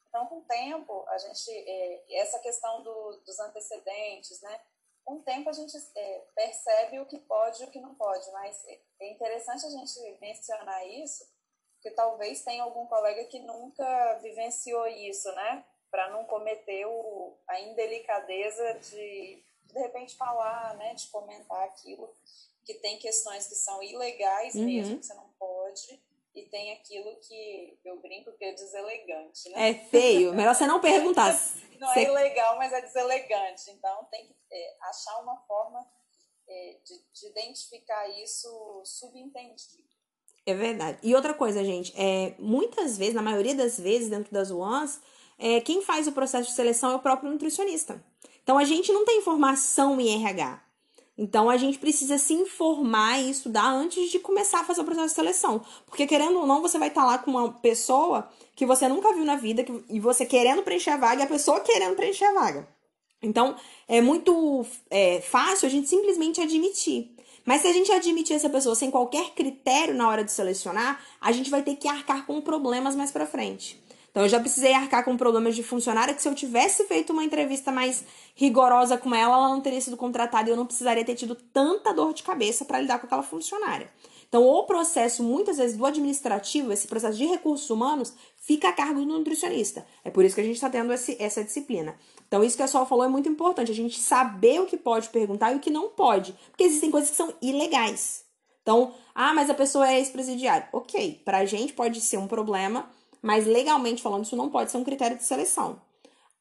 [0.09, 4.59] Então, com o tempo, a gente, é, essa questão do, dos antecedentes, né?
[5.05, 8.29] Com o tempo a gente é, percebe o que pode e o que não pode,
[8.31, 8.63] mas
[8.99, 11.27] é interessante a gente mencionar isso,
[11.75, 15.63] porque talvez tenha algum colega que nunca vivenciou isso, né?
[15.91, 20.93] Para não cometer o, a indelicadeza de, de repente, falar, né?
[20.95, 22.11] De comentar aquilo,
[22.65, 24.65] que tem questões que são ilegais Uhum.
[24.65, 26.03] mesmo, que você não pode,
[26.35, 29.69] e tem aquilo que eu brinco que é deselegante, né?
[29.69, 30.33] É feio.
[30.33, 31.33] Melhor você não perguntar.
[31.79, 33.71] Não Você- é ilegal, mas é deselegante.
[33.71, 35.79] Então tem que é, achar uma forma
[36.45, 39.87] é, de, de identificar isso subentendido.
[40.45, 40.97] É verdade.
[41.01, 44.99] E outra coisa, gente, é, muitas vezes, na maioria das vezes, dentro das UANs,
[45.37, 48.03] é, quem faz o processo de seleção é o próprio nutricionista.
[48.43, 50.61] Então a gente não tem formação em RH.
[51.21, 55.09] Então a gente precisa se informar e estudar antes de começar a fazer o processo
[55.09, 55.61] de seleção.
[55.85, 59.25] Porque querendo ou não, você vai estar lá com uma pessoa que você nunca viu
[59.25, 62.33] na vida que- e você querendo preencher a vaga e a pessoa querendo preencher a
[62.33, 62.69] vaga.
[63.21, 67.13] Então, é muito é, fácil a gente simplesmente admitir.
[67.43, 71.33] Mas se a gente admitir essa pessoa sem qualquer critério na hora de selecionar, a
[71.33, 73.77] gente vai ter que arcar com problemas mais pra frente.
[74.09, 77.23] Então, eu já precisei arcar com problemas de funcionária que se eu tivesse feito uma
[77.23, 78.03] entrevista mais
[78.35, 81.93] rigorosa com ela, ela não teria sido contratada e eu não precisaria ter tido tanta
[81.93, 83.91] dor de cabeça para lidar com aquela funcionária.
[84.29, 88.99] Então, o processo, muitas vezes, do administrativo, esse processo de recursos humanos, fica a cargo
[88.99, 89.85] do nutricionista.
[90.03, 91.95] É por isso que a gente está tendo esse, essa disciplina.
[92.27, 95.09] Então, isso que a Sol falou é muito importante, a gente saber o que pode
[95.09, 96.35] perguntar e o que não pode.
[96.51, 98.23] Porque existem coisas que são ilegais.
[98.61, 100.67] Então, ah, mas a pessoa é ex-presidiário.
[100.71, 102.87] Ok, pra gente pode ser um problema,
[103.21, 105.81] mas legalmente falando, isso não pode ser um critério de seleção.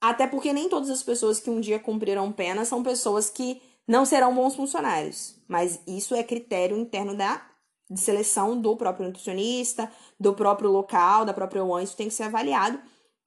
[0.00, 4.04] Até porque nem todas as pessoas que um dia cumpriram pena são pessoas que não
[4.04, 5.34] serão bons funcionários.
[5.48, 7.48] Mas isso é critério interno da
[7.90, 12.24] de seleção do próprio nutricionista, do próprio local, da própria OAN, isso tem que ser
[12.24, 12.78] avaliado,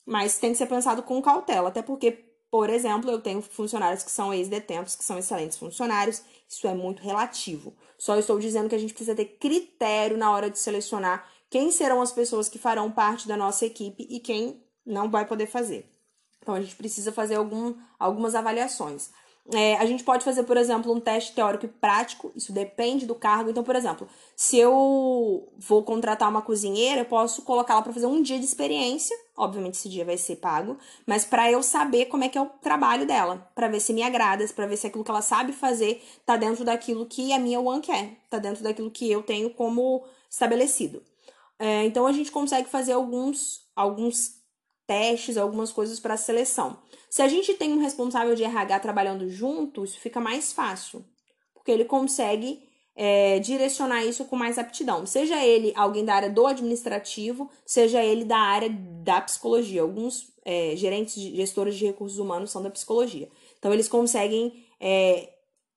[0.06, 2.12] mas tem que ser pensado com cautela, até porque,
[2.52, 7.02] por exemplo, eu tenho funcionários que são ex-detentos, que são excelentes funcionários, isso é muito
[7.02, 7.74] relativo.
[7.98, 12.02] Só estou dizendo que a gente precisa ter critério na hora de selecionar quem serão
[12.02, 15.88] as pessoas que farão parte da nossa equipe e quem não vai poder fazer.
[16.40, 19.12] Então a gente precisa fazer algum, algumas avaliações.
[19.54, 23.14] É, a gente pode fazer, por exemplo, um teste teórico e prático, isso depende do
[23.14, 23.50] cargo.
[23.50, 28.22] Então, por exemplo, se eu vou contratar uma cozinheira, eu posso colocá-la para fazer um
[28.22, 32.30] dia de experiência, obviamente esse dia vai ser pago, mas para eu saber como é
[32.30, 35.12] que é o trabalho dela, para ver se me agrada, para ver se aquilo que
[35.12, 39.12] ela sabe fazer tá dentro daquilo que a minha One quer, tá dentro daquilo que
[39.12, 41.11] eu tenho como estabelecido.
[41.62, 44.42] É, então a gente consegue fazer alguns, alguns
[44.88, 46.80] testes, algumas coisas para seleção.
[47.08, 51.06] Se a gente tem um responsável de RH trabalhando junto, isso fica mais fácil,
[51.54, 55.06] porque ele consegue é, direcionar isso com mais aptidão.
[55.06, 58.70] Seja ele alguém da área do administrativo, seja ele da área
[59.04, 59.84] da psicologia.
[59.84, 63.30] Alguns é, gerentes, gestores de recursos humanos são da psicologia.
[63.60, 65.30] Então, eles conseguem é,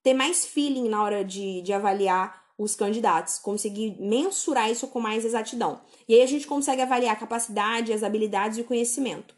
[0.02, 5.24] ter mais feeling na hora de, de avaliar os candidatos, conseguir mensurar isso com mais
[5.24, 5.80] exatidão.
[6.08, 9.34] E aí a gente consegue avaliar a capacidade, as habilidades e o conhecimento.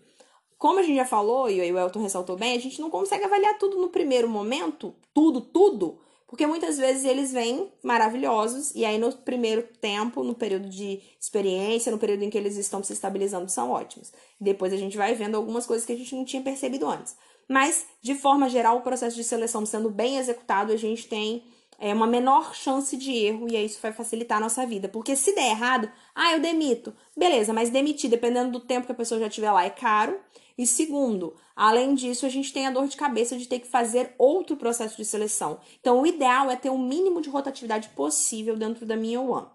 [0.59, 3.59] Como a gente já falou, e o Elton ressaltou bem, a gente não consegue avaliar
[3.59, 9.12] tudo no primeiro momento, tudo, tudo, porque muitas vezes eles vêm maravilhosos, e aí no
[9.12, 13.71] primeiro tempo, no período de experiência, no período em que eles estão se estabilizando, são
[13.71, 14.12] ótimos.
[14.41, 17.17] Depois a gente vai vendo algumas coisas que a gente não tinha percebido antes.
[17.49, 21.45] Mas, de forma geral, o processo de seleção sendo bem executado, a gente tem
[21.79, 24.89] é, uma menor chance de erro, e aí isso vai facilitar a nossa vida.
[24.89, 26.95] Porque se der errado, ah, eu demito.
[27.16, 30.18] Beleza, mas demitir, dependendo do tempo que a pessoa já estiver lá, é caro.
[30.59, 34.14] E segundo, Além disso, a gente tem a dor de cabeça de ter que fazer
[34.18, 35.59] outro processo de seleção.
[35.81, 39.47] Então, o ideal é ter o mínimo de rotatividade possível dentro da minha one.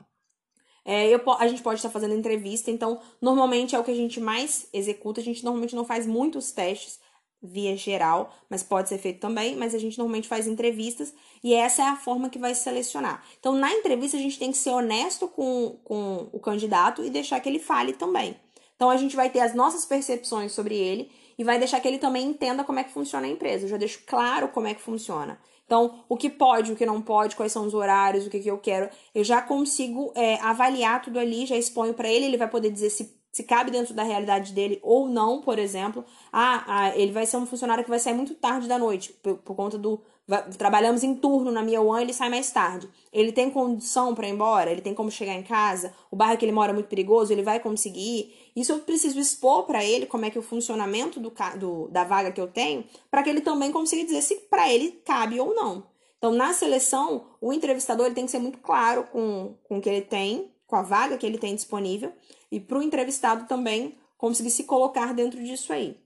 [0.84, 4.19] É, eu, a gente pode estar fazendo entrevista, então normalmente é o que a gente
[4.19, 5.22] mais executa.
[5.22, 6.99] A gente normalmente não faz muitos testes
[7.41, 9.55] via geral, mas pode ser feito também.
[9.55, 11.13] Mas a gente normalmente faz entrevistas
[11.43, 13.23] e essa é a forma que vai selecionar.
[13.39, 17.39] Então, na entrevista, a gente tem que ser honesto com, com o candidato e deixar
[17.39, 18.35] que ele fale também.
[18.75, 21.97] Então, a gente vai ter as nossas percepções sobre ele e vai deixar que ele
[21.97, 23.65] também entenda como é que funciona a empresa.
[23.65, 25.39] Eu já deixo claro como é que funciona.
[25.65, 28.51] Então, o que pode, o que não pode, quais são os horários, o que, que
[28.51, 32.49] eu quero, eu já consigo é, avaliar tudo ali, já exponho para ele, ele vai
[32.49, 36.03] poder dizer se, se cabe dentro da realidade dele ou não, por exemplo.
[36.32, 39.38] Ah, ah, ele vai ser um funcionário que vai sair muito tarde da noite, por,
[39.38, 40.01] por conta do.
[40.27, 42.89] Vai, trabalhamos em turno na minha one, ele sai mais tarde.
[43.11, 44.69] Ele tem condição para ir embora?
[44.69, 45.93] Ele tem como chegar em casa?
[46.11, 48.36] O bairro que ele mora é muito perigoso, ele vai conseguir?
[48.55, 52.03] Isso eu preciso expor para ele como é que é o funcionamento do, do, da
[52.03, 55.55] vaga que eu tenho, para que ele também consiga dizer se para ele cabe ou
[55.55, 55.89] não.
[56.17, 59.89] Então, na seleção, o entrevistador ele tem que ser muito claro com, com o que
[59.89, 62.13] ele tem, com a vaga que ele tem disponível,
[62.51, 65.97] e para o entrevistado também conseguir se colocar dentro disso aí.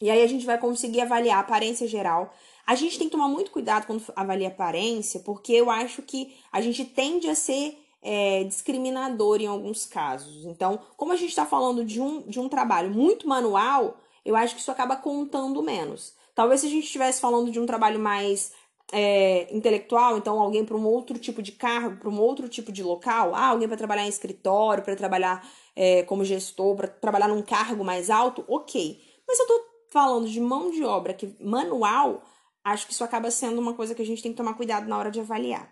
[0.00, 2.34] E aí a gente vai conseguir avaliar a aparência geral.
[2.66, 6.60] A gente tem que tomar muito cuidado quando avalia aparência, porque eu acho que a
[6.60, 10.44] gente tende a ser é, discriminador em alguns casos.
[10.44, 14.54] Então, como a gente está falando de um, de um trabalho muito manual, eu acho
[14.54, 16.14] que isso acaba contando menos.
[16.34, 18.52] Talvez se a gente estivesse falando de um trabalho mais
[18.92, 22.82] é, intelectual, então alguém para um outro tipo de cargo, para um outro tipo de
[22.82, 27.42] local, ah, alguém para trabalhar em escritório, para trabalhar é, como gestor, para trabalhar num
[27.42, 29.00] cargo mais alto, ok.
[29.26, 29.60] Mas eu estou
[29.90, 32.22] falando de mão de obra que manual,
[32.64, 34.98] acho que isso acaba sendo uma coisa que a gente tem que tomar cuidado na
[34.98, 35.70] hora de avaliar.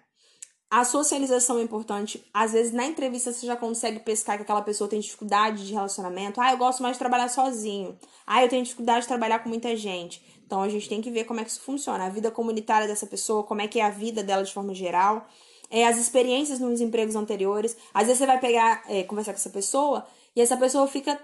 [0.73, 2.25] A socialização é importante.
[2.33, 6.41] Às vezes, na entrevista, você já consegue pescar que aquela pessoa tem dificuldade de relacionamento.
[6.41, 7.99] Ah, eu gosto mais de trabalhar sozinho.
[8.25, 10.23] Ah, eu tenho dificuldade de trabalhar com muita gente.
[10.47, 12.07] Então, a gente tem que ver como é que isso funciona.
[12.07, 15.27] A vida comunitária dessa pessoa, como é que é a vida dela de forma geral.
[15.71, 17.77] É, as experiências nos empregos anteriores.
[17.95, 21.21] Às vezes, você vai pegar, é, conversar com essa pessoa e essa pessoa fica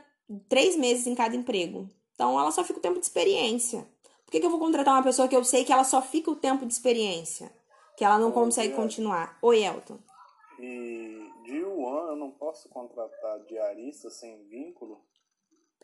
[0.48, 1.90] três meses em cada emprego.
[2.14, 3.86] Então, ela só fica o tempo de experiência.
[4.24, 6.30] Por que, que eu vou contratar uma pessoa que eu sei que ela só fica
[6.30, 7.52] o tempo de experiência?
[7.96, 9.38] que ela não consegue continuar.
[9.40, 9.98] Oi, Elton.
[10.60, 15.02] E de Yuan eu não posso contratar diarista sem vínculo?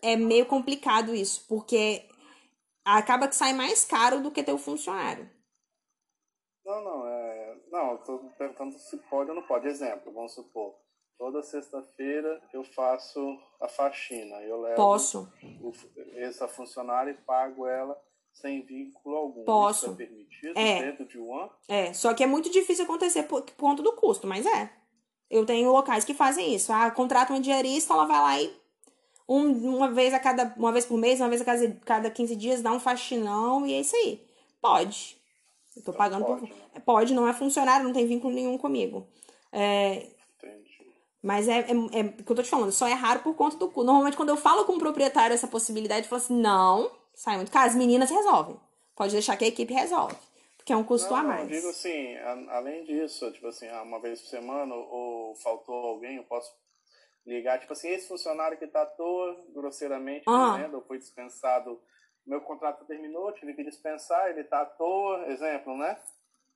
[0.02, 2.06] É meio complicado isso, porque
[2.84, 5.30] acaba que sai mais caro do que ter o funcionário.
[6.64, 7.21] Não, não, é.
[7.72, 9.66] Não, eu tô perguntando se pode ou não pode.
[9.66, 10.74] Exemplo, vamos supor.
[11.16, 13.18] Toda sexta-feira eu faço
[13.58, 14.36] a faxina.
[14.42, 15.32] Eu levo Posso.
[15.62, 15.72] O,
[16.16, 17.98] essa funcionária e pago ela
[18.34, 19.44] sem vínculo algum.
[19.44, 19.86] Posso.
[19.86, 20.82] Isso é permitido é.
[20.82, 24.26] dentro de um É, só que é muito difícil acontecer por, por conta do custo,
[24.26, 24.70] mas é.
[25.30, 26.70] Eu tenho locais que fazem isso.
[26.74, 28.54] Ah, contrata uma diarista, ela vai lá e
[29.26, 32.36] um, uma vez a cada uma vez por mês, uma vez a cada, cada 15
[32.36, 34.26] dias dá um faxinão e é isso aí.
[34.60, 35.21] Pode.
[35.76, 36.48] Eu tô então pagando pode, por.
[36.48, 36.82] Né?
[36.84, 39.06] Pode, não é funcionário, não tem vínculo nenhum comigo.
[39.52, 40.06] É,
[41.22, 43.56] mas é, é, é o que eu tô te falando, só é raro por conta
[43.56, 43.84] do custo.
[43.84, 47.52] Normalmente, quando eu falo com o proprietário essa possibilidade, eu falo assim: não, sai muito
[47.52, 47.68] caro.
[47.68, 48.58] As meninas resolvem.
[48.96, 50.16] Pode deixar que a equipe resolve.
[50.56, 51.50] Porque é um custo não, a mais.
[51.50, 55.74] Eu digo assim, a, além disso, tipo assim, ah, uma vez por semana ou faltou
[55.74, 56.52] alguém, eu posso
[57.24, 61.80] ligar, tipo assim, esse funcionário que tá à toa, grosseiramente, dizendo, ou foi dispensado,
[62.26, 66.00] meu contrato terminou, tive que dispensar, ele tá à toa, exemplo, né?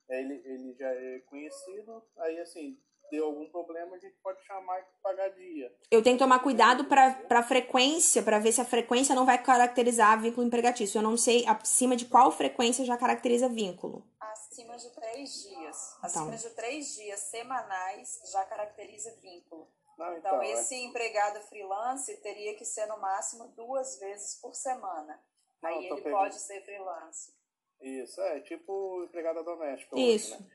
[0.09, 2.79] Ele, ele já é conhecido, aí assim,
[3.11, 5.73] deu algum problema, a gente pode chamar e pagar dia.
[5.91, 9.41] Eu tenho que tomar cuidado para a frequência, para ver se a frequência não vai
[9.41, 10.99] caracterizar vínculo empregatício.
[10.99, 14.05] Eu não sei acima de qual frequência já caracteriza vínculo.
[14.19, 15.95] Acima de três dias.
[15.97, 16.29] Então.
[16.29, 19.67] Acima de três dias semanais já caracteriza vínculo.
[19.97, 20.83] Não, então, então, esse é...
[20.83, 25.19] empregado freelance teria que ser no máximo duas vezes por semana.
[25.61, 26.13] Não, Aí ele pegando...
[26.13, 27.33] pode ser freelance.
[27.81, 29.97] Isso, é tipo empregada doméstica.
[29.99, 30.35] Isso.
[30.35, 30.49] Hoje, né?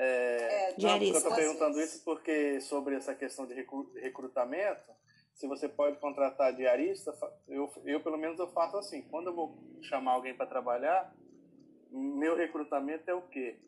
[0.00, 3.54] É, é, não, eu estou perguntando isso porque sobre essa questão de
[4.00, 4.92] recrutamento,
[5.34, 7.12] se você pode contratar diarista,
[7.48, 9.02] eu, eu pelo menos eu faço assim.
[9.08, 11.12] Quando eu vou chamar alguém para trabalhar,
[11.90, 13.58] meu recrutamento é o quê?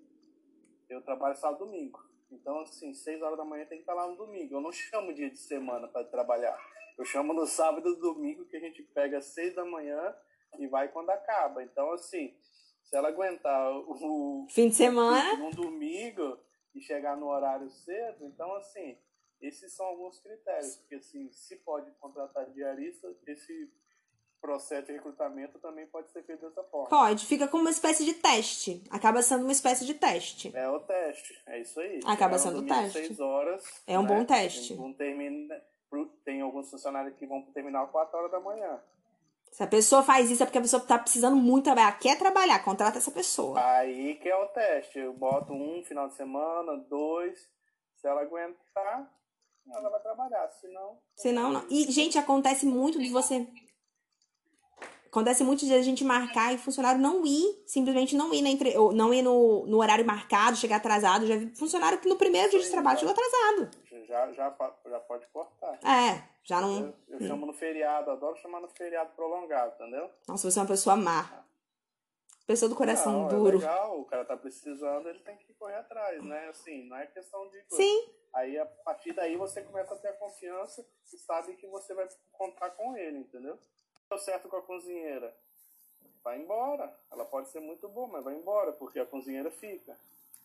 [0.88, 1.98] Eu trabalho sábado domingo.
[2.30, 4.54] Então, assim, seis horas da manhã tem que estar lá no domingo.
[4.54, 6.56] Eu não chamo dia de semana para trabalhar.
[6.96, 10.14] Eu chamo no sábado e domingo que a gente pega seis da manhã
[10.58, 11.62] e vai quando acaba.
[11.62, 12.34] Então, assim,
[12.82, 16.38] se ela aguentar o fim de semana, um domingo
[16.74, 18.96] e chegar no horário cedo, então assim,
[19.40, 23.72] esses são alguns critérios, porque assim, se pode contratar diarista, esse
[24.40, 26.88] processo de recrutamento também pode ser feito dessa forma.
[26.88, 28.82] Pode, fica como uma espécie de teste.
[28.90, 30.50] Acaba sendo uma espécie de teste.
[30.56, 32.00] É o teste, é isso aí.
[32.04, 33.06] Acaba sendo o teste.
[33.06, 34.08] Seis horas, é um né?
[34.08, 34.76] bom teste.
[34.76, 35.62] Tem, termina,
[36.24, 38.82] tem alguns funcionários que vão terminar 4 horas da manhã.
[39.50, 42.64] Se a pessoa faz isso é porque a pessoa tá precisando muito trabalhar, quer trabalhar,
[42.64, 43.60] contrata essa pessoa.
[43.60, 44.98] Aí que é o teste.
[44.98, 47.38] Eu boto um final de semana, dois.
[47.96, 49.10] Se ela aguentar,
[49.74, 50.48] ela vai trabalhar.
[50.52, 50.98] Se não.
[51.16, 51.66] Se não, não.
[51.68, 53.46] E, gente, acontece muito de você.
[55.10, 58.74] Acontece muito de a gente marcar e funcionário não ir, simplesmente não ir na entre...
[58.94, 61.26] não ir no, no horário marcado, chegar atrasado.
[61.26, 63.70] Já vi funcionário que no primeiro dia de trabalho chegou atrasado.
[64.06, 64.56] Já, já,
[64.88, 65.80] já pode cortar.
[65.84, 66.94] É, já não.
[67.08, 70.08] Eu, eu chamo no feriado, adoro chamar no feriado prolongado, entendeu?
[70.28, 71.44] Nossa, você é uma pessoa má.
[72.46, 73.56] Pessoa do coração não, duro.
[73.56, 76.48] É legal, o cara tá precisando, ele tem que correr atrás, né?
[76.48, 77.64] Assim, não é questão de.
[77.68, 78.10] Sim.
[78.32, 82.06] Aí a partir daí você começa a ter a confiança e sabe que você vai
[82.30, 83.58] contar com ele, entendeu?
[84.10, 85.32] Deu certo com a cozinheira.
[86.24, 86.92] Vai embora.
[87.12, 89.96] Ela pode ser muito boa, mas vai embora, porque a cozinheira fica.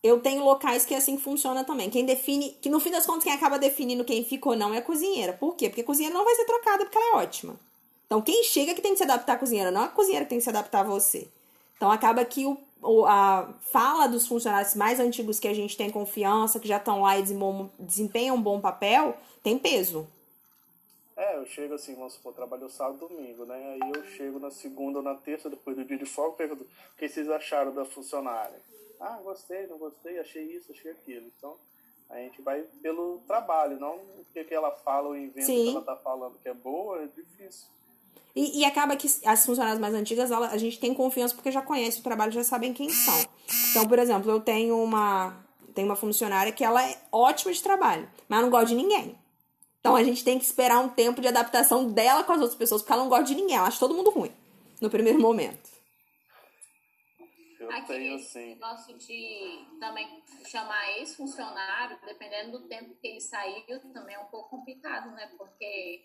[0.03, 1.89] Eu tenho locais que é assim que funciona também.
[1.89, 4.77] Quem define, que no fim das contas, quem acaba definindo quem fica ou não é
[4.77, 5.33] a cozinheira.
[5.33, 5.67] Por quê?
[5.67, 7.59] Porque a cozinheira não vai ser trocada porque ela é ótima.
[8.05, 10.37] Então, quem chega que tem que se adaptar à cozinheira, não a cozinheira que tem
[10.37, 11.27] que se adaptar a você.
[11.75, 12.57] Então, acaba que o
[13.07, 17.17] a fala dos funcionários mais antigos que a gente tem confiança, que já estão lá
[17.17, 17.23] e
[17.79, 20.07] desempenham um bom papel, tem peso.
[21.17, 23.79] É, eu chego assim, vamos supor, trabalho sábado domingo, né?
[23.81, 26.97] Aí eu chego na segunda ou na terça, depois do dia de folga, pergunto o
[26.97, 28.59] que vocês acharam da funcionária.
[28.99, 31.31] Ah, gostei, não gostei, achei isso, achei aquilo.
[31.37, 31.55] Então,
[32.09, 35.63] a gente vai pelo trabalho, não o que, que ela fala ou inventa Sim.
[35.63, 37.67] que ela tá falando que é boa, é difícil.
[38.35, 41.61] E, e, acaba que as funcionárias mais antigas, ela, a gente tem confiança porque já
[41.61, 43.25] conhece o trabalho, já sabem quem são.
[43.71, 45.37] Então, por exemplo, eu tenho uma,
[45.73, 49.17] tenho uma funcionária que ela é ótima de trabalho, mas não gosta de ninguém.
[49.85, 52.81] Então a gente tem que esperar um tempo de adaptação dela com as outras pessoas,
[52.81, 54.31] porque ela não gosta de ninguém, ela acha todo mundo ruim
[54.81, 55.69] no primeiro momento.
[57.59, 58.57] Eu Aqui, tenho sim.
[58.57, 64.49] Gosto de também chamar ex-funcionário, dependendo do tempo que ele saiu, também é um pouco
[64.49, 65.31] complicado, né?
[65.37, 66.03] Porque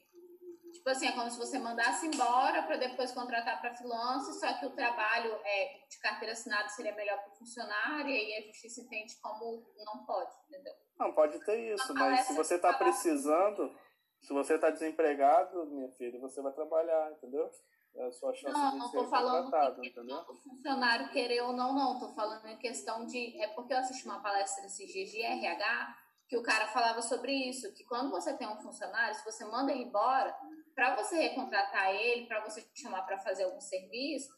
[0.73, 4.67] Tipo assim, é como se você mandasse embora para depois contratar para freelance, só que
[4.67, 8.81] o trabalho é, de carteira assinada seria melhor para o funcionário, e aí a justiça
[8.81, 10.73] entende como não pode, entendeu?
[10.99, 13.75] Não, pode ter isso, mas se você está precisando,
[14.21, 17.51] se você está desempregado, minha filha, você vai trabalhar, entendeu?
[17.97, 20.19] É a sua chance não, de não ser tô falando contratado, entendeu?
[20.29, 21.99] o funcionário querer ou não, não.
[21.99, 23.37] Tô falando em questão de.
[23.43, 25.97] É porque eu assisti uma palestra esses dias de RH
[26.31, 29.73] que o cara falava sobre isso, que quando você tem um funcionário, se você manda
[29.73, 30.33] ele embora,
[30.77, 34.33] para você recontratar ele, para você chamar para fazer algum serviço,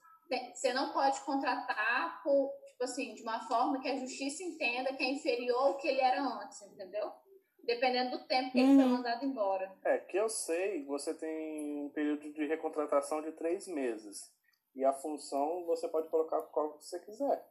[0.55, 5.05] você não pode contratar por, tipo assim, de uma forma que a justiça entenda que
[5.05, 7.12] é inferior ao que ele era antes, entendeu?
[7.62, 8.70] Dependendo do tempo que uhum.
[8.70, 8.97] ele foi uhum.
[8.97, 9.76] mandado embora.
[9.84, 14.32] É, que eu sei, você tem um período de recontratação de três meses.
[14.74, 17.47] E a função você pode colocar qual você quiser.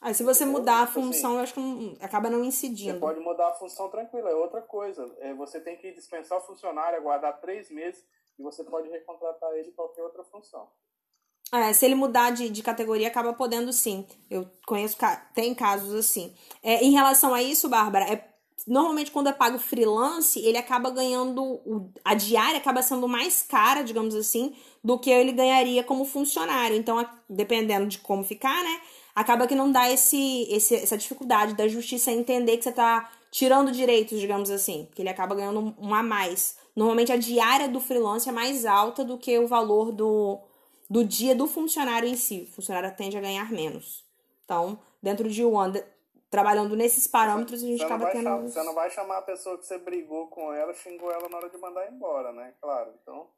[0.00, 2.44] Aí se você mudar a tipo assim, função, assim, eu acho que não, acaba não
[2.44, 2.94] incidindo.
[2.94, 5.10] Você pode mudar a função tranquila, é outra coisa.
[5.20, 8.04] É, você tem que dispensar o funcionário, aguardar três meses
[8.38, 10.68] e você pode recontratar ele em qualquer outra função.
[11.52, 14.06] É, se ele mudar de, de categoria, acaba podendo sim.
[14.28, 14.96] Eu conheço,
[15.34, 16.34] tem casos assim.
[16.62, 18.28] É, em relação a isso, Bárbara, é,
[18.66, 21.42] normalmente quando é pago freelance, ele acaba ganhando.
[21.42, 26.76] O, a diária acaba sendo mais cara, digamos assim, do que ele ganharia como funcionário.
[26.76, 28.80] Então, dependendo de como ficar, né?
[29.14, 33.70] Acaba que não dá esse, esse, essa dificuldade da justiça entender que você está tirando
[33.70, 34.88] direitos, digamos assim.
[34.94, 36.56] Que ele acaba ganhando um a mais.
[36.74, 40.40] Normalmente a diária do freelance é mais alta do que o valor do,
[40.90, 42.48] do dia do funcionário em si.
[42.50, 44.04] O funcionário tende a ganhar menos.
[44.44, 45.80] Então, dentro de um ano,
[46.28, 48.24] trabalhando nesses parâmetros, a gente você acaba tendo.
[48.24, 51.36] Chamar, você não vai chamar a pessoa que você brigou com ela, xingou ela na
[51.36, 52.52] hora de mandar embora, né?
[52.60, 52.92] Claro.
[53.00, 53.28] Então,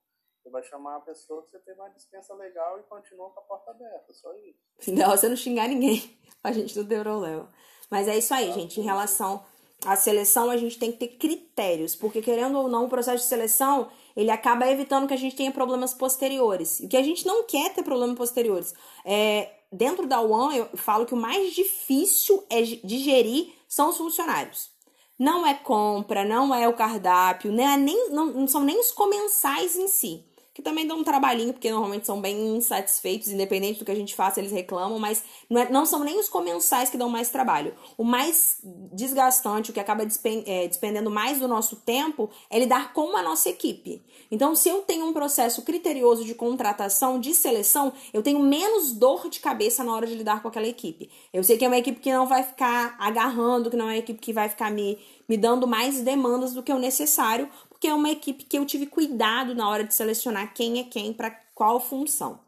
[0.46, 3.42] você vai chamar a pessoa que você teve uma dispensa legal e continua com a
[3.42, 4.92] porta aberta, só isso.
[4.94, 6.16] Não, você não xingar ninguém.
[6.42, 7.52] A gente não tem problema.
[7.90, 8.78] Mas é isso aí, gente.
[8.78, 9.44] Em relação
[9.84, 13.28] a seleção a gente tem que ter critérios, porque querendo ou não, o processo de
[13.28, 16.78] seleção ele acaba evitando que a gente tenha problemas posteriores.
[16.78, 18.74] E que a gente não quer ter problemas posteriores.
[19.04, 23.96] É, dentro da One, eu falo que o mais difícil é de gerir são os
[23.96, 24.70] funcionários.
[25.18, 28.92] Não é compra, não é o cardápio, não, é nem, não, não são nem os
[28.92, 30.24] comensais em si
[30.56, 34.14] que também dão um trabalhinho, porque normalmente são bem insatisfeitos, independente do que a gente
[34.14, 37.74] faça, eles reclamam, mas não, é, não são nem os comensais que dão mais trabalho.
[37.98, 40.02] O mais desgastante, o que acaba
[40.46, 44.02] é, despendendo mais do nosso tempo, é lidar com a nossa equipe.
[44.30, 49.28] Então, se eu tenho um processo criterioso de contratação, de seleção, eu tenho menos dor
[49.28, 51.10] de cabeça na hora de lidar com aquela equipe.
[51.34, 53.98] Eu sei que é uma equipe que não vai ficar agarrando, que não é uma
[53.98, 54.98] equipe que vai ficar me,
[55.28, 57.46] me dando mais demandas do que o necessário,
[57.76, 61.12] porque é uma equipe que eu tive cuidado na hora de selecionar quem é quem
[61.12, 62.40] para qual função.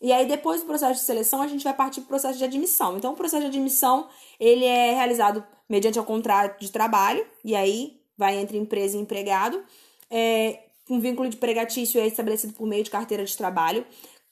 [0.00, 2.44] E aí, depois do processo de seleção, a gente vai partir para o processo de
[2.44, 2.98] admissão.
[2.98, 4.06] Então, o processo de admissão,
[4.38, 9.64] ele é realizado mediante o contrato de trabalho, e aí vai entre empresa e empregado.
[10.10, 13.86] É, um vínculo de pregatício é estabelecido por meio de carteira de trabalho.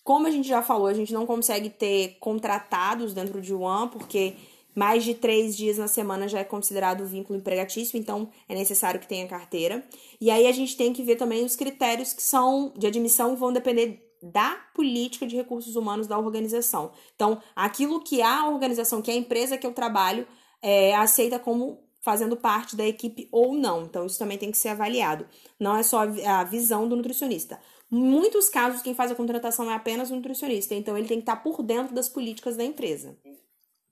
[0.04, 4.34] Como a gente já falou, a gente não consegue ter contratados dentro de One, porque
[4.76, 9.08] mais de três dias na semana já é considerado vínculo empregatício, então é necessário que
[9.08, 9.82] tenha carteira.
[10.20, 13.52] E aí a gente tem que ver também os critérios que são de admissão vão
[13.52, 16.92] depender da política de recursos humanos da organização.
[17.14, 20.26] Então, aquilo que a organização, que a empresa que eu trabalho,
[20.60, 23.82] é, aceita como fazendo parte da equipe ou não.
[23.82, 25.26] Então, isso também tem que ser avaliado.
[25.58, 27.58] Não é só a visão do nutricionista.
[27.90, 31.36] Muitos casos, quem faz a contratação é apenas o nutricionista, então ele tem que estar
[31.36, 33.16] por dentro das políticas da empresa.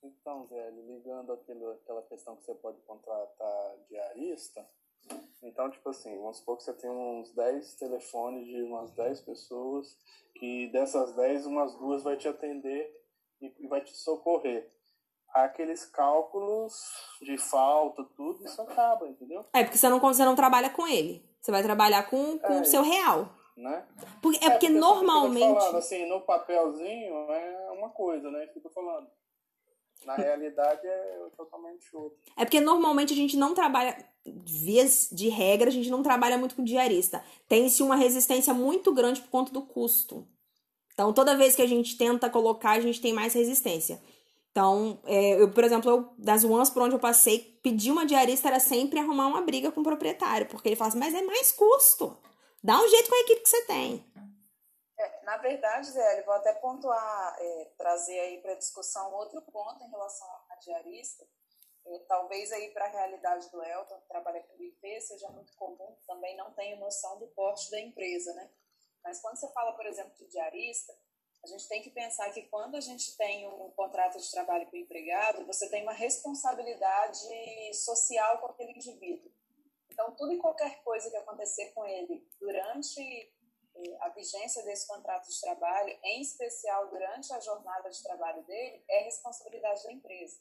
[0.05, 4.69] Então, velho, ligando aquilo, aquela questão que você pode contratar diarista,
[5.43, 9.97] então, tipo assim, vamos supor que você tem uns 10 telefones de umas 10 pessoas,
[10.35, 12.91] que dessas 10, umas duas vai te atender
[13.41, 14.71] e vai te socorrer.
[15.29, 16.75] Aqueles cálculos
[17.21, 19.45] de falta, tudo, isso acaba, entendeu?
[19.53, 21.23] É, porque você não, você não trabalha com ele.
[21.41, 23.29] Você vai trabalhar com, com é, o seu real.
[23.57, 23.87] Né?
[24.23, 25.59] Porque, é, é porque, porque normalmente.
[25.59, 28.47] Falando, assim, no papelzinho é uma coisa, né?
[28.47, 29.09] Que eu tô falando.
[30.05, 32.19] Na realidade é totalmente outro.
[32.37, 36.55] É porque normalmente a gente não trabalha, vias de regra, a gente não trabalha muito
[36.55, 37.25] com diarista.
[37.49, 40.27] Tem-se uma resistência muito grande por conta do custo.
[40.93, 44.01] Então, toda vez que a gente tenta colocar, a gente tem mais resistência.
[44.51, 48.47] Então, é, eu, por exemplo, eu, das ones por onde eu passei, pedir uma diarista
[48.47, 51.51] era sempre arrumar uma briga com o proprietário, porque ele fala assim, mas é mais
[51.51, 52.17] custo.
[52.63, 54.05] Dá um jeito com a equipe que você tem.
[54.97, 59.91] É, na verdade, Zé, vou até pontuar, é, trazer aí para discussão outro ponto em
[59.91, 61.27] relação à diarista.
[61.87, 65.55] É, talvez aí para a realidade do Elton, que trabalha com o IP, seja muito
[65.57, 68.51] comum, também não tenha noção do porte da empresa, né?
[69.03, 70.97] Mas quando você fala, por exemplo, de diarista,
[71.45, 74.77] a gente tem que pensar que quando a gente tem um contrato de trabalho com
[74.77, 77.29] o empregado, você tem uma responsabilidade
[77.75, 79.31] social com aquele indivíduo.
[79.91, 83.31] Então, tudo e qualquer coisa que acontecer com ele durante
[84.01, 89.05] a vigência desse contrato de trabalho, em especial durante a jornada de trabalho dele, é
[89.05, 90.41] responsabilidade da empresa.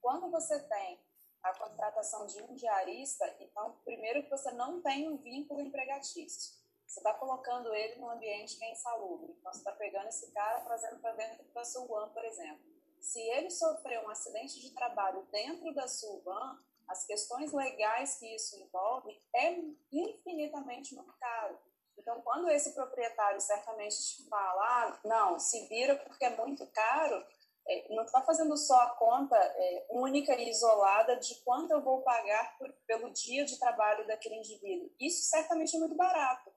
[0.00, 1.00] Quando você tem
[1.42, 6.54] a contratação de um diarista, então, primeiro que você não tem um vínculo empregatício.
[6.86, 9.34] Você está colocando ele num ambiente que é insalubre.
[9.38, 12.64] Então, você está pegando esse cara trazendo para dentro da sua por exemplo.
[13.00, 16.58] Se ele sofreu um acidente de trabalho dentro da sua
[16.88, 19.58] as questões legais que isso envolve é
[19.92, 21.58] infinitamente muito caro.
[21.98, 27.24] Então, quando esse proprietário certamente te fala, ah, não, se vira porque é muito caro,
[27.66, 32.02] é, não está fazendo só a conta é, única e isolada de quanto eu vou
[32.02, 34.90] pagar por, pelo dia de trabalho daquele indivíduo.
[35.00, 36.52] Isso certamente é muito barato.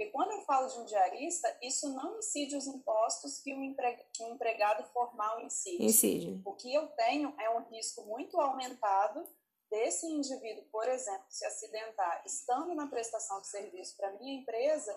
[0.00, 3.74] Porque quando eu falo de um diarista, isso não incide os impostos que um,
[4.12, 5.84] que um empregado formal incide.
[5.84, 6.40] Incide.
[6.44, 9.26] O que eu tenho é um risco muito aumentado
[9.70, 14.92] desse indivíduo, por exemplo, se acidentar estando na prestação de serviço para minha empresa,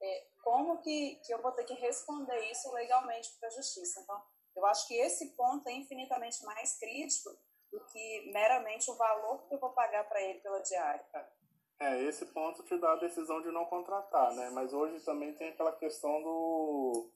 [0.00, 4.00] é, como que, que eu vou ter que responder isso legalmente para a justiça?
[4.00, 4.22] Então,
[4.54, 7.30] eu acho que esse ponto é infinitamente mais crítico
[7.72, 11.04] do que meramente o valor que eu vou pagar para ele pela diária.
[11.80, 14.50] É, esse ponto te dá a decisão de não contratar, né?
[14.50, 17.10] Mas hoje também tem aquela questão do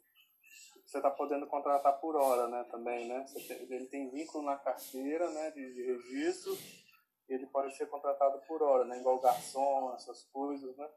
[0.86, 2.64] você está podendo contratar por hora, né?
[2.70, 3.24] Também, né?
[3.48, 5.50] Tem, ele tem vínculo na carteira, né?
[5.50, 6.52] De, de registro
[7.28, 8.98] ele pode ser contratado por hora, né?
[8.98, 10.88] Igual garçom, essas coisas, né?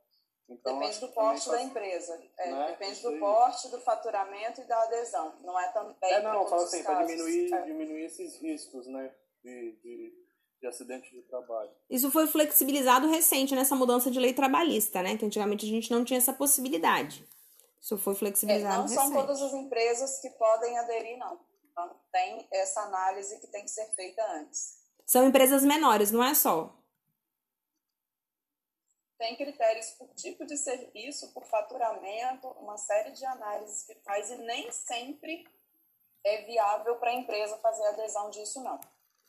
[0.47, 2.23] Então, depende do porte da empresa.
[2.37, 2.67] É, né?
[2.67, 5.33] Depende do porte, do faturamento e da adesão.
[5.41, 5.95] Não é também.
[6.03, 7.61] É, não, eu falo assim, para diminuir, é.
[7.63, 9.11] diminuir esses riscos, né?
[9.43, 10.13] De, de,
[10.61, 11.71] de acidente de trabalho.
[11.89, 15.17] Isso foi flexibilizado recente nessa mudança de lei trabalhista, né?
[15.17, 17.27] Que antigamente a gente não tinha essa possibilidade.
[17.81, 18.73] Isso foi flexibilizado.
[18.73, 19.01] É, não recente.
[19.01, 21.39] são todas as empresas que podem aderir, não.
[21.71, 24.84] Então, tem essa análise que tem que ser feita antes.
[25.05, 26.75] São empresas menores, não é só.
[29.17, 34.37] Tem critérios por tipo de serviço, por faturamento, uma série de análises que faz e
[34.37, 35.47] nem sempre
[36.23, 38.79] é viável para a empresa fazer adesão disso, não.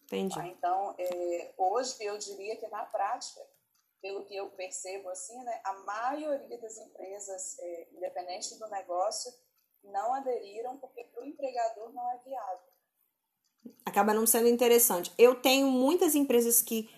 [0.05, 0.35] Entendi.
[0.35, 0.47] Tá?
[0.47, 3.41] Então, é, hoje eu diria que na prática,
[4.01, 9.33] pelo que eu percebo assim, né, a maioria das empresas, é, independente do negócio,
[9.85, 12.76] não aderiram porque para o empregador não é viável
[13.85, 15.13] acaba não sendo interessante.
[15.19, 16.89] Eu tenho muitas empresas que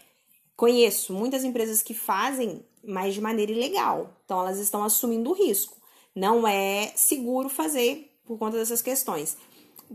[0.56, 4.10] conheço, muitas empresas que fazem, mas de maneira ilegal.
[4.24, 5.76] Então elas estão assumindo o risco.
[6.14, 9.36] Não é seguro fazer por conta dessas questões.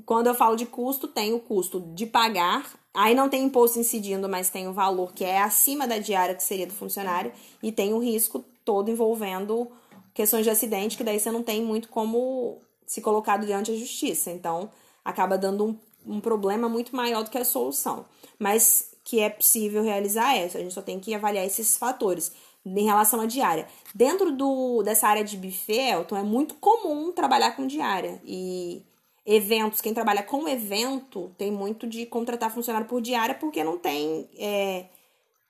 [0.06, 4.28] Quando eu falo de custo, tem o custo de pagar, aí não tem imposto incidindo,
[4.28, 7.94] mas tem o valor que é acima da diária que seria do funcionário, e tem
[7.94, 9.70] o risco todo envolvendo
[10.14, 14.32] questões de acidente, que daí você não tem muito como se colocar diante da justiça.
[14.32, 14.72] Então,
[15.04, 18.06] acaba dando um um problema muito maior do que a solução.
[18.40, 20.58] Mas que é possível realizar essa.
[20.58, 22.32] A gente só tem que avaliar esses fatores.
[22.66, 23.68] em relação à diária.
[23.94, 28.22] Dentro do, dessa área de buffet, Elton, é muito comum trabalhar com diária.
[28.26, 28.82] E
[29.26, 34.30] eventos, quem trabalha com evento tem muito de contratar funcionário por diária porque não tem
[34.38, 34.86] é,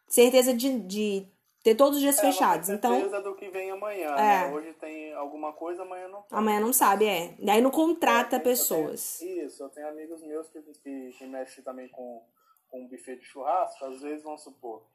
[0.08, 1.28] certeza de, de
[1.64, 2.68] ter todos os dias É, fechados.
[2.70, 4.50] não tem Então, do que vem amanhã, É.
[4.50, 4.54] né?
[4.54, 6.38] Hoje tem alguma coisa, amanhã não tem.
[6.38, 7.36] amanhã não sabe, é.
[7.40, 9.22] Daí não contrata tenho- pessoas.
[9.22, 12.22] eu tenho- isso, eu tenho amigos meus que, que, que mexem também com,
[12.70, 14.86] com um buffet de churrasco, às vezes vão supor,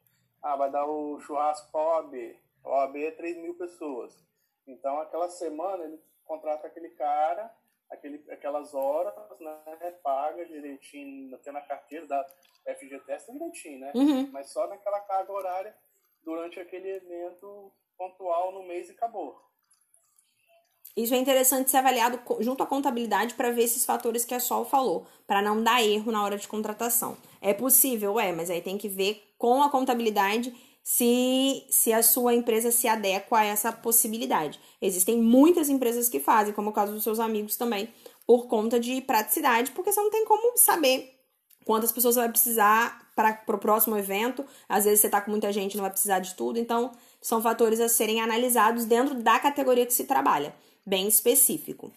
[0.43, 2.39] ah, vai dar o churrasco para a OAB.
[2.63, 4.13] OAB é 3 mil pessoas.
[4.67, 7.51] Então, aquela semana, ele contrata aquele cara,
[7.89, 12.23] aquele, aquelas horas, né, paga direitinho, até na carteira da
[12.67, 13.91] FGTS, direitinho, né?
[13.95, 14.29] Uhum.
[14.31, 15.75] Mas só naquela carga horária
[16.23, 19.35] durante aquele evento pontual no mês e acabou.
[20.95, 24.65] Isso é interessante ser avaliado junto à contabilidade para ver esses fatores que a Sol
[24.65, 27.17] falou, para não dar erro na hora de contratação.
[27.41, 30.53] É possível, é, mas aí tem que ver com a contabilidade
[30.83, 34.59] se, se a sua empresa se adequa a essa possibilidade.
[34.81, 37.93] Existem muitas empresas que fazem, como o caso dos seus amigos também,
[38.25, 41.18] por conta de praticidade, porque você não tem como saber
[41.69, 44.43] quantas pessoas você vai precisar para o próximo evento.
[44.67, 46.57] Às vezes você está com muita gente, não vai precisar de tudo.
[46.57, 46.91] Então,
[47.21, 51.91] são fatores a serem analisados dentro da categoria que se trabalha, bem específico.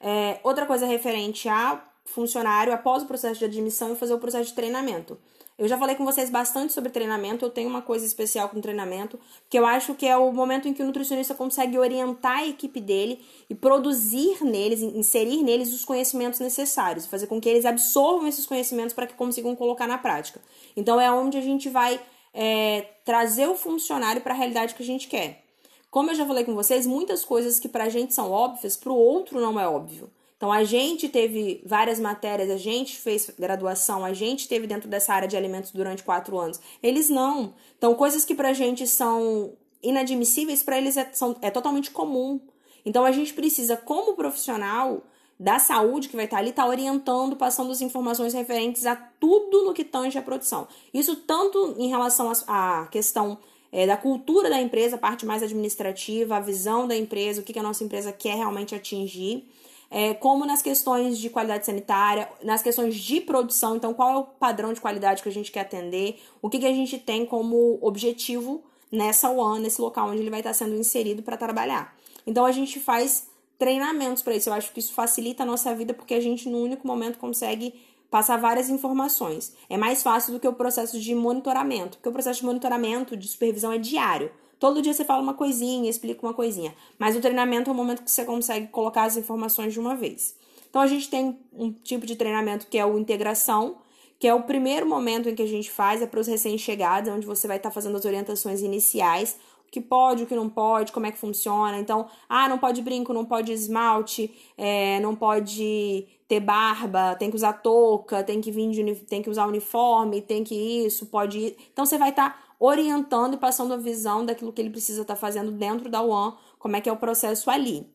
[0.00, 4.48] É, outra coisa referente a funcionário, após o processo de admissão e fazer o processo
[4.48, 5.16] de treinamento.
[5.58, 9.18] Eu já falei com vocês bastante sobre treinamento, eu tenho uma coisa especial com treinamento,
[9.50, 12.80] que eu acho que é o momento em que o nutricionista consegue orientar a equipe
[12.80, 18.46] dele e produzir neles, inserir neles os conhecimentos necessários, fazer com que eles absorvam esses
[18.46, 20.40] conhecimentos para que consigam colocar na prática.
[20.76, 22.00] Então é onde a gente vai
[22.32, 25.44] é, trazer o funcionário para a realidade que a gente quer.
[25.90, 29.38] Como eu já falei com vocês, muitas coisas que pra gente são óbvias, pro outro
[29.38, 30.10] não é óbvio.
[30.42, 35.14] Então a gente teve várias matérias, a gente fez graduação, a gente teve dentro dessa
[35.14, 36.58] área de alimentos durante quatro anos.
[36.82, 37.54] Eles não.
[37.78, 42.40] Então coisas que pra gente são inadmissíveis, pra eles é, são, é totalmente comum.
[42.84, 45.04] Então a gente precisa, como profissional
[45.38, 49.72] da saúde que vai estar ali, estar orientando, passando as informações referentes a tudo no
[49.72, 50.66] que tange a produção.
[50.92, 53.38] Isso tanto em relação à questão
[53.70, 57.52] é, da cultura da empresa, a parte mais administrativa, a visão da empresa, o que,
[57.52, 59.46] que a nossa empresa quer realmente atingir,
[59.94, 64.24] é, como nas questões de qualidade sanitária, nas questões de produção, então qual é o
[64.24, 67.78] padrão de qualidade que a gente quer atender, o que, que a gente tem como
[67.82, 71.94] objetivo nessa one, nesse local onde ele vai estar sendo inserido para trabalhar.
[72.26, 73.28] Então a gente faz
[73.58, 74.48] treinamentos para isso.
[74.48, 77.74] Eu acho que isso facilita a nossa vida porque a gente, no único momento, consegue
[78.10, 79.54] passar várias informações.
[79.68, 83.28] É mais fácil do que o processo de monitoramento, porque o processo de monitoramento, de
[83.28, 84.32] supervisão é diário.
[84.62, 86.72] Todo dia você fala uma coisinha, explica uma coisinha.
[86.96, 90.36] Mas o treinamento é o momento que você consegue colocar as informações de uma vez.
[90.70, 93.78] Então a gente tem um tipo de treinamento que é o integração,
[94.20, 97.26] que é o primeiro momento em que a gente faz, é para os recém-chegados, onde
[97.26, 99.36] você vai estar fazendo as orientações iniciais,
[99.66, 101.80] o que pode, o que não pode, como é que funciona.
[101.80, 107.36] Então, ah, não pode brinco, não pode esmalte, é, não pode ter barba, tem que
[107.36, 111.56] usar touca, tem que vir de, tem que usar uniforme, tem que isso, pode ir.
[111.72, 115.50] Então você vai estar orientando e passando a visão daquilo que ele precisa estar fazendo
[115.50, 117.92] dentro da UAN, como é que é o processo ali.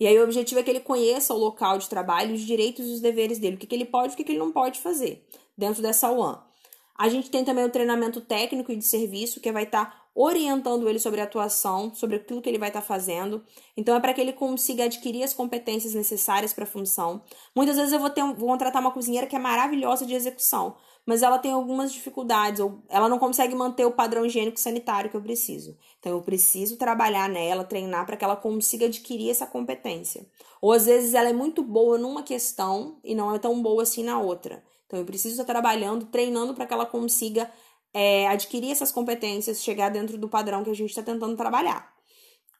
[0.00, 2.92] E aí o objetivo é que ele conheça o local de trabalho, os direitos e
[2.94, 4.80] os deveres dele, o que, que ele pode e o que, que ele não pode
[4.80, 5.24] fazer
[5.56, 6.42] dentro dessa UAN.
[6.98, 10.98] A gente tem também o treinamento técnico e de serviço, que vai estar orientando ele
[10.98, 13.44] sobre a atuação, sobre aquilo que ele vai estar fazendo.
[13.76, 17.22] Então é para que ele consiga adquirir as competências necessárias para a função.
[17.54, 20.74] Muitas vezes eu vou, ter, vou contratar uma cozinheira que é maravilhosa de execução,
[21.06, 25.16] mas ela tem algumas dificuldades, ou ela não consegue manter o padrão higiênico sanitário que
[25.16, 25.78] eu preciso.
[26.00, 30.26] Então eu preciso trabalhar nela, treinar para que ela consiga adquirir essa competência.
[30.60, 34.02] Ou às vezes ela é muito boa numa questão e não é tão boa assim
[34.02, 34.64] na outra.
[34.86, 37.50] Então eu preciso estar trabalhando, treinando para que ela consiga
[37.94, 41.94] é, adquirir essas competências, chegar dentro do padrão que a gente está tentando trabalhar.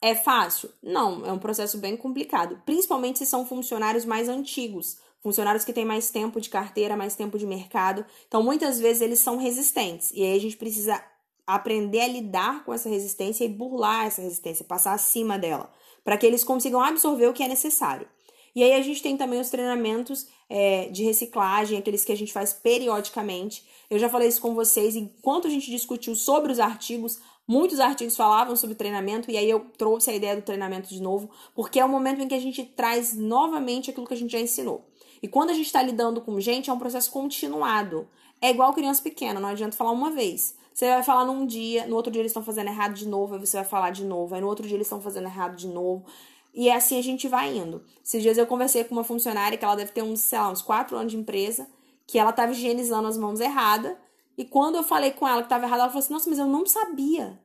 [0.00, 0.70] É fácil?
[0.82, 5.84] Não, é um processo bem complicado, principalmente se são funcionários mais antigos, funcionários que têm
[5.84, 8.06] mais tempo de carteira, mais tempo de mercado.
[8.28, 11.02] Então, muitas vezes eles são resistentes e aí a gente precisa
[11.44, 15.68] aprender a lidar com essa resistência e burlar essa resistência, passar acima dela,
[16.04, 18.06] para que eles consigam absorver o que é necessário.
[18.54, 22.32] E aí a gente tem também os treinamentos é, de reciclagem, aqueles que a gente
[22.32, 23.66] faz periodicamente.
[23.90, 28.16] Eu já falei isso com vocês, enquanto a gente discutiu sobre os artigos, muitos artigos
[28.16, 31.84] falavam sobre treinamento, e aí eu trouxe a ideia do treinamento de novo, porque é
[31.84, 34.86] o momento em que a gente traz novamente aquilo que a gente já ensinou.
[35.22, 38.08] E quando a gente está lidando com gente, é um processo continuado.
[38.40, 40.54] É igual criança pequena, não adianta falar uma vez.
[40.72, 43.40] Você vai falar num dia, no outro dia eles estão fazendo errado de novo, aí
[43.40, 46.04] você vai falar de novo, aí no outro dia eles estão fazendo errado de novo.
[46.52, 47.82] E é assim a gente vai indo.
[48.04, 50.60] Esses dias eu conversei com uma funcionária que ela deve ter uns, sei lá, uns
[50.60, 51.66] 4 anos de empresa,
[52.06, 53.98] que ela estava higienizando as mãos errada.
[54.36, 56.46] E quando eu falei com ela que estava errada, ela falou assim: Nossa, mas eu
[56.46, 57.40] não sabia.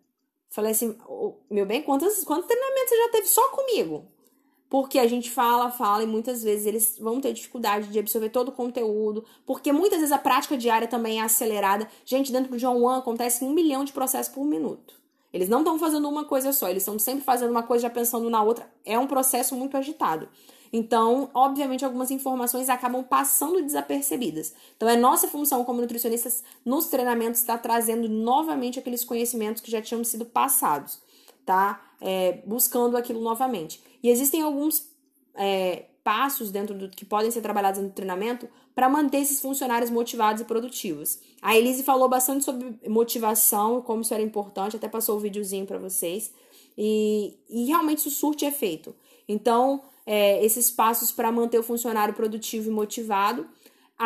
[0.50, 4.06] Falei assim, "Ô, meu bem, quantos, quantos treinamentos você já teve só comigo?
[4.72, 8.48] Porque a gente fala, fala, e muitas vezes eles vão ter dificuldade de absorver todo
[8.48, 11.90] o conteúdo, porque muitas vezes a prática diária também é acelerada.
[12.06, 14.94] Gente, dentro do John One acontece um milhão de processos por minuto.
[15.34, 18.30] Eles não estão fazendo uma coisa só, eles estão sempre fazendo uma coisa já pensando
[18.30, 18.72] na outra.
[18.86, 20.30] É um processo muito agitado.
[20.72, 24.54] Então, obviamente, algumas informações acabam passando desapercebidas.
[24.78, 29.82] Então, é nossa função como nutricionistas nos treinamentos estar trazendo novamente aqueles conhecimentos que já
[29.82, 31.02] tinham sido passados,
[31.46, 31.91] tá?
[32.02, 33.80] É, buscando aquilo novamente.
[34.02, 34.90] E existem alguns
[35.36, 40.42] é, passos dentro do que podem ser trabalhados no treinamento para manter esses funcionários motivados
[40.42, 41.20] e produtivos.
[41.42, 45.66] A Elise falou bastante sobre motivação, como isso era importante, até passou o um videozinho
[45.66, 46.34] para vocês.
[46.78, 48.96] E, e realmente isso surte efeito.
[49.28, 53.48] Então, é, esses passos para manter o funcionário produtivo e motivado,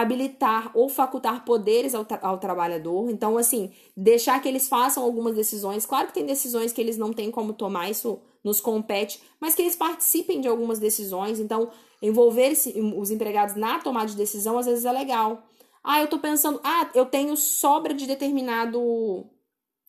[0.02, 3.10] habilitar ou facultar poderes ao, tra ao, trabalhador.
[3.10, 5.86] Então, assim, deixar que eles façam algumas decisões.
[5.86, 9.62] Claro que tem decisões que eles não têm como tomar, isso nos compete, mas que
[9.62, 11.40] eles participem de algumas decisões.
[11.40, 11.70] Então,
[12.02, 12.54] envolver
[12.98, 15.44] os empregados na tomada de decisão às vezes é legal.
[15.82, 19.26] Ah, eu tô pensando, ah, eu tenho sobra de determinado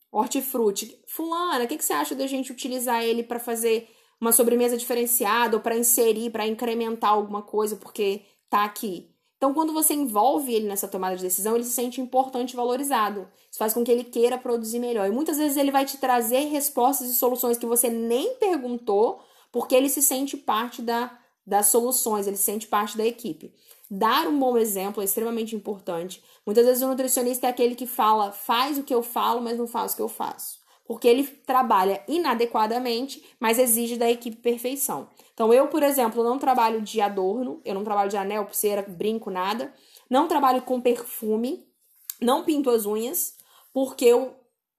[0.09, 0.97] hortifruti.
[1.07, 3.89] Fulana, o que, que você acha da gente utilizar ele para fazer
[4.21, 9.16] uma sobremesa diferenciada ou para inserir, para incrementar alguma coisa porque tá aqui.
[9.37, 13.27] Então, quando você envolve ele nessa tomada de decisão, ele se sente importante e valorizado.
[13.49, 15.07] Isso faz com que ele queira produzir melhor.
[15.07, 19.19] E muitas vezes ele vai te trazer respostas e soluções que você nem perguntou,
[19.51, 21.15] porque ele se sente parte da,
[21.45, 23.53] das soluções, ele se sente parte da equipe.
[23.89, 26.21] Dar um bom exemplo é extremamente importante.
[26.43, 29.67] Muitas vezes o nutricionista é aquele que fala, faz o que eu falo, mas não
[29.67, 30.57] faz o que eu faço
[30.87, 35.09] porque ele trabalha inadequadamente, mas exige da equipe perfeição.
[35.37, 39.29] Então, eu, por exemplo, não trabalho de adorno, eu não trabalho de anel, pulseira, brinco,
[39.29, 39.71] nada.
[40.09, 41.63] Não trabalho com perfume,
[42.19, 43.35] não pinto as unhas,
[43.71, 44.33] porque eu,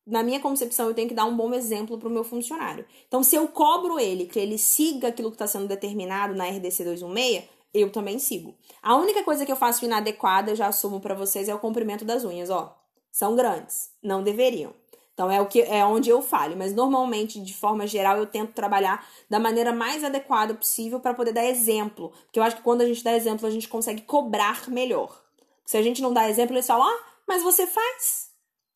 [0.04, 2.84] na minha concepção, eu tenho que dar um bom exemplo para o meu funcionário.
[3.06, 6.82] Então, se eu cobro ele que ele siga aquilo que está sendo determinado na RDC
[6.82, 8.56] 216, eu também sigo.
[8.82, 12.04] A única coisa que eu faço inadequada, eu já assumo para vocês, é o comprimento
[12.04, 12.76] das unhas, ó.
[13.12, 14.74] São grandes, não deveriam.
[15.18, 18.52] Então é o que é onde eu falho, mas normalmente, de forma geral, eu tento
[18.52, 22.82] trabalhar da maneira mais adequada possível para poder dar exemplo, porque eu acho que quando
[22.82, 25.20] a gente dá exemplo, a gente consegue cobrar melhor.
[25.64, 28.30] Se a gente não dá exemplo, eles falam: "Ah, mas você faz".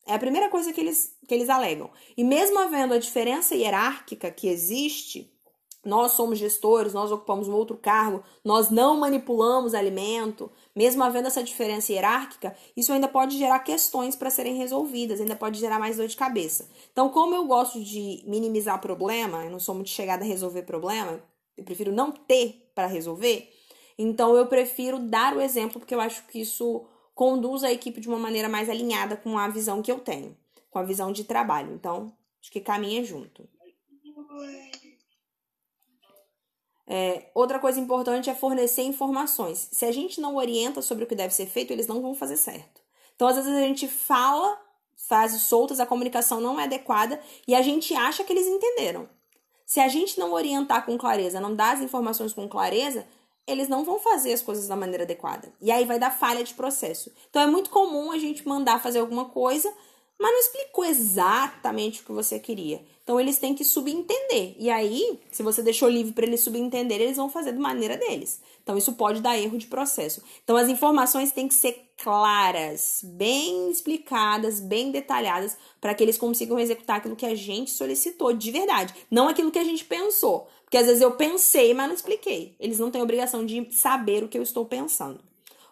[0.05, 1.89] É a primeira coisa que eles que eles alegam.
[2.17, 5.32] E mesmo havendo a diferença hierárquica que existe,
[5.83, 11.43] nós somos gestores, nós ocupamos um outro cargo, nós não manipulamos alimento, mesmo havendo essa
[11.43, 16.07] diferença hierárquica, isso ainda pode gerar questões para serem resolvidas, ainda pode gerar mais dor
[16.07, 16.69] de cabeça.
[16.91, 21.21] Então, como eu gosto de minimizar problema, eu não sou muito chegada a resolver problema,
[21.57, 23.51] eu prefiro não ter para resolver,
[23.97, 28.07] então eu prefiro dar o exemplo porque eu acho que isso conduz a equipe de
[28.07, 30.35] uma maneira mais alinhada com a visão que eu tenho,
[30.71, 31.73] com a visão de trabalho.
[31.73, 32.11] Então,
[32.41, 33.47] acho que caminha junto.
[36.85, 39.69] É, outra coisa importante é fornecer informações.
[39.71, 42.37] Se a gente não orienta sobre o que deve ser feito, eles não vão fazer
[42.37, 42.81] certo.
[43.15, 44.57] Então, às vezes, a gente fala
[44.95, 49.07] frases soltas, a comunicação não é adequada e a gente acha que eles entenderam.
[49.65, 53.05] Se a gente não orientar com clareza, não dar as informações com clareza,
[53.45, 55.53] eles não vão fazer as coisas da maneira adequada.
[55.59, 57.11] E aí vai dar falha de processo.
[57.29, 59.73] Então é muito comum a gente mandar fazer alguma coisa,
[60.23, 62.81] mas não explicou exatamente o que você queria.
[63.03, 64.55] Então eles têm que subentender.
[64.57, 68.39] E aí, se você deixou livre para eles subentender, eles vão fazer de maneira deles.
[68.63, 70.23] Então isso pode dar erro de processo.
[70.41, 76.57] Então as informações têm que ser claras, bem explicadas, bem detalhadas, para que eles consigam
[76.57, 80.47] executar aquilo que a gente solicitou de verdade, não aquilo que a gente pensou.
[80.63, 82.55] Porque às vezes eu pensei, mas não expliquei.
[82.57, 85.19] Eles não têm obrigação de saber o que eu estou pensando.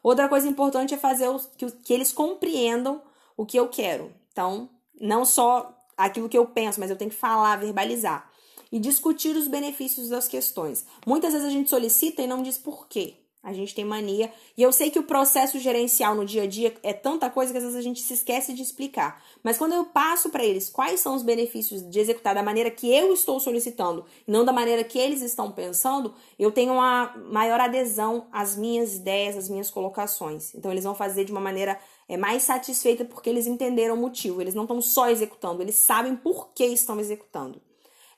[0.04, 3.02] Outra coisa importante é fazer que, eles compreendam
[3.38, 4.12] o que eu quero.
[4.32, 8.30] Então, não só aquilo que eu penso, mas eu tenho que falar, verbalizar.
[8.72, 10.86] E discutir os benefícios das questões.
[11.06, 13.16] Muitas vezes a gente solicita e não diz por quê.
[13.44, 14.32] A gente tem mania.
[14.56, 17.58] E eu sei que o processo gerencial no dia a dia é tanta coisa que
[17.58, 19.24] às vezes a gente se esquece de explicar.
[19.44, 22.94] Mas quando eu passo para eles quais são os benefícios de executar da maneira que
[22.94, 27.60] eu estou solicitando, e não da maneira que eles estão pensando, eu tenho uma maior
[27.60, 30.54] adesão às minhas ideias, às minhas colocações.
[30.54, 31.80] Então eles vão fazer de uma maneira
[32.12, 34.42] é mais satisfeita porque eles entenderam o motivo.
[34.42, 37.62] Eles não estão só executando, eles sabem por que estão executando.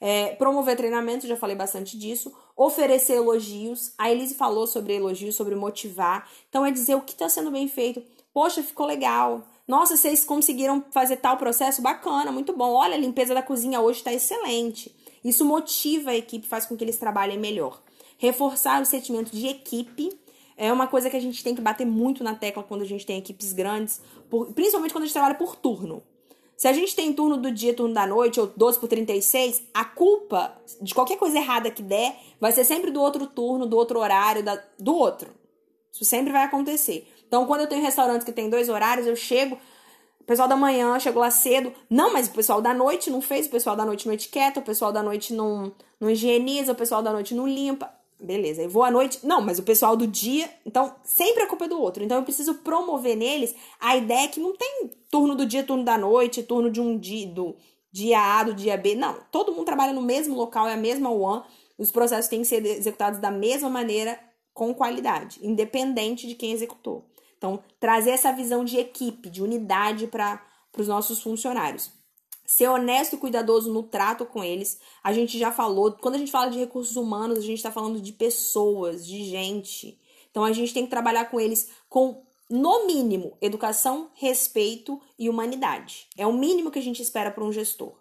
[0.02, 2.34] É, promover treinamento, já falei bastante disso.
[2.58, 3.94] Oferecer elogios.
[3.96, 6.28] A Elise falou sobre elogios, sobre motivar.
[6.50, 8.02] Então, é dizer o que está sendo bem feito.
[8.34, 9.44] Poxa, ficou legal.
[9.68, 11.80] Nossa, vocês conseguiram fazer tal processo?
[11.80, 12.74] Bacana, muito bom.
[12.74, 14.94] Olha, a limpeza da cozinha hoje está excelente.
[15.24, 17.80] Isso motiva a equipe, faz com que eles trabalhem melhor.
[18.18, 20.10] Reforçar o sentimento de equipe
[20.58, 23.06] é uma coisa que a gente tem que bater muito na tecla quando a gente
[23.06, 26.04] tem equipes grandes, por, principalmente quando a gente trabalha por turno.
[26.56, 29.84] Se a gente tem turno do dia, turno da noite, ou 12 por 36, a
[29.84, 34.00] culpa de qualquer coisa errada que der vai ser sempre do outro turno, do outro
[34.00, 35.30] horário, da, do outro.
[35.92, 37.08] Isso sempre vai acontecer.
[37.28, 39.58] Então, quando eu tenho restaurantes que tem dois horários, eu chego,
[40.20, 41.74] o pessoal da manhã chegou lá cedo.
[41.90, 44.64] Não, mas o pessoal da noite não fez, o pessoal da noite não etiqueta, o
[44.64, 47.94] pessoal da noite não, não higieniza, o pessoal da noite não limpa.
[48.24, 49.20] Beleza, eu vou à noite.
[49.24, 50.50] Não, mas o pessoal do dia.
[50.66, 52.04] Então, sempre a culpa é do outro.
[52.04, 55.98] Então, eu preciso promover neles a ideia que não tem turno do dia, turno da
[55.98, 57.56] noite, turno de um dia, do
[57.92, 58.96] dia A, do dia B.
[58.96, 61.44] Não, todo mundo trabalha no mesmo local, é a mesma one.
[61.78, 64.18] Os processos têm que ser executados da mesma maneira,
[64.54, 67.06] com qualidade, independente de quem executou.
[67.38, 70.42] Então, trazer essa visão de equipe, de unidade para
[70.78, 71.92] os nossos funcionários
[72.54, 74.80] ser honesto e cuidadoso no trato com eles.
[75.04, 78.00] A gente já falou, quando a gente fala de recursos humanos, a gente está falando
[78.00, 80.00] de pessoas, de gente.
[80.30, 86.08] Então a gente tem que trabalhar com eles com, no mínimo, educação, respeito e humanidade.
[86.16, 87.96] É o mínimo que a gente espera para um gestor.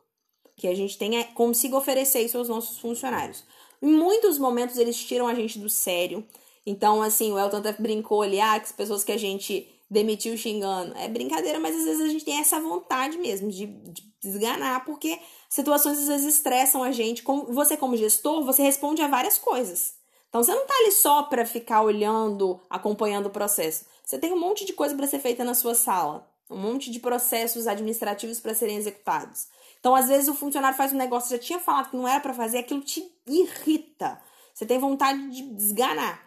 [0.54, 3.44] Que a gente tenha, consiga oferecer isso aos nossos funcionários.
[3.80, 6.26] Em muitos momentos eles tiram a gente do sério.
[6.66, 10.36] Então, assim, o Elton até brincou ali, ah, que as pessoas que a gente demitiu
[10.36, 10.96] xingando.
[10.96, 15.18] É brincadeira, mas às vezes a gente tem essa vontade mesmo de, de desganar, porque
[15.48, 17.22] situações às vezes estressam a gente.
[17.22, 19.94] Como, você, como gestor, você responde a várias coisas.
[20.28, 23.84] Então você não tá ali só para ficar olhando, acompanhando o processo.
[24.02, 26.98] Você tem um monte de coisa para ser feita na sua sala, um monte de
[26.98, 29.48] processos administrativos para serem executados.
[29.78, 32.32] Então, às vezes, o funcionário faz um negócio, já tinha falado que não era para
[32.32, 34.20] fazer, aquilo te irrita.
[34.54, 36.24] Você tem vontade de desganar.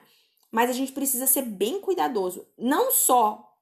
[0.51, 3.54] Mas a gente precisa ser bem cuidadoso, não só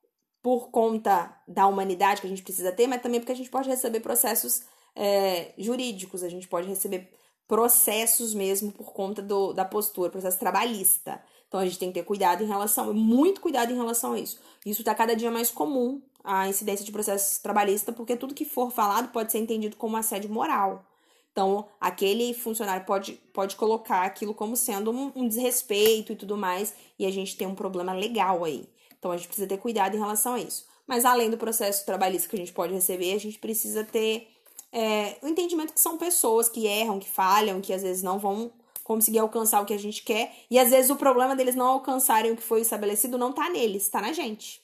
[0.44, 3.70] por conta da humanidade que a gente precisa ter, mas também porque a gente pode
[3.70, 4.64] receber processos
[4.94, 7.10] é, jurídicos, a gente pode receber
[7.48, 11.24] processos mesmo por conta do, da postura, processo trabalhista.
[11.48, 14.38] Então a gente tem que ter cuidado em relação, muito cuidado em relação a isso.
[14.65, 18.70] Isso está cada dia mais comum, a incidência de processo trabalhista, porque tudo que for
[18.70, 20.86] falado pode ser entendido como assédio moral.
[21.32, 26.76] Então, aquele funcionário pode, pode colocar aquilo como sendo um, um desrespeito e tudo mais,
[26.99, 28.68] e a gente tem um problema legal aí.
[29.03, 30.65] Então a gente precisa ter cuidado em relação a isso.
[30.88, 34.30] Mas além do processo trabalhista que a gente pode receber, a gente precisa ter
[34.71, 38.49] é, o entendimento que são pessoas que erram, que falham, que às vezes não vão
[38.81, 40.34] conseguir alcançar o que a gente quer.
[40.49, 43.89] E às vezes o problema deles não alcançarem o que foi estabelecido não tá neles,
[43.89, 44.61] tá na gente.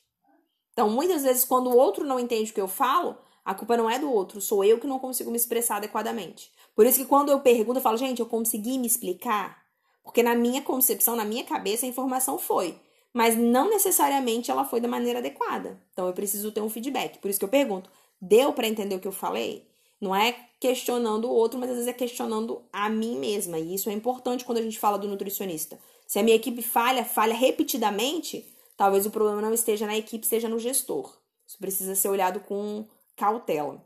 [0.72, 3.90] Então, muitas vezes, quando o outro não entende o que eu falo, a culpa não
[3.90, 6.50] é do outro, sou eu que não consigo me expressar adequadamente.
[6.74, 9.62] Por isso que quando eu pergunto, eu falo, gente, eu consegui me explicar?
[10.02, 12.80] Porque na minha concepção, na minha cabeça, a informação foi
[13.14, 15.82] mas não necessariamente ela foi da maneira adequada.
[15.94, 17.20] Então eu preciso ter um feedback.
[17.20, 17.90] Por isso que eu pergunto:
[18.22, 19.68] deu para entender o que eu falei?
[20.00, 23.60] Não é questionando o outro, mas às vezes é questionando a mim mesma.
[23.60, 25.80] E isso é importante quando a gente fala do nutricionista.
[26.08, 28.46] Se a minha equipe falha, falha repetidamente,
[28.78, 31.18] talvez o problema não esteja na equipe, seja no gestor.
[31.46, 33.84] Isso precisa ser olhado com cautela.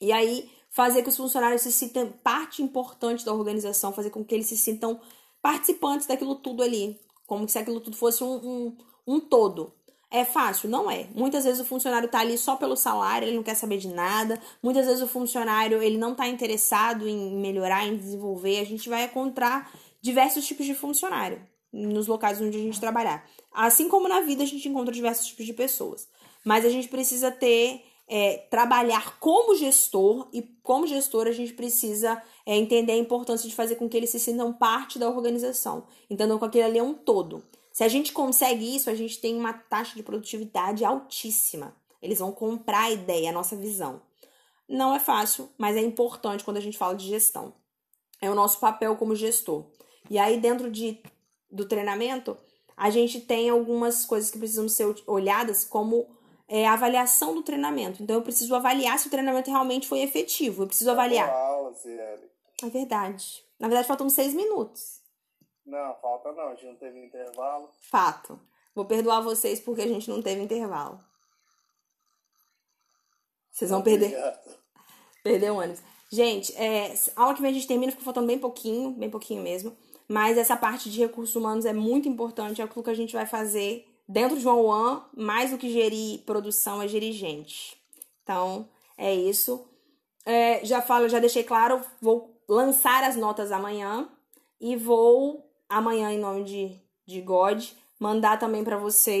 [0.00, 4.34] E aí, fazer que os funcionários se sintam parte importante da organização, fazer com que
[4.34, 5.00] eles se sintam
[5.42, 7.00] participantes daquilo tudo ali.
[7.28, 8.76] Como se aquilo tudo fosse um, um,
[9.06, 9.72] um todo.
[10.10, 10.70] É fácil?
[10.70, 11.06] Não é.
[11.14, 14.40] Muitas vezes o funcionário está ali só pelo salário, ele não quer saber de nada.
[14.62, 18.58] Muitas vezes o funcionário ele não está interessado em melhorar, em desenvolver.
[18.60, 23.28] A gente vai encontrar diversos tipos de funcionário nos locais onde a gente trabalhar.
[23.52, 26.08] Assim como na vida a gente encontra diversos tipos de pessoas.
[26.42, 32.20] Mas a gente precisa ter, é, trabalhar como gestor e como gestor a gente precisa
[32.46, 36.38] é entender a importância de fazer com que eles se sintam parte da organização, entendam
[36.38, 37.44] que aquele ali é um todo.
[37.70, 41.76] Se a gente consegue isso, a gente tem uma taxa de produtividade altíssima.
[42.02, 44.00] Eles vão comprar a ideia, a nossa visão.
[44.68, 47.54] Não é fácil, mas é importante quando a gente fala de gestão.
[48.20, 49.66] É o nosso papel como gestor.
[50.10, 51.00] E aí, dentro de,
[51.50, 52.36] do treinamento,
[52.76, 56.17] a gente tem algumas coisas que precisam ser olhadas como
[56.48, 58.02] é, a avaliação do treinamento.
[58.02, 60.62] Então, eu preciso avaliar se o treinamento realmente foi efetivo.
[60.62, 61.28] Eu preciso avaliar.
[61.28, 61.74] Aula,
[62.62, 63.44] é verdade.
[63.60, 65.00] Na verdade, faltam seis minutos.
[65.66, 66.48] Não, falta não.
[66.48, 67.68] A gente não teve intervalo.
[67.80, 68.40] Fato.
[68.74, 70.98] Vou perdoar vocês porque a gente não teve intervalo.
[73.50, 74.16] Vocês vão perder.
[75.22, 75.82] Perder o ônibus.
[76.10, 79.42] Gente, é, a aula que vem a gente termina, ficou faltando bem pouquinho, bem pouquinho
[79.42, 79.76] mesmo.
[80.06, 83.26] Mas essa parte de recursos humanos é muito importante, é aquilo que a gente vai
[83.26, 87.76] fazer dentro de uma UAN, mais do que gerir produção, é gerir gente.
[88.22, 89.66] Então, é isso.
[90.24, 94.08] É, já falo, já deixei claro, vou lançar as notas amanhã
[94.60, 97.64] e vou amanhã em nome de, de God
[97.98, 99.16] mandar também para vocês